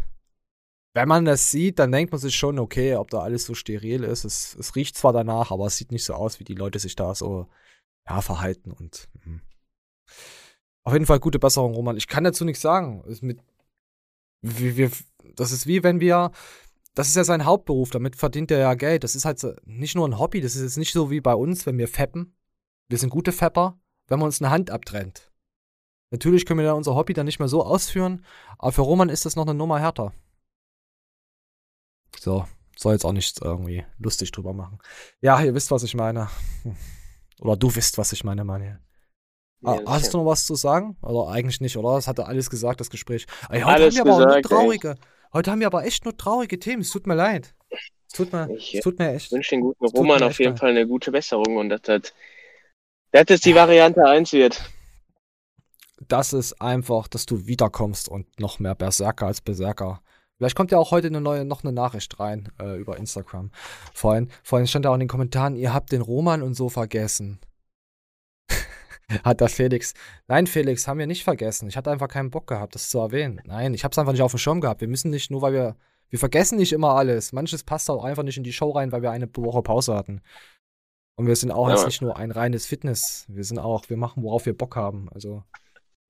[0.95, 4.03] wenn man das sieht, dann denkt man sich schon, okay, ob da alles so steril
[4.03, 4.25] ist.
[4.25, 6.97] Es, es riecht zwar danach, aber es sieht nicht so aus, wie die Leute sich
[6.97, 7.47] da so,
[8.09, 9.41] ja, verhalten und, mhm.
[10.83, 11.97] Auf jeden Fall gute Besserung, Roman.
[11.97, 13.05] Ich kann dazu nichts sagen.
[13.21, 13.41] Mit,
[14.41, 14.91] wir, wir,
[15.37, 16.33] das ist wie wenn wir,
[16.95, 19.05] das ist ja sein Hauptberuf, damit verdient er ja Geld.
[19.05, 21.67] Das ist halt nicht nur ein Hobby, das ist jetzt nicht so wie bei uns,
[21.67, 22.35] wenn wir feppen.
[22.89, 25.30] Wir sind gute Fepper, wenn man uns eine Hand abtrennt.
[26.11, 28.25] Natürlich können wir dann unser Hobby dann nicht mehr so ausführen,
[28.59, 30.13] aber für Roman ist das noch eine Nummer härter.
[32.19, 32.47] So,
[32.77, 34.79] soll jetzt auch nicht irgendwie lustig drüber machen.
[35.21, 36.29] Ja, ihr wisst, was ich meine.
[37.41, 38.81] Oder du wisst, was ich meine, Manuel.
[39.65, 40.13] Ah, Ja, hast sicher.
[40.13, 40.97] du noch was zu sagen?
[41.01, 41.95] Oder eigentlich nicht, oder?
[41.95, 43.27] Das hat er alles gesagt, das Gespräch.
[43.49, 44.95] Ey, heute Alles haben wir aber auch nur gesagt, traurige.
[45.33, 46.83] Heute haben wir aber echt nur traurige Themen.
[46.83, 47.55] Es tut mir leid.
[48.09, 49.31] Es tut mir, Ich, es tut mir echt.
[49.33, 50.61] wünsche den guten Roman auf echt jeden leid.
[50.61, 52.03] Fall eine gute Besserung und dass das,
[53.13, 54.61] dass das die Variante 1 wird.
[56.09, 60.01] Das ist einfach, dass du wiederkommst und noch mehr Berserker als Berserker.
[60.41, 63.51] Vielleicht kommt ja auch heute eine neue, noch eine Nachricht rein äh, über Instagram.
[63.93, 67.41] Vorhin, vorhin stand ja auch in den Kommentaren, ihr habt den Roman und so vergessen.
[69.23, 69.93] Hat da Felix.
[70.29, 71.69] Nein, Felix, haben wir nicht vergessen.
[71.69, 73.43] Ich hatte einfach keinen Bock gehabt, das zu erwähnen.
[73.45, 74.81] Nein, ich hab's einfach nicht auf dem Schirm gehabt.
[74.81, 75.77] Wir müssen nicht, nur weil wir.
[76.09, 77.33] Wir vergessen nicht immer alles.
[77.33, 80.23] Manches passt auch einfach nicht in die Show rein, weil wir eine Woche Pause hatten.
[81.17, 83.27] Und wir sind auch Ja, jetzt nicht nur ein reines Fitness.
[83.29, 85.09] Wir sind auch, wir machen, worauf wir Bock haben.
[85.13, 85.45] Also.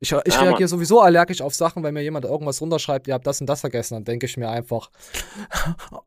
[0.01, 3.27] Ich, ich Ja, reagiere sowieso allergisch auf Sachen, wenn mir jemand irgendwas runterschreibt, ihr habt
[3.27, 4.91] das und das vergessen, dann denke ich mir einfach,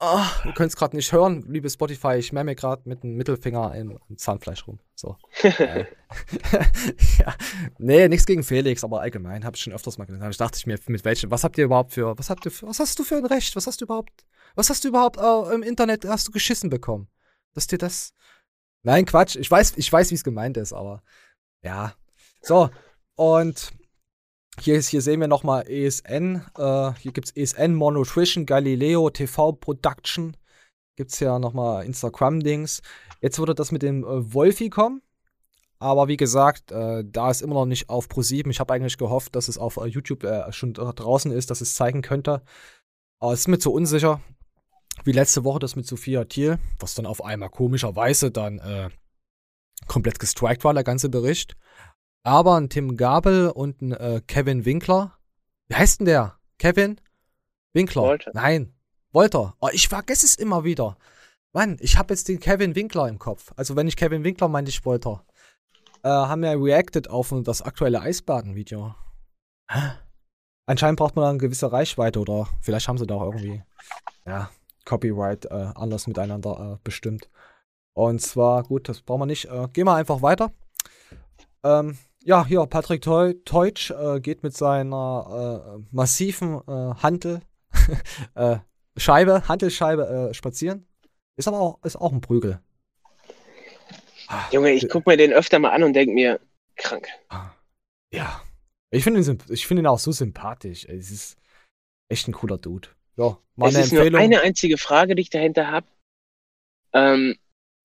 [0.00, 3.16] ah, ihr könnt es gerade nicht hören, liebe Spotify, ich mäh mir gerade mit dem
[3.16, 4.78] Mittelfinger im, im Zahnfleisch rum.
[4.94, 5.16] So.
[7.18, 7.34] Ja.
[7.78, 10.30] Nee, nichts gegen Felix, aber allgemein habe ich schon öfters mal gesagt.
[10.30, 12.66] Ich dachte ich mir, mit welchem, was habt ihr überhaupt für, was habt ihr für,
[12.66, 13.54] was hast du für ein Recht?
[13.56, 14.24] Was hast du überhaupt,
[14.54, 17.08] was hast du überhaupt äh, im Internet, hast du geschissen bekommen?
[17.52, 18.12] Dass dir das.
[18.82, 21.02] Nein, Quatsch, ich weiß, ich weiß, wie es gemeint ist, aber
[21.62, 21.94] ja.
[22.42, 22.68] So,
[23.16, 23.72] und
[24.60, 26.44] hier, ist, hier sehen wir nochmal ESN.
[26.56, 30.36] Äh, hier gibt es ESN Monutrition, Galileo TV Production.
[30.96, 32.80] Gibt es ja nochmal Instagram-Dings.
[33.20, 35.02] Jetzt würde das mit dem äh, Wolfi kommen.
[35.80, 39.34] Aber wie gesagt, äh, da es immer noch nicht auf Pro7, ich habe eigentlich gehofft,
[39.34, 42.42] dass es auf äh, YouTube äh, schon draußen ist, dass es zeigen könnte.
[43.18, 44.20] Aber es ist mir zu unsicher.
[45.02, 48.90] Wie letzte Woche das mit Sophia Thiel, was dann auf einmal komischerweise dann äh,
[49.88, 51.56] komplett gestrikt war, der ganze Bericht.
[52.24, 55.18] Aber ein Tim Gabel und ein äh, Kevin Winkler.
[55.68, 56.38] Wie heißt denn der?
[56.58, 56.98] Kevin
[57.74, 58.02] Winkler?
[58.02, 58.30] Wolter.
[58.32, 58.74] Nein,
[59.12, 59.54] Wolter.
[59.60, 60.96] Oh, ich vergesse es immer wieder.
[61.52, 63.52] Mann, ich habe jetzt den Kevin Winkler im Kopf.
[63.56, 65.24] Also wenn ich Kevin Winkler meinte, ich Wolter.
[66.02, 68.94] Äh, haben ja reacted auf das aktuelle Eisbaden-Video.
[70.66, 73.62] Anscheinend braucht man da eine gewisse Reichweite oder vielleicht haben sie da auch irgendwie,
[74.26, 74.50] ja,
[74.86, 77.28] Copyright äh, anders miteinander äh, bestimmt.
[77.92, 79.44] Und zwar, gut, das brauchen wir nicht.
[79.44, 80.52] Äh, gehen wir einfach weiter.
[81.62, 87.42] Ähm, ja, hier, Patrick Teu Teutsch äh, geht mit seiner äh, massiven äh, Hantel,
[88.34, 88.58] äh,
[88.96, 90.86] Scheibe, Hantelscheibe äh, spazieren.
[91.36, 92.60] Ist aber auch, ist auch ein Prügel.
[94.52, 96.40] Junge, ich guck mir den öfter mal an und denk mir,
[96.76, 97.08] krank.
[98.12, 98.42] Ja.
[98.90, 100.84] Ich finde ihn, ich find ihn auch so sympathisch.
[100.84, 101.36] Es ist
[102.08, 102.88] echt ein cooler Dude.
[103.16, 104.20] Ja, mal Es eine ist nur Empfehlung.
[104.20, 105.86] eine einzige Frage, die ich dahinter habe.
[106.92, 107.36] Ähm,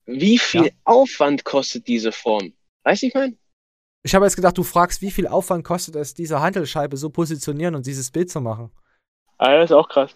[0.05, 2.53] wie viel Aufwand kostet diese Form?
[2.83, 3.38] Weißt du, ich mein?
[4.03, 7.75] Ich habe jetzt gedacht, du fragst, wie viel Aufwand kostet es, diese Hantelscheibe so positionieren
[7.75, 8.71] und dieses Bild zu machen.
[9.37, 10.15] Ah, das ist auch krass.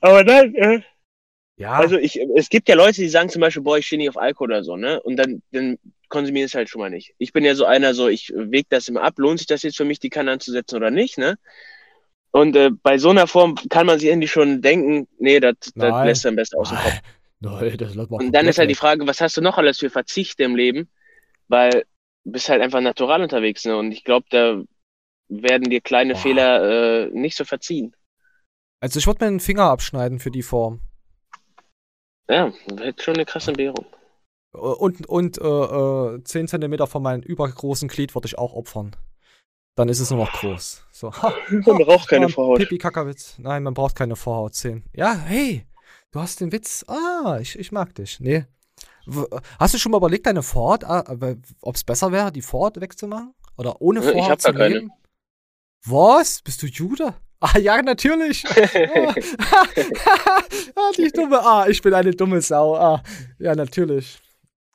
[0.00, 0.80] Aber dann, äh,
[1.56, 1.72] Ja.
[1.72, 4.16] also ich, es gibt ja Leute, die sagen zum Beispiel, boah, ich stehe nicht auf
[4.16, 5.02] Alkohol oder so, ne?
[5.02, 7.14] Und dann, dann konsumieren es halt schon mal nicht.
[7.18, 9.76] Ich bin ja so einer, so, ich wege das immer ab, lohnt sich das jetzt
[9.76, 11.38] für mich, die Kanne anzusetzen oder nicht, ne?
[12.32, 16.06] Und äh, bei so einer Form kann man sich endlich schon denken, nee, das Nein.
[16.06, 17.00] lässt am besten aus dem Kopf.
[17.40, 19.78] Nein, das lässt man Und dann ist halt die Frage, was hast du noch alles
[19.78, 20.88] für Verzichte im Leben?
[21.48, 21.84] Weil
[22.24, 23.76] bist halt einfach natural unterwegs, ne?
[23.76, 24.62] Und ich glaube, da
[25.28, 27.94] werden dir kleine Fehler äh, nicht so verziehen.
[28.80, 30.80] Also ich würde mir den Finger abschneiden für die Form.
[32.28, 33.86] Ja, hätte schon eine krasse Währung.
[34.54, 38.96] Äh, Und, und äh, äh, 10 cm von meinem übergroßen Glied würde ich auch opfern.
[39.76, 40.84] Dann ist es nur noch groß.
[40.90, 41.10] So.
[41.50, 42.58] Man braucht keine Vorhaut.
[42.58, 43.38] Pipi Kackerwitz.
[43.38, 44.84] Nein, man braucht keine Vorhaut 10.
[44.94, 45.64] Ja, hey,
[46.10, 46.84] du hast den Witz.
[46.88, 48.20] Ah, ich, ich mag dich.
[48.20, 48.44] Nee.
[49.58, 50.84] Hast du schon mal überlegt, deine Vorhaut,
[51.62, 53.34] ob es besser wäre, die Vorhaut wegzumachen?
[53.56, 54.68] Oder ohne Ja, ich Vorhaut hab zu keine.
[54.74, 54.92] leben?
[55.86, 56.42] Was?
[56.42, 57.14] Bist du Jude?
[57.42, 58.44] Ah, ja, natürlich.
[58.46, 58.52] ah,
[60.76, 61.40] ah, die dumme.
[61.42, 62.76] Ah, ich bin eine dumme Sau.
[62.76, 63.02] Ah,
[63.38, 64.20] ja, natürlich.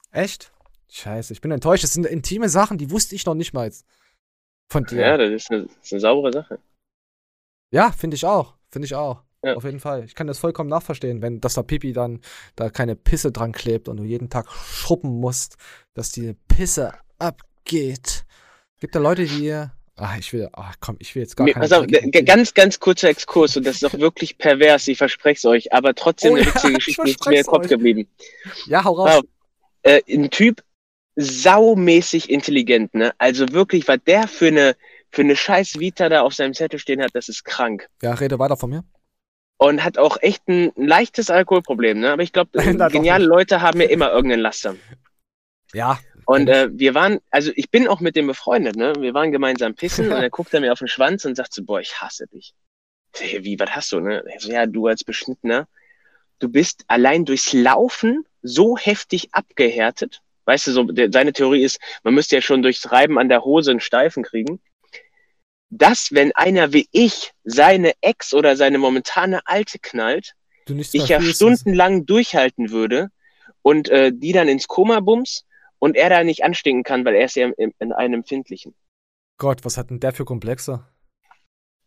[0.09, 0.51] Echt?
[0.89, 1.83] Scheiße, ich bin enttäuscht.
[1.83, 3.71] Das sind intime Sachen, die wusste ich noch nicht mal.
[4.67, 4.99] Von dir.
[4.99, 6.57] Ja, das ist eine, das ist eine saubere Sache.
[7.69, 8.55] Ja, finde ich auch.
[8.71, 9.21] Finde ich auch.
[9.53, 10.03] Auf jeden Fall.
[10.05, 12.21] Ich kann das vollkommen nachverstehen, wenn dass da Pipi dann
[12.55, 15.57] da keine Pisse dran klebt und du jeden Tag schruppen musst,
[15.93, 18.25] dass die Pisse abgeht.
[18.79, 19.51] Gibt da Leute, die.
[19.97, 20.49] Ah, ich will.
[20.53, 21.67] Ah, komm, ich will jetzt gar keine.
[21.67, 21.85] pass auf,
[22.25, 25.95] ganz, ganz kurzer Exkurs und das ist auch wirklich pervers, ich verspreche es euch, aber
[25.95, 27.69] trotzdem Oh eine ja, witzige ich Geschichte, ist mir im Kopf euch.
[27.69, 28.07] geblieben.
[28.65, 29.21] Ja, hau raus.
[29.83, 30.63] Äh, ein Typ,
[31.15, 33.13] saumäßig intelligent, ne?
[33.17, 34.75] Also wirklich, was der für eine,
[35.11, 37.87] für eine scheiß Vita da auf seinem Zettel stehen hat, das ist krank.
[38.01, 38.83] Ja, rede weiter von mir.
[39.57, 42.11] Und hat auch echt ein leichtes Alkoholproblem, ne?
[42.11, 42.51] Aber ich glaube,
[42.91, 43.25] geniale.
[43.25, 44.75] Leute haben ja immer irgendeinen Laster.
[45.73, 45.99] Ja.
[46.25, 48.93] Und äh, wir waren, also ich bin auch mit dem befreundet, ne?
[48.99, 51.63] Wir waren gemeinsam pissen und er guckt er mir auf den Schwanz und sagt so,
[51.63, 52.53] boah, ich hasse dich.
[53.13, 54.23] Hey, wie, was hast du, ne?
[54.35, 55.67] Ich so, ja, du als Beschnittener,
[56.39, 60.21] du bist allein durchs Laufen so heftig abgehärtet.
[60.45, 63.43] Weißt du, so, der, seine Theorie ist, man müsste ja schon durchs Reiben an der
[63.45, 64.59] Hose einen Steifen kriegen.
[65.69, 70.33] Dass, wenn einer wie ich seine Ex oder seine momentane Alte knallt,
[70.67, 73.09] ich ja stundenlang durchhalten würde
[73.61, 75.45] und äh, die dann ins Koma bums
[75.79, 78.75] und er da nicht anstinken kann, weil er ist ja in, in einem empfindlichen.
[79.37, 80.87] Gott, was hat denn der für Komplexe?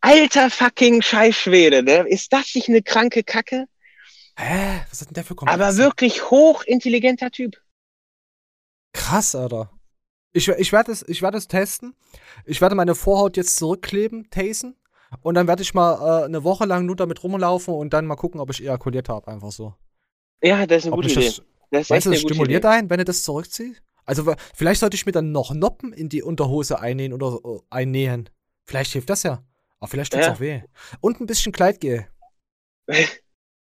[0.01, 2.07] Alter fucking Scheißschwede, ne?
[2.07, 3.65] Ist das nicht eine kranke Kacke?
[4.37, 4.81] Hä?
[4.89, 5.63] Was hat denn der für Komplexe?
[5.63, 7.61] Aber wirklich hochintelligenter Typ.
[8.93, 9.71] Krass, Alter.
[10.31, 11.95] Ich, ich werde es, ich werd es testen.
[12.45, 14.75] Ich werde meine Vorhaut jetzt zurückkleben, tasen.
[15.21, 18.15] Und dann werde ich mal äh, eine Woche lang nur damit rumlaufen und dann mal
[18.15, 19.27] gucken, ob ich ejakuliert habe.
[19.31, 19.73] Einfach so.
[20.43, 21.25] Ja, das ist eine Ob gute Idee.
[21.25, 21.41] das,
[21.71, 22.67] Das ist weißt du, das stimuliert Idee.
[22.73, 23.81] einen, wenn du das zurückziehst?
[24.05, 28.29] Also vielleicht sollte ich mir dann noch Noppen in die Unterhose einnähen oder äh, einnähen.
[28.65, 29.43] Vielleicht hilft das ja.
[29.79, 30.33] Aber vielleicht tut's Ja.
[30.33, 30.61] auch weh.
[31.01, 32.07] Und ein bisschen Kleidgel.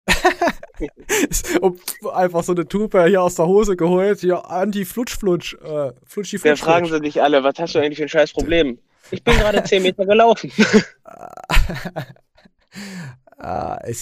[2.12, 6.86] Einfach so eine Tube hier aus der Hose geholt, hier Anti-Flutsch-Flutsch, äh, flutschi Da fragen
[6.86, 8.78] sie dich alle, was hast du eigentlich für ein scheiß Problem?
[9.10, 10.52] Ich bin gerade 10 Meter gelaufen.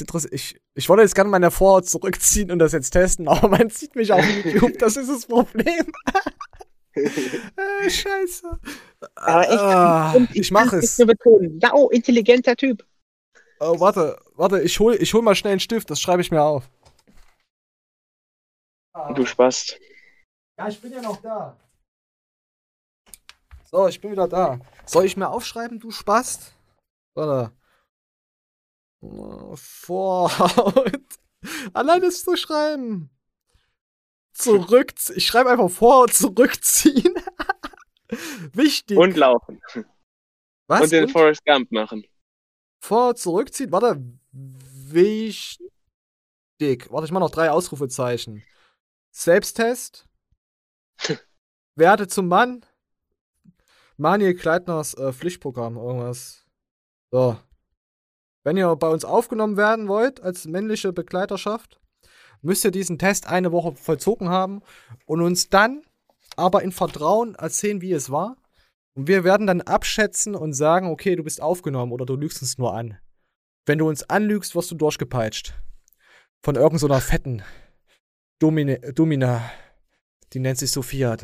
[0.07, 3.69] Interessiert, ich, ich wollte jetzt gerne meine Vorhaut zurückziehen und das jetzt testen, aber man
[3.71, 5.87] sieht mich auf YouTube, das ist das Problem.
[6.95, 8.59] äh, scheiße.
[9.17, 10.97] Aber echt, Ah, und ich mache es.
[10.97, 12.85] betonen, sau intelligenter Typ.
[13.59, 16.43] Oh, warte, warte, ich hol, ich hol mal schnell einen Stift, das schreibe ich mir
[16.43, 16.69] auf.
[19.15, 19.79] Du Spast.
[20.59, 21.59] Ja, ich bin ja noch da.
[23.71, 24.59] So, ich bin wieder da.
[24.87, 26.55] Soll ich mir aufschreiben, du Spast?
[27.15, 27.53] Warte.
[29.55, 31.03] Vorhaut.
[31.75, 33.11] Allein das zu schreiben.
[34.33, 34.95] Zurück.
[35.15, 37.15] Ich schreibe einfach Vorhaut zurückziehen.
[38.53, 38.97] Wichtig.
[38.97, 39.61] Und laufen.
[40.69, 40.83] Was?
[40.83, 41.11] Und den Und?
[41.11, 42.07] Forrest Gump machen.
[42.87, 43.73] Vorhaut zurückziehen.
[43.73, 44.01] Warte.
[44.33, 45.67] Wichtig.
[46.61, 48.45] Warte, ich mach noch drei Ausrufezeichen.
[49.11, 50.07] Selbsttest.
[51.75, 52.65] Werde zum Mann.
[53.97, 56.45] Manuel Kleitners äh, Pflichtprogramm, irgendwas.
[57.11, 57.37] So.
[58.45, 61.81] Wenn ihr bei uns aufgenommen werden wollt als männliche Begleiterschaft,
[62.41, 64.63] müsst ihr diesen Test eine Woche vollzogen haben
[65.07, 65.83] und uns dann
[66.37, 68.37] aber in Vertrauen erzählen, wie es war.
[68.97, 72.57] Und wir werden dann abschätzen und sagen, okay, du bist aufgenommen oder du lügst uns
[72.57, 72.99] nur an.
[73.67, 75.55] Wenn du uns anlügst, wirst du durchgepeitscht.
[76.43, 77.43] Von irgendeiner so fetten
[78.39, 79.51] Domine, Domina.
[80.33, 81.17] Die nennt sich Sophia.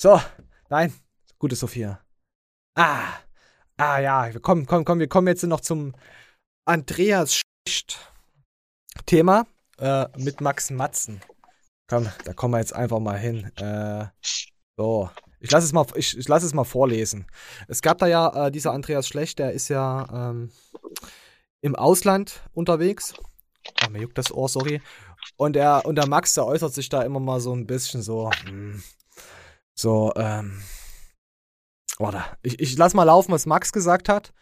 [0.00, 0.20] So,
[0.68, 0.94] nein,
[1.38, 2.00] gute Sophia.
[2.74, 3.14] Ah,
[3.76, 5.94] ah ja, komm, komm, komm, wir kommen jetzt noch zum
[6.66, 7.98] Andreas Schicht
[9.06, 9.46] Thema
[9.78, 11.20] äh, mit Max Matzen.
[11.88, 13.50] Komm, da kommen wir jetzt einfach mal hin.
[13.56, 14.06] Äh,
[14.76, 15.10] so.
[15.40, 17.26] Ich lasse es mal, ich, ich lass es mal vorlesen.
[17.68, 20.50] Es gab da ja äh, dieser Andreas Schlecht, der ist ja ähm,
[21.60, 23.14] im Ausland unterwegs.
[23.84, 24.80] Oh, mir juckt das Ohr, sorry.
[25.36, 28.30] Und der, und der Max, der äußert sich da immer mal so ein bisschen so,
[28.44, 28.82] hm,
[29.74, 30.62] so, ähm,
[31.98, 34.32] warte, ich, ich lass mal laufen, was Max gesagt hat.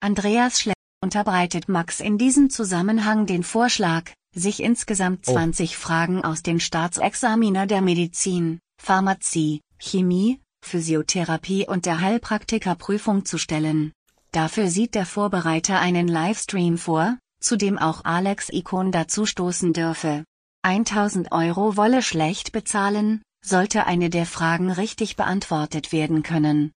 [0.00, 5.80] Andreas Schlecht unterbreitet Max in diesem Zusammenhang den Vorschlag, sich insgesamt 20 oh.
[5.80, 13.92] Fragen aus den Staatsexaminer der Medizin, Pharmazie, Chemie, Physiotherapie und der Heilpraktikerprüfung zu stellen.
[14.32, 20.24] Dafür sieht der Vorbereiter einen Livestream vor, zu dem auch Alex Ikon dazustoßen dürfe.
[20.62, 26.72] 1000 Euro wolle schlecht bezahlen, sollte eine der Fragen richtig beantwortet werden können.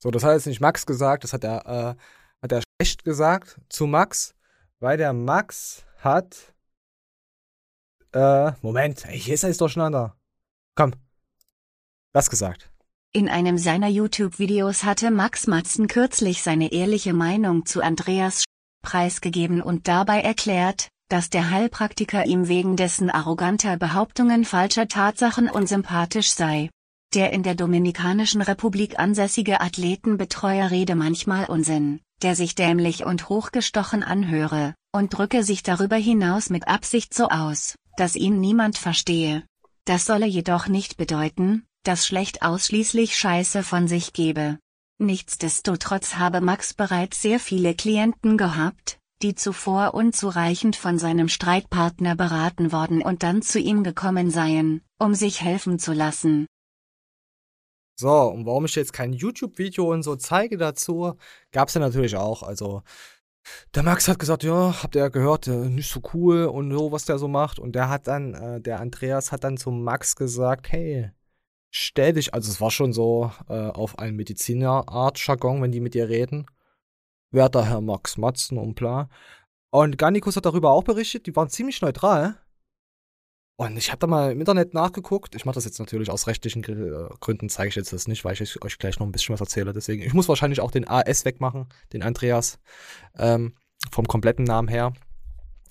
[0.00, 1.94] So, das hat jetzt nicht Max gesagt, das hat er, äh,
[2.42, 4.34] hat er schlecht gesagt zu Max,
[4.80, 6.54] weil der Max hat
[8.14, 10.16] äh, Moment, hier ist er jetzt durcheinander.
[10.76, 10.92] Komm.
[12.14, 12.70] Was gesagt?
[13.12, 18.44] In einem seiner YouTube-Videos hatte Max Matzen kürzlich seine ehrliche Meinung zu Andreas
[18.82, 26.30] preisgegeben und dabei erklärt, dass der Heilpraktiker ihm wegen dessen arroganter Behauptungen falscher Tatsachen unsympathisch
[26.30, 26.70] sei.
[27.14, 34.04] Der in der Dominikanischen Republik ansässige Athletenbetreuer rede manchmal Unsinn, der sich dämlich und hochgestochen
[34.04, 39.42] anhöre, und drücke sich darüber hinaus mit Absicht so aus, dass ihn niemand verstehe.
[39.84, 44.58] Das solle jedoch nicht bedeuten, dass schlecht ausschließlich Scheiße von sich gebe.
[44.98, 52.72] Nichtsdestotrotz habe Max bereits sehr viele Klienten gehabt, die zuvor unzureichend von seinem Streitpartner beraten
[52.72, 56.46] worden und dann zu ihm gekommen seien, um sich helfen zu lassen.
[57.96, 61.14] So, und warum ich jetzt kein YouTube-Video und so zeige dazu,
[61.52, 62.42] gab es ja natürlich auch.
[62.42, 62.82] Also,
[63.74, 67.04] der Max hat gesagt, ja, habt ihr gehört, äh, nicht so cool und so, was
[67.04, 67.58] der so macht.
[67.58, 71.12] Und der hat dann, äh, der Andreas hat dann zum Max gesagt, hey,
[71.74, 76.08] stell dich, also es war schon so äh, auf ein Medizinerart-Jargon, wenn die mit dir
[76.08, 76.46] reden.
[77.32, 79.08] Werter Herr Max Matzen und bla.
[79.70, 82.38] Und Garnikus hat darüber auch berichtet, die waren ziemlich neutral.
[83.56, 85.34] Und ich habe da mal im Internet nachgeguckt.
[85.34, 88.62] Ich mache das jetzt natürlich aus rechtlichen Gründen, zeige ich jetzt das nicht, weil ich
[88.62, 89.72] euch gleich noch ein bisschen was erzähle.
[89.72, 92.60] Deswegen, ich muss wahrscheinlich auch den AS wegmachen, den Andreas,
[93.18, 93.56] ähm,
[93.90, 94.92] vom kompletten Namen her.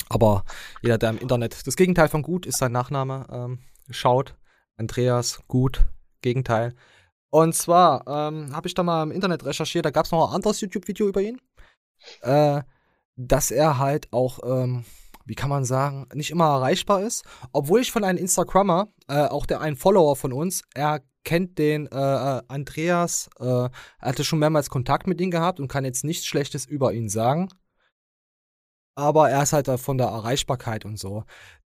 [0.09, 0.43] Aber
[0.81, 3.59] jeder, der im Internet das Gegenteil von gut ist, sein Nachname, ähm,
[3.89, 4.35] schaut.
[4.77, 5.85] Andreas, gut,
[6.21, 6.75] Gegenteil.
[7.29, 10.35] Und zwar ähm, habe ich da mal im Internet recherchiert, da gab es noch ein
[10.35, 11.41] anderes YouTube-Video über ihn,
[12.21, 12.61] äh,
[13.15, 14.85] dass er halt auch ähm,
[15.25, 17.23] wie kann man sagen, nicht immer erreichbar ist.
[17.51, 21.87] Obwohl ich von einem Instagrammer, äh, auch der ein Follower von uns, er kennt den
[21.87, 23.69] äh, äh Andreas, äh,
[23.99, 27.49] hatte schon mehrmals Kontakt mit ihm gehabt und kann jetzt nichts Schlechtes über ihn sagen.
[28.95, 31.23] Aber er ist halt von der Erreichbarkeit und so.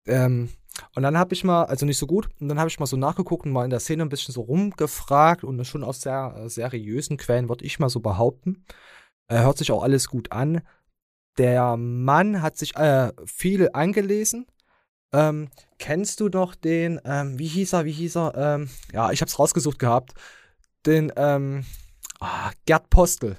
[0.07, 0.51] Ähm,
[0.95, 2.97] und dann habe ich mal, also nicht so gut, und dann habe ich mal so
[2.97, 6.49] nachgeguckt und mal in der Szene ein bisschen so rumgefragt und schon aus sehr äh,
[6.49, 8.65] seriösen Quellen, würde ich mal so behaupten.
[9.29, 10.63] Äh, hört sich auch alles gut an
[11.39, 14.47] der Mann hat sich äh, viel angelesen.
[15.13, 15.49] Ähm,
[15.79, 18.35] kennst du noch den, ähm, wie hieß er, wie hieß er?
[18.37, 20.15] Ähm, ja, ich hab's rausgesucht gehabt.
[20.87, 21.65] Den, ähm,
[22.21, 23.37] ah, Gerd Postel.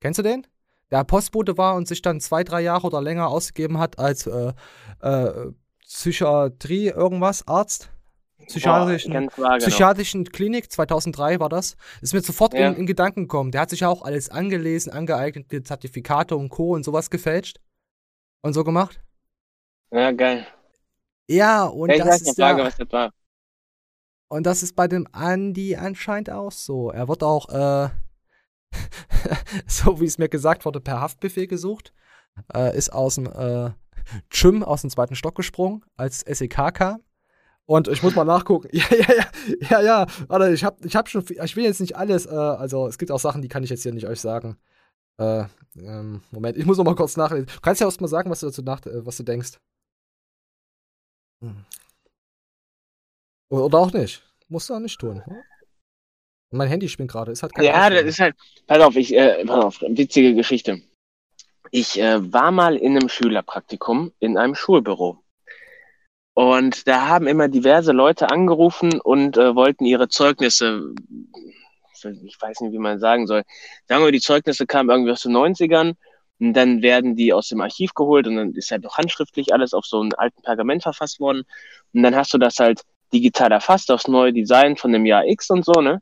[0.00, 0.46] Kennst du den?
[0.90, 4.52] Der Postbote war und sich dann zwei, drei Jahre oder länger ausgegeben hat als äh,
[5.00, 5.52] äh,
[5.88, 7.90] Psychiatrie, irgendwas, Arzt
[8.46, 12.68] psychiatrischen, Boah, psychiatrischen Klinik, 2003 war das, ist mir sofort ja.
[12.68, 13.50] in, in, Gedanken gekommen.
[13.50, 16.74] Der hat sich ja auch alles angelesen, angeeignet, Zertifikate und Co.
[16.74, 17.60] und sowas gefälscht
[18.42, 19.00] und so gemacht.
[19.90, 20.46] Ja, geil.
[21.28, 23.12] Ja, und ja, das ist Frage, was das war.
[24.28, 26.90] Und das ist bei dem Andy anscheinend auch so.
[26.90, 27.88] Er wird auch, äh,
[29.66, 31.92] so wie es mir gesagt wurde, per Haftbefehl gesucht.
[32.54, 33.70] Äh, ist aus dem äh,
[34.30, 37.02] Gym aus dem zweiten Stock gesprungen, als SEK kam.
[37.66, 38.70] Und ich muss mal nachgucken.
[38.72, 39.26] Ja, ja, ja,
[39.68, 40.06] ja, ja.
[40.28, 43.10] Warte, ich hab, ich hab schon, ich will jetzt nicht alles, äh, also es gibt
[43.10, 44.56] auch Sachen, die kann ich jetzt hier nicht euch sagen.
[45.18, 45.44] Äh,
[45.76, 47.46] ähm, Moment, ich muss noch mal kurz nachlesen.
[47.46, 49.58] Du kannst ja erst mal sagen, was du dazu nach, äh, was du denkst.
[51.42, 51.64] Hm.
[53.50, 54.22] Oder auch nicht.
[54.48, 55.22] Musst du auch nicht tun.
[55.24, 55.36] Hm?
[56.50, 57.32] Mein Handy spinnt gerade.
[57.32, 58.08] Ja, das Aufnehmen.
[58.08, 58.36] ist halt.
[58.66, 60.80] Pass auf, ich, äh, pass auf, witzige Geschichte.
[61.70, 65.22] Ich äh, war mal in einem Schülerpraktikum in einem Schulbüro.
[66.34, 70.94] Und da haben immer diverse Leute angerufen und äh, wollten ihre Zeugnisse,
[71.94, 73.42] ich weiß nicht, wie man sagen soll.
[73.88, 75.94] Sagen wir, die Zeugnisse kamen irgendwie aus den 90ern
[76.38, 79.74] und dann werden die aus dem Archiv geholt und dann ist halt noch handschriftlich alles
[79.74, 81.42] auf so einem alten Pergament verfasst worden.
[81.92, 82.82] Und dann hast du das halt
[83.12, 86.00] digital erfasst, aufs neue Design von dem Jahr X und so, ne?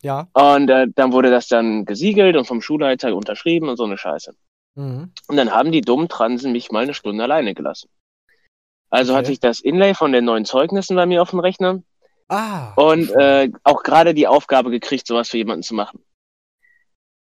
[0.00, 0.28] Ja.
[0.32, 4.34] Und äh, dann wurde das dann gesiegelt und vom Schulleiter unterschrieben und so eine Scheiße.
[4.76, 5.12] Mhm.
[5.26, 7.90] Und dann haben die dummen Transen mich mal eine Stunde alleine gelassen.
[8.90, 9.18] Also Okay.
[9.18, 11.82] hatte ich das Inlay von den neuen Zeugnissen bei mir auf dem Rechner
[12.28, 12.72] Ah.
[12.74, 16.04] und äh, auch gerade die Aufgabe gekriegt, sowas für jemanden zu machen.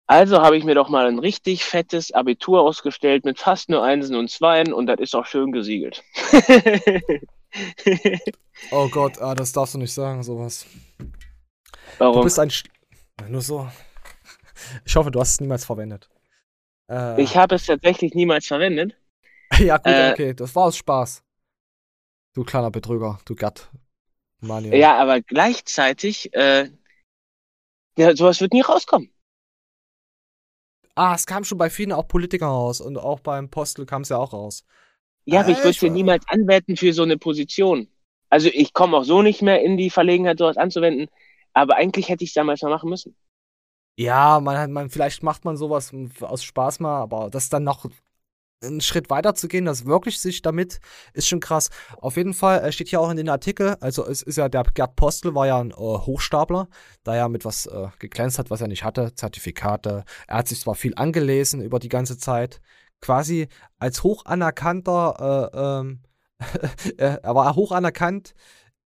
[0.08, 4.16] Also habe ich mir doch mal ein richtig fettes Abitur ausgestellt mit fast nur Einsen
[4.16, 6.04] und Zweien und das ist auch schön gesiegelt.
[8.72, 10.66] Oh Gott, ah, das darfst du nicht sagen, sowas.
[11.98, 12.18] Warum?
[12.18, 12.50] Du bist ein.
[12.50, 12.64] Sch
[13.30, 13.70] Nur so.
[14.86, 16.10] Ich hoffe, du hast es niemals verwendet.
[16.90, 18.96] Äh, Ich habe es tatsächlich niemals verwendet.
[19.60, 20.34] ja, gut, äh, okay.
[20.34, 21.24] Das war aus Spaß.
[22.34, 23.70] Du kleiner Betrüger, du Gatt.
[24.42, 26.70] Mann, Ja, aber gleichzeitig, äh,
[27.98, 29.10] ja, sowas wird nie rauskommen.
[30.96, 34.10] Ah, es kam schon bei vielen auch Politikern raus und auch beim Postel kam es
[34.10, 34.64] ja auch raus.
[35.26, 37.90] Ja, aber ich würde es dir niemals anwenden für so eine Position.
[38.30, 41.10] Also ich komme auch so nicht mehr in die Verlegenheit, sowas anzuwenden.
[41.54, 43.16] Aber eigentlich hätte ich es damals mal machen müssen.
[43.98, 47.86] Ja, man, man, vielleicht macht man sowas aus Spaß mal, aber das dann noch
[48.62, 50.80] einen Schritt weiter zu gehen, das wirklich sich damit,
[51.14, 51.70] ist schon krass.
[51.98, 54.64] Auf jeden Fall äh, steht hier auch in den Artikel, also es ist ja, der
[54.74, 56.68] Gerd Postel war ja ein äh, Hochstapler,
[57.04, 60.04] da er mit was äh, geglänzt hat, was er nicht hatte, Zertifikate.
[60.28, 62.62] Er hat sich zwar viel angelesen über die ganze Zeit,
[63.02, 63.48] quasi
[63.78, 66.02] als hoch anerkannter, äh, ähm,
[66.98, 68.34] äh, er war hoch anerkannt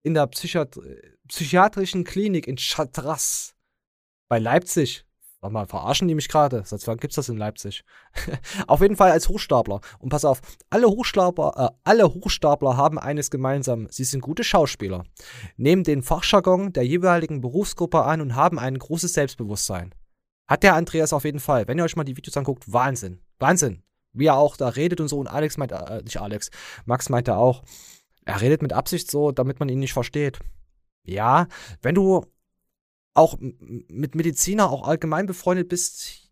[0.04, 0.80] in der Psychiat
[1.28, 3.57] psychiatrischen Klinik in Chatras
[4.28, 5.06] bei Leipzig.
[5.40, 6.64] Warte mal, verarschen die mich gerade?
[6.66, 7.84] Seit wann gibt's das in Leipzig?
[8.68, 9.82] auf jeden Fall als Hochstapler.
[9.99, 10.41] Und pass auf,
[10.72, 13.88] alle Hochstapler, äh, alle Hochstapler haben eines gemeinsam.
[13.91, 15.04] Sie sind gute Schauspieler,
[15.56, 19.94] nehmen den Fachjargon der jeweiligen Berufsgruppe an und haben ein großes Selbstbewusstsein.
[20.48, 21.68] Hat der Andreas auf jeden Fall.
[21.68, 23.22] Wenn ihr euch mal die Videos anguckt, Wahnsinn.
[23.38, 23.84] Wahnsinn.
[24.14, 25.20] Wie er auch da redet und so.
[25.20, 26.49] Und Alex meint, äh, nicht Alex,
[26.86, 27.64] Max meinte auch,
[28.26, 30.40] er redet mit Absicht so, damit man ihn nicht versteht.
[31.04, 31.48] Ja,
[31.82, 32.26] wenn du
[33.18, 36.30] auch mit Mediziner auch allgemein befreundet bist,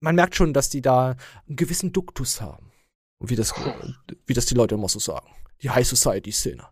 [0.00, 1.16] man merkt schon, dass die da
[1.46, 2.72] einen gewissen Duktus haben.
[3.20, 3.54] Wie das,
[4.26, 5.28] wie das die Leute immer so sagen.
[5.62, 6.64] Die High Society-Szene.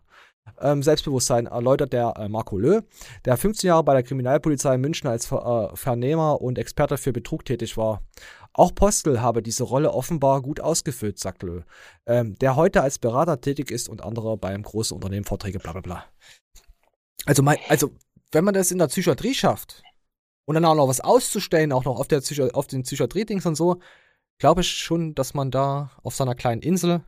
[0.59, 2.81] Ähm, Selbstbewusstsein erläutert der äh, Marco Löh,
[3.25, 7.11] der 15 Jahre bei der Kriminalpolizei in München als Ver äh, Vernehmer und Experte für
[7.11, 8.03] Betrug tätig war.
[8.53, 11.63] Auch Postel habe diese Rolle offenbar gut ausgefüllt, sagt Löh,
[12.05, 15.81] ähm, der heute als Berater tätig ist und andere beim großen Unternehmen Vorträge, bla bla
[15.81, 16.05] bla.
[17.25, 17.89] Also, mein, also,
[18.35, 19.81] wenn man das in der Psychiatrie schafft
[20.43, 23.55] und dann auch noch was auszustellen, auch noch auf, der Psychi auf den Psychiatrie-Dings und
[23.55, 23.79] so,
[24.37, 27.01] glaube ich schon, dass man da auf seiner kleinen Insel,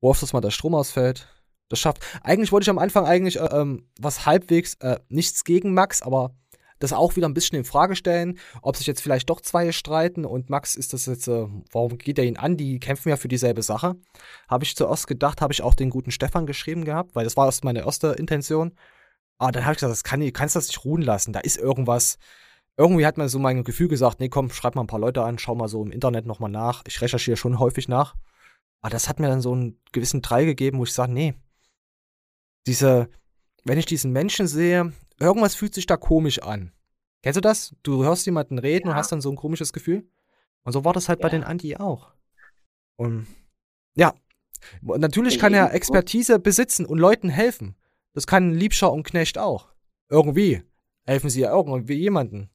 [0.00, 1.28] wo oft das mal der Strom ausfällt,
[1.68, 2.04] das schafft.
[2.22, 6.34] Eigentlich wollte ich am Anfang eigentlich äh, ähm, was halbwegs, äh, nichts gegen Max, aber
[6.80, 10.24] das auch wieder ein bisschen in Frage stellen, ob sich jetzt vielleicht doch zwei streiten
[10.24, 12.56] und Max ist das jetzt, äh, warum geht er ihn an?
[12.56, 13.94] Die kämpfen ja für dieselbe Sache.
[14.48, 17.46] Habe ich zuerst gedacht, habe ich auch den guten Stefan geschrieben gehabt, weil das war
[17.46, 18.74] erst meine erste Intention.
[19.38, 21.32] Aber dann habe ich gesagt, das kann, kannst das nicht ruhen lassen.
[21.32, 22.18] Da ist irgendwas.
[22.76, 25.38] Irgendwie hat mir so mein Gefühl gesagt, nee, komm, schreib mal ein paar Leute an,
[25.38, 26.82] schau mal so im Internet nochmal nach.
[26.86, 28.14] Ich recherchiere schon häufig nach.
[28.80, 31.34] Aber das hat mir dann so einen gewissen Drei gegeben, wo ich sage, nee,
[32.66, 33.08] diese,
[33.64, 36.72] wenn ich diesen Menschen sehe, irgendwas fühlt sich da komisch an.
[37.22, 37.74] Kennst du das?
[37.82, 40.06] Du hörst jemanden reden und hast dann so ein komisches Gefühl.
[40.64, 42.12] Und so war das halt bei den Andi auch.
[42.96, 43.26] Und
[43.96, 44.14] ja,
[44.82, 47.76] natürlich kann er Expertise besitzen und Leuten helfen.
[48.16, 49.68] Das kann Liebscher und Knecht auch.
[50.08, 50.62] Irgendwie.
[51.06, 52.48] Helfen sie ja irgendwie jemanden.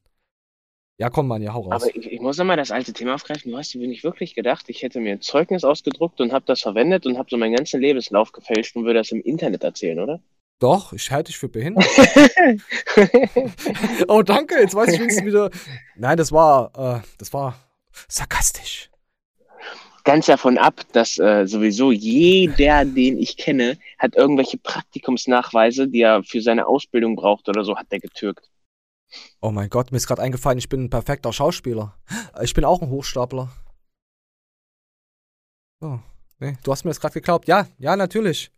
[0.98, 1.84] Ja, komm, Mann, ja, hau raus.
[1.84, 3.52] Aber ich, ich muss nochmal das alte Thema aufgreifen.
[3.52, 6.62] Du hast dir nicht wirklich gedacht, ich hätte mir ein Zeugnis ausgedruckt und habe das
[6.62, 10.20] verwendet und habe so meinen ganzen Lebenslauf gefälscht und würde das im Internet erzählen, oder?
[10.58, 11.86] Doch, ich halte dich für behindert.
[14.08, 15.48] oh, danke, jetzt weiß ich wenigstens wieder.
[15.94, 17.54] Nein, das war, äh, das war
[18.08, 18.90] sarkastisch.
[20.04, 26.24] Ganz davon ab, dass äh, sowieso jeder, den ich kenne, hat irgendwelche Praktikumsnachweise, die er
[26.24, 28.48] für seine Ausbildung braucht oder so, hat der getürkt.
[29.40, 31.94] Oh mein Gott, mir ist gerade eingefallen, ich bin ein perfekter Schauspieler.
[32.42, 33.50] Ich bin auch ein Hochstapler.
[35.80, 35.98] Oh,
[36.38, 37.46] nee, du hast mir das gerade geglaubt.
[37.46, 38.50] Ja, ja, natürlich.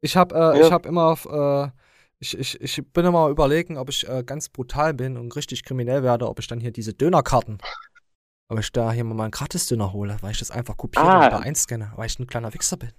[0.00, 0.66] Ich habe äh, Ja.
[0.66, 1.82] ich habe immer äh,
[2.22, 6.04] ich, ich, ich bin immer überlegen, ob ich äh, ganz brutal bin und richtig kriminell
[6.04, 7.58] werde, ob ich dann hier diese Dönerkarten,
[8.52, 11.24] ob ich da hier mal einen Gratis-Döner hole, weil ich das einfach kopiere Ah.
[11.24, 12.92] und da einscanne, weil ich ein kleiner Wichser bin.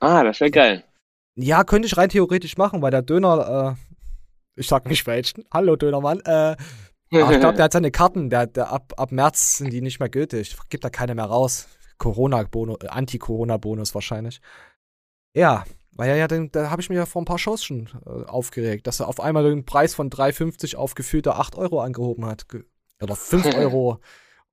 [0.00, 0.84] Ah, das wäre geil.
[1.34, 5.76] Ja, könnte ich rein theoretisch machen, weil der Döner, äh, ich sag nicht welchen, hallo
[5.76, 6.56] Dönermann, äh,
[7.10, 9.98] aber ich glaube, der hat seine Karten, der, der ab, ab März sind die nicht
[9.98, 10.56] mehr gültig.
[10.68, 11.66] Gibt da keine mehr raus.
[11.96, 14.40] Corona-Bonus, äh, Anti-Corona-Bonus wahrscheinlich.
[15.34, 17.88] Ja, weil ja, ja, dann, da habe ich mir ja vor ein paar Shows schon
[18.06, 22.24] äh, aufgeregt, dass er auf einmal den Preis von 3,50 auf gefühlte 8 Euro angehoben
[22.26, 22.46] hat.
[23.02, 24.00] Oder 5 Euro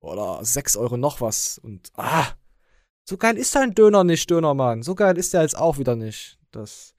[0.06, 1.58] oder 6 Euro noch was.
[1.58, 2.26] Und ah,
[3.08, 4.82] so geil ist dein Döner nicht, Dönermann.
[4.82, 6.38] So geil ist der jetzt auch wieder nicht.
[6.50, 6.94] Das.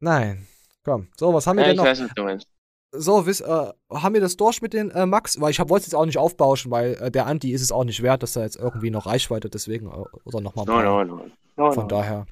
[0.00, 0.46] Nein.
[0.84, 1.08] Komm.
[1.18, 1.84] So, was haben wir Ja, denn ich noch?
[1.86, 2.46] weiß, was du meinst.
[2.92, 5.40] So, wiss, äh, haben wir das durch mit den äh, Max?
[5.40, 7.84] Weil ich wollte es jetzt auch nicht aufbauschen, weil äh, der Anti ist es auch
[7.84, 10.64] nicht wert, dass er jetzt irgendwie noch Reichweite deswegen äh, oder nochmal.
[10.64, 11.24] No, no, no.
[11.56, 11.88] No, Von no.
[11.88, 12.26] daher.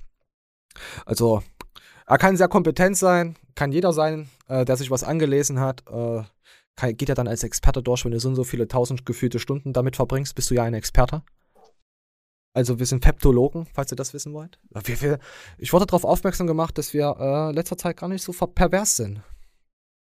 [1.06, 1.42] Also,
[2.06, 5.84] er kann sehr kompetent sein, kann jeder sein, äh, der sich was angelesen hat.
[6.80, 9.72] Geht ja dann als Experte durch, wenn du so und so viele tausend gefühlte Stunden
[9.72, 11.22] damit verbringst, bist du ja ein Experte.
[12.54, 14.58] Also wir sind Peptologen, falls ihr das wissen wollt.
[14.70, 15.18] Wir, wir,
[15.58, 18.96] ich wurde darauf aufmerksam gemacht, dass wir äh, letzter Zeit gar nicht so ver- pervers
[18.96, 19.22] sind.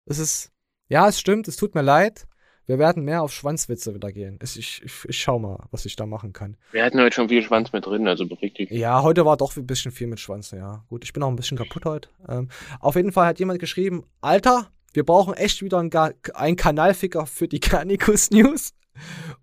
[0.06, 0.50] Es ist,
[0.88, 2.26] ja, es stimmt, es tut mir leid.
[2.66, 4.38] Wir werden mehr auf Schwanzwitze wieder gehen.
[4.42, 6.56] Ich, ich, ich schau mal, was ich da machen kann.
[6.70, 8.70] Wir hatten heute schon viel Schwanz mit drin, also richtig.
[8.70, 10.84] Ja, heute war doch ein bisschen viel mit Schwanz, ja.
[10.88, 12.08] Gut, ich bin auch ein bisschen kaputt heute.
[12.28, 12.48] Ähm,
[12.80, 15.90] auf jeden Fall hat jemand geschrieben, Alter, wir brauchen echt wieder einen,
[16.34, 18.72] einen Kanalficker für die Garnicus News.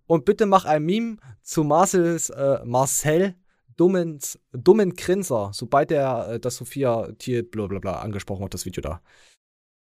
[0.05, 3.35] Und bitte mach ein Meme zu Marcels, äh, Marcel
[3.75, 4.19] dummen,
[4.51, 9.01] dummen Grinser, sobald er äh, das Sophia Thiel blablabla angesprochen hat, das Video da.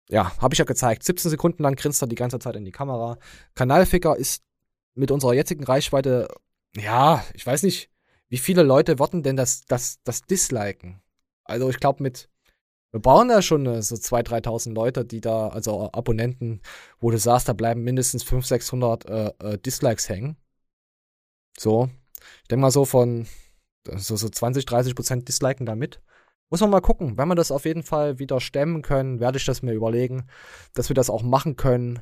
[0.09, 1.03] Ja, habe ich ja gezeigt.
[1.03, 3.17] 17 Sekunden lang grinst er die ganze Zeit in die Kamera.
[3.55, 4.43] Kanalficker ist
[4.95, 6.27] mit unserer jetzigen Reichweite,
[6.75, 7.89] ja, ich weiß nicht,
[8.29, 11.01] wie viele Leute würden denn das, das, das disliken?
[11.43, 12.29] Also ich glaube mit,
[12.93, 16.61] wir brauchen da schon äh, so 2.000, 3.000 Leute, die da, also Abonnenten,
[16.99, 20.37] wo du sagst, da bleiben mindestens 500, 600 äh, äh, Dislikes hängen.
[21.57, 21.89] So,
[22.43, 23.25] ich denke mal so von
[23.95, 26.01] so, so 20, 30 Prozent disliken da mit.
[26.51, 27.17] Muss man mal gucken.
[27.17, 30.27] Wenn wir das auf jeden Fall wieder stemmen können, werde ich das mir überlegen,
[30.75, 31.99] dass wir das auch machen können.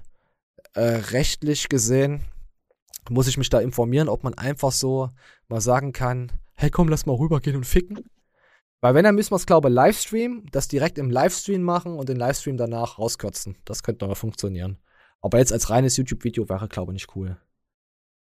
[0.74, 0.82] Äh,
[1.12, 2.26] rechtlich gesehen
[3.10, 5.10] muss ich mich da informieren, ob man einfach so
[5.48, 8.04] mal sagen kann, hey komm, lass mal rübergehen und ficken.
[8.82, 12.10] Weil wenn, dann müssen wir es, glaube ich, Livestream, das direkt im Livestream machen und
[12.10, 13.56] den Livestream danach rauskürzen.
[13.64, 14.80] Das könnte aber funktionieren.
[15.22, 17.38] Aber jetzt als reines YouTube-Video wäre, glaube ich, nicht cool.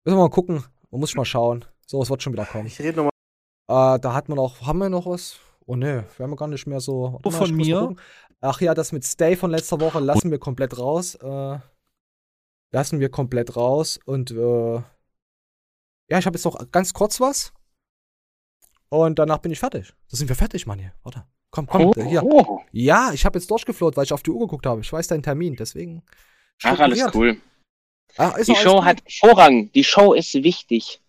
[0.04, 0.64] Müssen wir mal gucken.
[0.90, 1.66] Man muss ich mal schauen.
[1.86, 2.66] So, es wird schon wieder kommen.
[2.66, 3.96] Ich rede nochmal.
[3.96, 5.38] Äh, da hat man noch, haben wir noch was?
[5.66, 7.20] Oh ne, wir haben gar nicht mehr so.
[7.22, 7.94] Oh, von mir?
[8.40, 11.14] Ach ja, das mit Stay von letzter Woche lassen wir komplett raus.
[11.16, 11.58] Äh,
[12.72, 14.00] lassen wir komplett raus.
[14.06, 14.74] Und äh,
[16.10, 17.52] ja, ich habe jetzt noch ganz kurz was.
[18.90, 19.92] Und danach bin ich fertig.
[20.10, 20.92] Da sind wir fertig, Mann hier.
[21.02, 21.24] Warte.
[21.50, 22.22] Komm, komm, Oh, hier.
[22.22, 22.60] oh.
[22.72, 24.80] Ja, ich habe jetzt durchgefloht, weil ich auf die Uhr geguckt habe.
[24.82, 26.02] Ich weiß deinen Termin, deswegen.
[26.62, 27.40] Ach, alles cool.
[28.16, 28.84] Ah, ist Die Show gut.
[28.84, 29.70] hat Vorrang.
[29.72, 31.00] Die Show ist wichtig.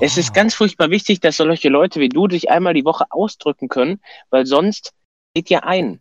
[0.00, 0.20] Es Ah.
[0.20, 4.00] ist ganz furchtbar wichtig, dass solche Leute wie du sich einmal die Woche ausdrücken können,
[4.30, 4.92] weil sonst
[5.34, 6.00] geht ihr ein.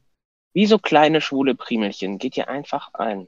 [0.53, 2.17] Wie so kleine schwule Primelchen.
[2.17, 3.27] Geht ihr einfach ein.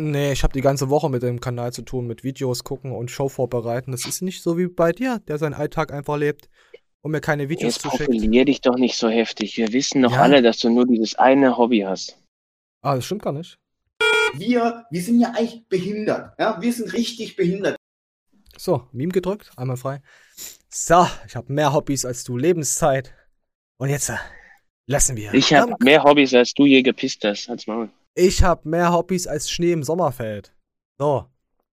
[0.00, 3.10] Nee, ich habe die ganze Woche mit dem Kanal zu tun, mit Videos gucken und
[3.10, 3.90] Show vorbereiten.
[3.90, 6.48] Das ist nicht so wie bei dir, der seinen Alltag einfach lebt
[7.02, 8.04] und mir keine Videos Jetzt zuschickt.
[8.10, 9.56] profilier dich doch nicht so heftig.
[9.56, 10.22] Wir wissen doch Ja.
[10.22, 12.16] alle, dass du nur dieses eine Hobby hast.
[12.80, 13.58] Ah, das stimmt gar nicht.
[14.34, 16.38] Wir, wir sind ja eigentlich behindert.
[16.38, 17.74] Ja, wir sind richtig behindert.
[18.56, 20.00] So, Meme gedrückt, einmal frei.
[20.68, 23.14] So, ich habe mehr Hobbys als du, Lebenszeit.
[23.78, 24.16] Und jetzt äh,
[24.86, 25.34] lassen wir.
[25.34, 27.48] Ich habe mehr Hobbys, als du je gepisst hast.
[27.48, 27.88] Halt's Maul.
[28.20, 30.52] Ich habe mehr Hobbys als Schnee im Sommerfeld.
[30.98, 31.26] So,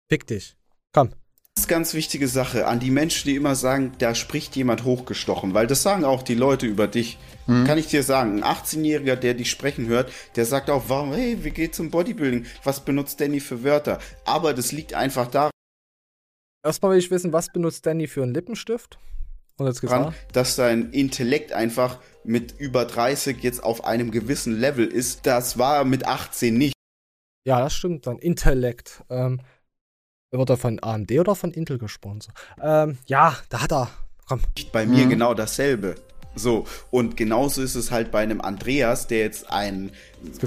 [0.08, 0.56] fick dich.
[0.90, 1.10] Komm.
[1.54, 5.52] Das ist ganz wichtige Sache an die Menschen, die immer sagen, da spricht jemand hochgestochen,
[5.52, 7.18] weil das sagen auch die Leute über dich.
[7.46, 7.66] Mhm.
[7.66, 11.44] Kann ich dir sagen, ein 18-Jähriger, der dich sprechen hört, der sagt auch, warum, hey,
[11.44, 12.46] wie geht's zum Bodybuilding?
[12.64, 13.98] Was benutzt Danny für Wörter?
[14.24, 15.50] Aber das liegt einfach daran,
[16.64, 18.98] Erstmal will ich wissen, was benutzt Danny für einen Lippenstift?
[19.60, 20.14] Und jetzt gesagt.
[20.32, 25.26] dass dein Intellekt einfach mit über 30 jetzt auf einem gewissen Level ist.
[25.26, 26.74] Das war mit 18 nicht.
[27.46, 28.18] Ja, das stimmt dann.
[28.18, 29.02] Intellekt.
[29.10, 29.40] Ähm,
[30.32, 32.34] wird er von AMD oder von Intel gesponsert?
[32.60, 33.90] Ähm, ja, da hat er.
[34.26, 34.40] Komm.
[34.72, 35.10] Bei mir Mhm.
[35.10, 35.96] genau dasselbe.
[36.36, 39.90] So, und genauso ist es halt bei einem Andreas, der jetzt einen,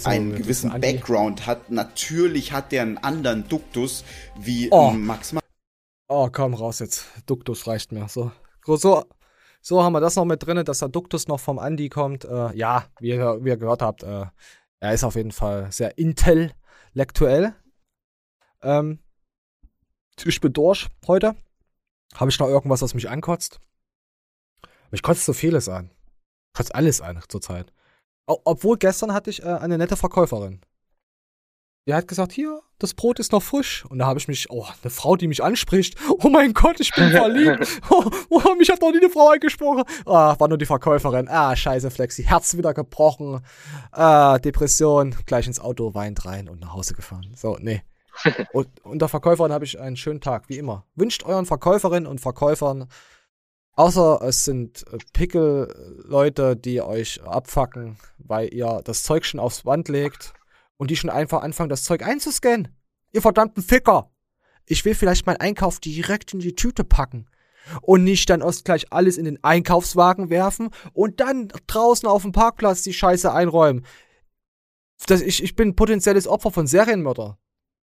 [0.06, 0.80] einen gewissen ein.
[0.80, 1.70] Background hat.
[1.72, 4.06] Natürlich hat der einen anderen Duktus
[4.40, 4.92] wie Oh.
[4.92, 5.42] Max Ma
[6.08, 7.06] Oh, komm raus jetzt.
[7.26, 8.08] Duktus reicht mir.
[8.08, 8.32] So,
[8.66, 9.04] so,
[9.62, 12.26] so haben wir das noch mit drin, dass der Duktus noch vom Andi kommt.
[12.26, 14.26] Äh, ja, wie ihr, wie ihr gehört habt, äh,
[14.80, 17.56] er ist auf jeden Fall sehr intellektuell.
[18.62, 19.00] Ähm,
[20.24, 21.36] ich bin durch heute.
[22.16, 23.60] Habe ich noch irgendwas, was mich ankotzt?
[24.92, 25.90] Mich kotzt so vieles an.
[26.54, 27.74] Kotzt alles an zurzeit.
[28.26, 30.62] Obwohl gestern hatte ich äh, eine nette Verkäuferin.
[31.86, 33.84] Der hat gesagt, hier, das Brot ist noch frisch.
[33.90, 35.96] Und da habe ich mich, oh, eine Frau, die mich anspricht.
[36.20, 37.82] Oh mein Gott, ich bin verliebt.
[37.90, 39.84] Oh, oh mich hat noch nie eine Frau angesprochen.
[40.06, 41.28] Ah, war nur die Verkäuferin.
[41.28, 42.24] Ah, scheiße, Flexi.
[42.24, 43.42] Herz wieder gebrochen.
[43.92, 45.14] Ah, Depression.
[45.26, 47.34] Gleich ins Auto, weint rein und nach Hause gefahren.
[47.36, 47.82] So, nee.
[48.54, 50.86] und unter Verkäuferin habe ich einen schönen Tag, wie immer.
[50.96, 52.88] Wünscht euren Verkäuferinnen und Verkäufern,
[53.74, 59.90] außer es sind äh, Pickel-Leute, die euch abfacken, weil ihr das Zeug schon aufs Band
[59.90, 60.34] legt
[60.78, 62.70] und die schon einfach anfangen, das Zeug einzuscannen.
[63.12, 64.10] Ihr verdammten Ficker!
[64.66, 67.28] Ich will vielleicht meinen Einkauf direkt in die Tüte packen.
[67.82, 72.34] Und nicht dann erst gleich alles in den Einkaufswagen werfen und dann draußen auf dem
[72.34, 73.86] Parkplatz die Scheiße einräumen.
[75.08, 77.38] Das, ich, ich bin potenzielles Opfer von Serienmörder.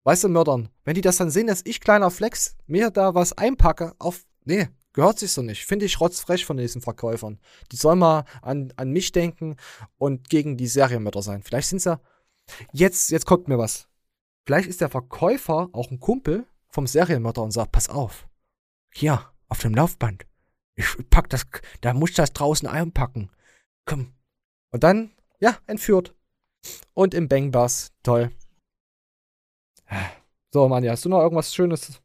[0.04, 3.38] Weißt du, Mördern, wenn die das dann sehen, dass ich kleiner Flex mir da was
[3.38, 4.26] einpacke, auf.
[4.46, 5.66] Nee, gehört sich so nicht.
[5.66, 7.40] Finde ich rotzfrech von diesen Verkäufern.
[7.72, 9.58] Die sollen mal an, an mich denken
[9.98, 11.44] und gegen die Serienmörder sein.
[11.44, 12.02] Vielleicht sind sie ja
[12.72, 13.88] Jetzt, jetzt kommt mir was.
[14.46, 18.28] Vielleicht ist der Verkäufer auch ein Kumpel vom Serienmörder und sagt, pass auf.
[18.94, 20.26] Hier, auf dem Laufband.
[20.76, 21.46] Ich pack das,
[21.82, 23.30] da muss ich das draußen einpacken.
[23.86, 24.14] Komm.
[24.72, 26.16] Und dann, ja, entführt.
[26.94, 27.92] Und im Bangbass.
[28.04, 28.32] Toll.
[30.52, 32.02] So, Mani, hast du noch irgendwas Schönes?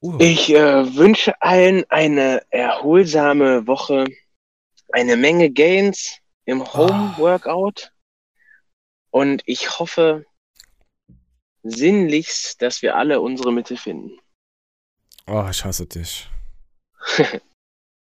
[0.00, 0.18] Uh.
[0.18, 4.06] Ich äh, wünsche allen eine erholsame Woche,
[4.92, 7.92] eine Menge Gains, im Home-Workout.
[9.10, 10.24] Und ich hoffe
[11.62, 14.18] sinnlichst, dass wir alle unsere Mitte finden.
[15.26, 16.28] Oh, ich hasse dich.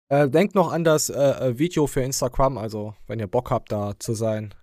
[0.10, 3.72] äh, denkt noch an das äh, äh, Video für Instagram, also wenn ihr Bock habt,
[3.72, 4.54] da zu sein,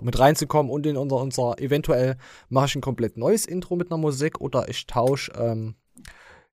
[0.00, 2.16] mit reinzukommen und in unser, unser eventuell
[2.48, 5.76] mache ich ein komplett neues Intro mit einer Musik oder ich tausche ähm,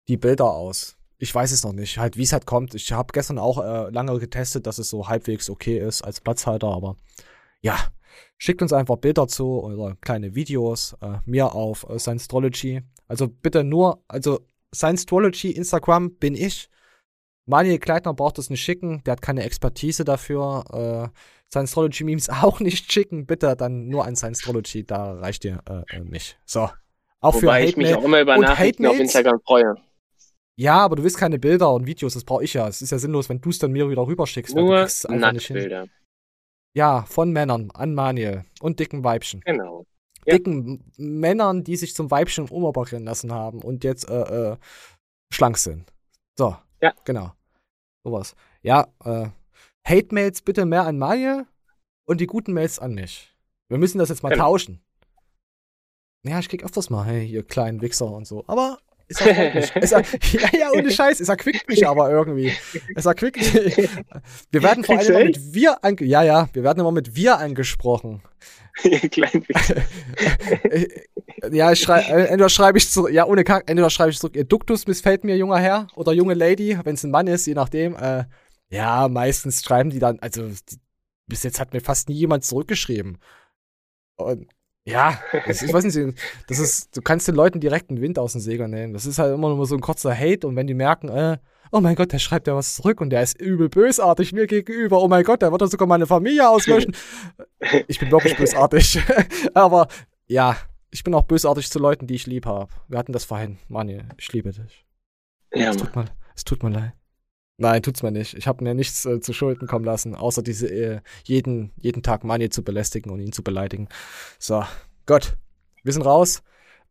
[0.07, 2.73] die Bilder aus ich weiß es noch nicht, halt wie es halt kommt.
[2.73, 6.67] Ich habe gestern auch äh, lange getestet, dass es so halbwegs okay ist als Platzhalter,
[6.67, 6.95] aber
[7.61, 7.77] ja,
[8.37, 12.81] schickt uns einfach Bilder zu oder kleine Videos äh, mir auf äh, Science-Astrology.
[13.09, 14.39] Also bitte nur, also
[14.73, 16.69] Science-Astrology Instagram bin ich.
[17.45, 20.63] Manuel Kleitner braucht das nicht schicken, der hat keine Expertise dafür.
[20.71, 21.19] Äh,
[21.51, 26.37] Science-Astrology Memes auch nicht schicken, bitte dann nur an Science-Astrology, da reicht ihr äh, mich.
[26.45, 26.69] So.
[27.19, 29.75] Auch Wobei für ich mich auch immer über Nachrichten auf Instagram freue.
[30.59, 32.67] Ja, aber du willst keine Bilder und Videos, das brauche ich ja.
[32.67, 34.53] Es ist ja sinnlos, wenn du es dann mir wieder rüberschickst.
[34.53, 35.87] Nur Nacktbilder.
[36.75, 39.39] Ja, von Männern an Manuel und dicken Weibchen.
[39.45, 39.85] Genau.
[40.25, 40.33] Ja.
[40.33, 44.57] Dicken Männern, die sich zum Weibchen umoperieren lassen haben und jetzt äh, äh,
[45.33, 45.93] schlank sind.
[46.37, 46.57] So.
[46.81, 46.93] Ja.
[47.05, 47.31] Genau.
[48.03, 48.35] Sowas.
[48.61, 49.29] Ja, äh,
[49.87, 51.45] Hate-Mails bitte mehr an Manuel
[52.05, 53.33] und die guten Mails an mich.
[53.69, 54.43] Wir müssen das jetzt mal genau.
[54.43, 54.81] tauschen.
[56.27, 58.43] Ja, ich krieg öfters mal, hey, ihr kleinen Wichser und so.
[58.47, 58.79] Aber
[59.09, 59.71] es erquickt mich.
[59.75, 60.01] Es ja,
[60.57, 62.53] ja, ohne Scheiß, es erquickt mich aber irgendwie.
[62.95, 63.53] Es erquickt mich.
[64.51, 67.37] Wir werden vor allem immer mit wir ange Ja, ja, wir werden immer mit wir
[67.39, 68.21] angesprochen.
[71.51, 74.35] ja, ich schrei äh, entweder schreibe ich zurück, ja, ohne Kack, entweder schreibe ich zurück,
[74.35, 77.55] ihr Duktus missfällt mir, junger Herr, oder junge Lady, wenn es ein Mann ist, je
[77.55, 77.95] nachdem.
[77.95, 78.23] Äh,
[78.69, 80.77] ja, meistens schreiben die dann, also die,
[81.27, 83.17] bis jetzt hat mir fast nie jemand zurückgeschrieben.
[84.15, 84.47] Und
[84.89, 88.33] ja, das, ich weiß nicht, das ist, du kannst den Leuten direkt einen Wind aus
[88.33, 88.93] dem Segel nehmen.
[88.93, 91.37] Das ist halt immer nur so ein kurzer Hate und wenn die merken, äh,
[91.71, 95.01] oh mein Gott, der schreibt ja was zurück und der ist übel bösartig mir gegenüber,
[95.01, 96.95] oh mein Gott, der wird doch sogar meine Familie auslöschen.
[97.87, 98.99] ich bin wirklich bösartig.
[99.53, 99.87] Aber
[100.27, 100.57] ja,
[100.91, 102.71] ich bin auch bösartig zu Leuten, die ich lieb habe.
[102.87, 103.59] Wir hatten das vorhin.
[103.67, 104.85] Mani, ich liebe dich.
[105.53, 106.05] Ja, es tut, mir,
[106.35, 106.98] es tut mir leid.
[107.61, 108.35] Nein, tut's mir nicht.
[108.35, 112.23] Ich habe mir nichts äh, zu Schulden kommen lassen, außer diese äh, jeden, jeden Tag
[112.23, 113.89] Mani zu belästigen und ihn zu beleidigen.
[114.39, 114.63] So,
[115.05, 115.35] Gott,
[115.83, 116.41] wir sind raus.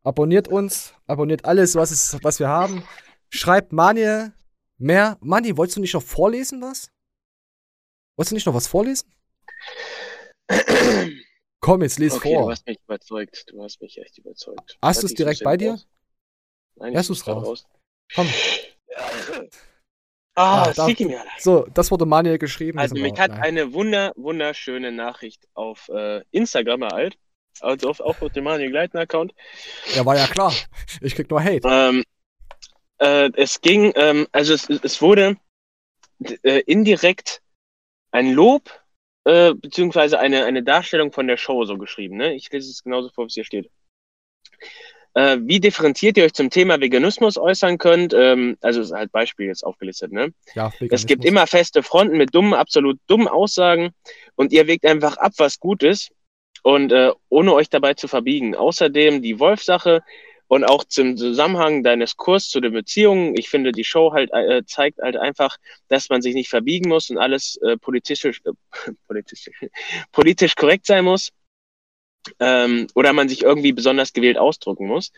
[0.02, 2.82] Abonniert uns, abonniert alles, was, es, was wir haben.
[3.30, 4.30] Schreibt Mani
[4.76, 5.16] mehr.
[5.22, 6.90] Mani, wolltest du nicht noch vorlesen was?
[8.16, 9.10] Wolltest du nicht noch was vorlesen?
[11.60, 12.44] Komm, jetzt les okay, vor.
[12.44, 13.46] Du hast mich überzeugt.
[13.48, 14.76] Du hast mich echt überzeugt.
[14.82, 15.70] Hast du es direkt bei dir?
[15.70, 15.88] Raus?
[16.76, 17.46] Nein, Hast du es raus?
[17.46, 17.66] raus?
[18.14, 18.28] Komm.
[20.38, 21.20] Ah, ah da, mir.
[21.38, 22.78] So, das wurde Manuel geschrieben.
[22.78, 27.18] Also mich hat eine wunder, wunderschöne Nachricht auf äh, Instagram ereilt.
[27.60, 29.34] Also auf, auch auf dem Manuel Gleitner Account.
[29.96, 30.52] Ja, war ja klar.
[31.00, 31.66] Ich krieg nur Hate.
[31.68, 32.04] Ähm,
[32.98, 35.36] äh, es ging, ähm, also es, es wurde
[36.44, 37.42] äh, indirekt
[38.12, 38.70] ein Lob
[39.24, 42.16] äh, beziehungsweise eine, eine Darstellung von der Show so geschrieben.
[42.16, 42.34] Ne?
[42.34, 43.68] Ich lese es genauso vor, wie es hier steht
[45.18, 48.14] äh, wie differenziert ihr euch zum Thema Veganismus äußern könnt.
[48.14, 50.12] Ähm, also ist halt Beispiel jetzt aufgelistet.
[50.12, 50.32] Ne?
[50.54, 53.90] Ja, es gibt immer feste Fronten mit dummen, absolut dummen Aussagen
[54.36, 56.12] und ihr wägt einfach ab, was gut ist
[56.62, 58.54] und äh, ohne euch dabei zu verbiegen.
[58.54, 60.02] Außerdem die Wolf-Sache
[60.50, 63.36] Und auch zum Zusammenhang deines Kurs zu den Beziehungen.
[63.36, 65.56] Ich finde, die Show halt äh, zeigt halt einfach,
[65.88, 68.52] dass man sich nicht verbiegen muss und alles äh, politisch, äh,
[69.08, 69.50] politisch,
[70.12, 71.30] politisch korrekt sein muss.
[72.40, 75.12] Ähm, oder man sich irgendwie besonders gewählt ausdrücken muss.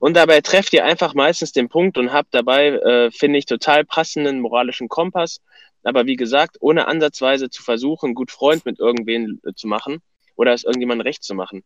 [0.00, 3.84] Und dabei trefft ihr einfach meistens den Punkt und habt dabei, äh, finde ich, total
[3.84, 5.40] passenden moralischen Kompass.
[5.84, 10.00] Aber wie gesagt, ohne ansatzweise zu versuchen, gut Freund mit irgendwen äh, zu machen
[10.36, 11.64] oder es irgendjemandem recht zu machen.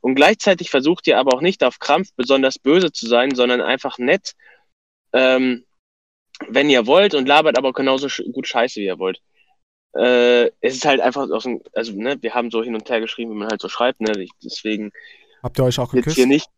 [0.00, 3.98] Und gleichzeitig versucht ihr aber auch nicht auf Krampf besonders böse zu sein, sondern einfach
[3.98, 4.34] nett,
[5.12, 5.64] ähm,
[6.48, 9.20] wenn ihr wollt und labert aber genauso gut Scheiße, wie ihr wollt.
[9.94, 13.00] Äh, es ist halt einfach aus dem, also ne, wir haben so hin und her
[13.00, 14.92] geschrieben, wie man halt so schreibt, ne, deswegen
[15.42, 16.16] Habt ihr euch auch jetzt geküsst?
[16.16, 16.48] hier nicht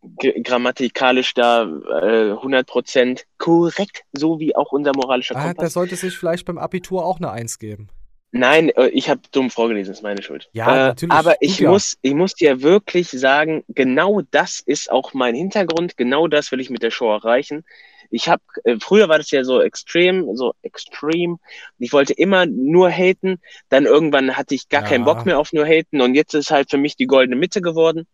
[0.44, 5.60] grammatikalisch da äh, 100% korrekt, so wie auch unser moralischer Ah, Kompass.
[5.60, 7.88] der sollte sich vielleicht beim Abitur auch eine Eins geben.
[8.32, 10.48] Nein, äh, ich habe dumm vorgelesen, ist meine Schuld.
[10.52, 11.14] Ja, äh, natürlich.
[11.14, 11.70] Aber ich ja.
[11.70, 15.96] muss, ich muss dir wirklich sagen, genau das ist auch mein Hintergrund.
[15.96, 17.64] Genau das will ich mit der Show erreichen.
[18.12, 21.38] Ich habe, äh, früher war das ja so extrem, so extrem.
[21.78, 23.40] Ich wollte immer nur haten.
[23.70, 24.88] Dann irgendwann hatte ich gar Ja.
[24.88, 26.00] keinen Bock mehr auf nur haten.
[26.02, 28.06] Und jetzt ist halt für mich die goldene Mitte geworden.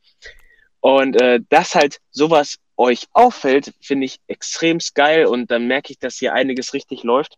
[0.81, 5.27] Und äh, dass halt sowas euch auffällt, finde ich extrem geil.
[5.27, 7.37] Und dann merke ich, dass hier einiges richtig läuft.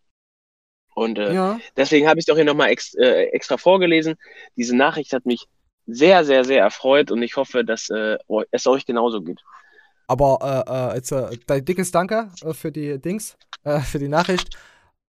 [0.95, 1.59] Und äh, Ja.
[1.77, 4.16] deswegen habe ich es doch hier nochmal ex äh, extra vorgelesen.
[4.57, 5.47] Diese Nachricht hat mich
[5.87, 8.19] sehr, sehr, sehr erfreut und ich hoffe, dass äh,
[8.51, 9.41] es euch genauso geht.
[10.11, 14.09] Aber äh, äh, jetzt äh, dein dickes Danke äh, für die Dings, äh, für die
[14.09, 14.59] Nachricht.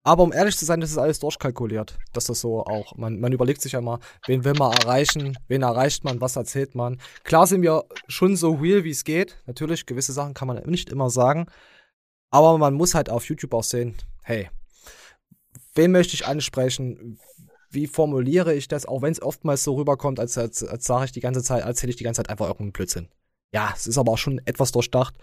[0.02, 1.98] Aber um ehrlich zu sein, das ist alles durchkalkuliert.
[2.12, 2.94] Das so auch.
[2.96, 6.74] Man, man überlegt sich ja mal, wen will man erreichen, wen erreicht man, was erzählt
[6.74, 7.00] man.
[7.24, 9.38] Klar sind wir schon so real, wie es geht.
[9.46, 11.46] Natürlich, gewisse Sachen kann man nicht immer sagen.
[12.30, 13.94] Aber man muss halt auf YouTube auch sehen,
[14.24, 14.50] hey,
[15.74, 17.18] wen möchte ich ansprechen?
[17.70, 18.84] Wie formuliere ich das?
[18.84, 21.80] Auch wenn es oftmals so rüberkommt, als, als, als sage ich die ganze Zeit, als
[21.80, 23.08] hätte ich die ganze Zeit einfach irgendeinen Blödsinn.
[23.52, 25.14] Ja, es ist aber auch schon etwas durchdacht.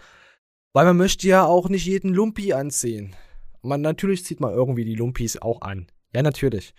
[0.72, 3.16] Weil man möchte ja auch nicht jeden Lumpi anziehen.
[3.62, 5.90] Man, natürlich zieht man irgendwie die Lumpis auch an.
[6.14, 6.74] Ja, natürlich.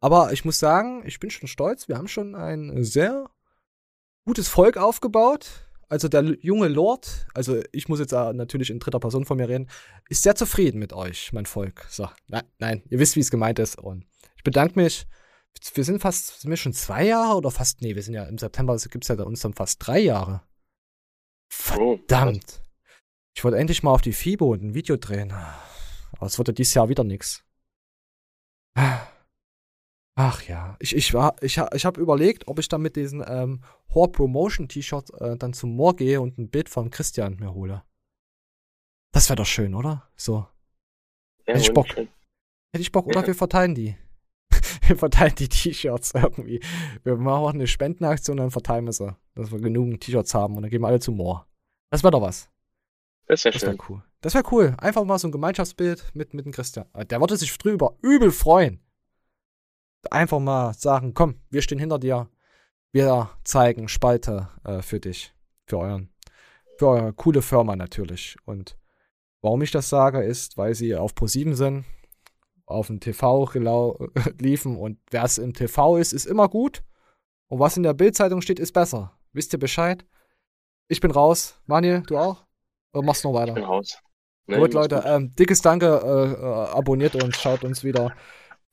[0.00, 1.88] Aber ich muss sagen, ich bin schon stolz.
[1.88, 3.30] Wir haben schon ein sehr
[4.24, 5.66] gutes Volk aufgebaut.
[5.88, 9.48] Also der junge Lord, also ich muss jetzt äh, natürlich in dritter Person von mir
[9.48, 9.68] reden,
[10.08, 11.86] ist sehr zufrieden mit euch, mein Volk.
[11.88, 13.78] So, nein, nein, ihr wisst, wie es gemeint ist.
[13.78, 14.04] Und
[14.36, 15.06] ich bedanke mich.
[15.74, 18.36] Wir sind fast, sind wir schon zwei Jahre oder fast, nee, wir sind ja im
[18.36, 20.42] September, gibt es ja uns dann fast drei Jahre.
[21.52, 22.62] Verdammt.
[23.36, 25.32] Ich wollte endlich mal auf die FIBO und ein Video drehen.
[25.32, 27.44] Aber es wurde dieses Jahr wieder nix.
[30.18, 33.62] Ach ja, ich, ich, war, ich, ich habe überlegt, ob ich dann mit diesem ähm,
[33.90, 37.82] Horror Promotion T-Shirt äh, dann zum Moor gehe und ein Bild von Christian mir hole.
[39.12, 40.08] Das wäre doch schön, oder?
[40.16, 40.46] So.
[41.46, 41.88] Ja, Hätte ich Bock.
[41.88, 42.08] Hätte
[42.78, 43.26] ich Bock, oder Ja.
[43.26, 43.96] wir verteilen die.
[44.88, 46.60] wir verteilen die T-Shirts irgendwie.
[47.04, 49.16] Wir machen auch eine Spendenaktion und dann verteilen wir sie.
[49.34, 51.46] Dass wir genug T-Shirts haben und dann gehen wir alle zum Moor.
[51.90, 52.48] Das wäre doch was.
[53.26, 54.02] Das wäre wäre cool.
[54.20, 54.74] Das wäre cool.
[54.78, 56.86] Einfach mal so ein Gemeinschaftsbild mit, mit dem Christian.
[56.94, 58.80] Der würde sich drüber übel freuen.
[60.10, 62.28] Einfach mal sagen, komm, wir stehen hinter dir.
[62.92, 65.34] Wir zeigen Spalte äh, für dich.
[65.66, 66.10] Für euren.
[66.78, 68.36] Für eure coole Firma natürlich.
[68.44, 68.76] Und
[69.42, 71.84] warum ich das sage, ist, weil sie auf Pro7 sind,
[72.66, 73.48] auf dem TV
[74.38, 76.82] liefen und wer es im TV ist, ist immer gut.
[77.48, 79.12] Und was in der Bildzeitung steht, ist besser.
[79.32, 80.04] Wisst ihr Bescheid?
[80.88, 81.60] Ich bin raus.
[81.66, 82.44] Manuel, du auch?
[82.92, 83.50] Oder machst du noch weiter?
[83.50, 83.98] Ich bin raus.
[84.48, 88.14] Nee, gut, Leute, ähm, dickes Danke, äh, äh, abonniert uns, schaut uns wieder.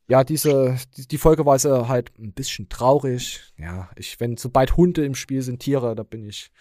[0.07, 3.53] Ja, diese, die, die Folge war so halt ein bisschen traurig.
[3.57, 6.51] Ja, ich, wenn sobald Hunde im Spiel sind, Tiere, da bin ich.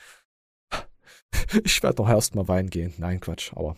[1.65, 2.95] Ich werde doch erst mal weinen gehen.
[2.99, 3.77] Nein, Quatsch, aber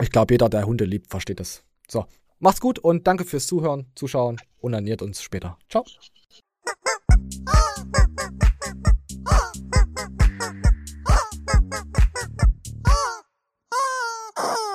[0.00, 1.64] ich glaube, jeder, der Hunde liebt, versteht das.
[1.88, 2.06] So,
[2.44, 4.38] Macht's gut und danke fürs Zuhören, Zuschauen.
[4.60, 5.56] und ernährt uns später.
[5.70, 5.82] Ciao.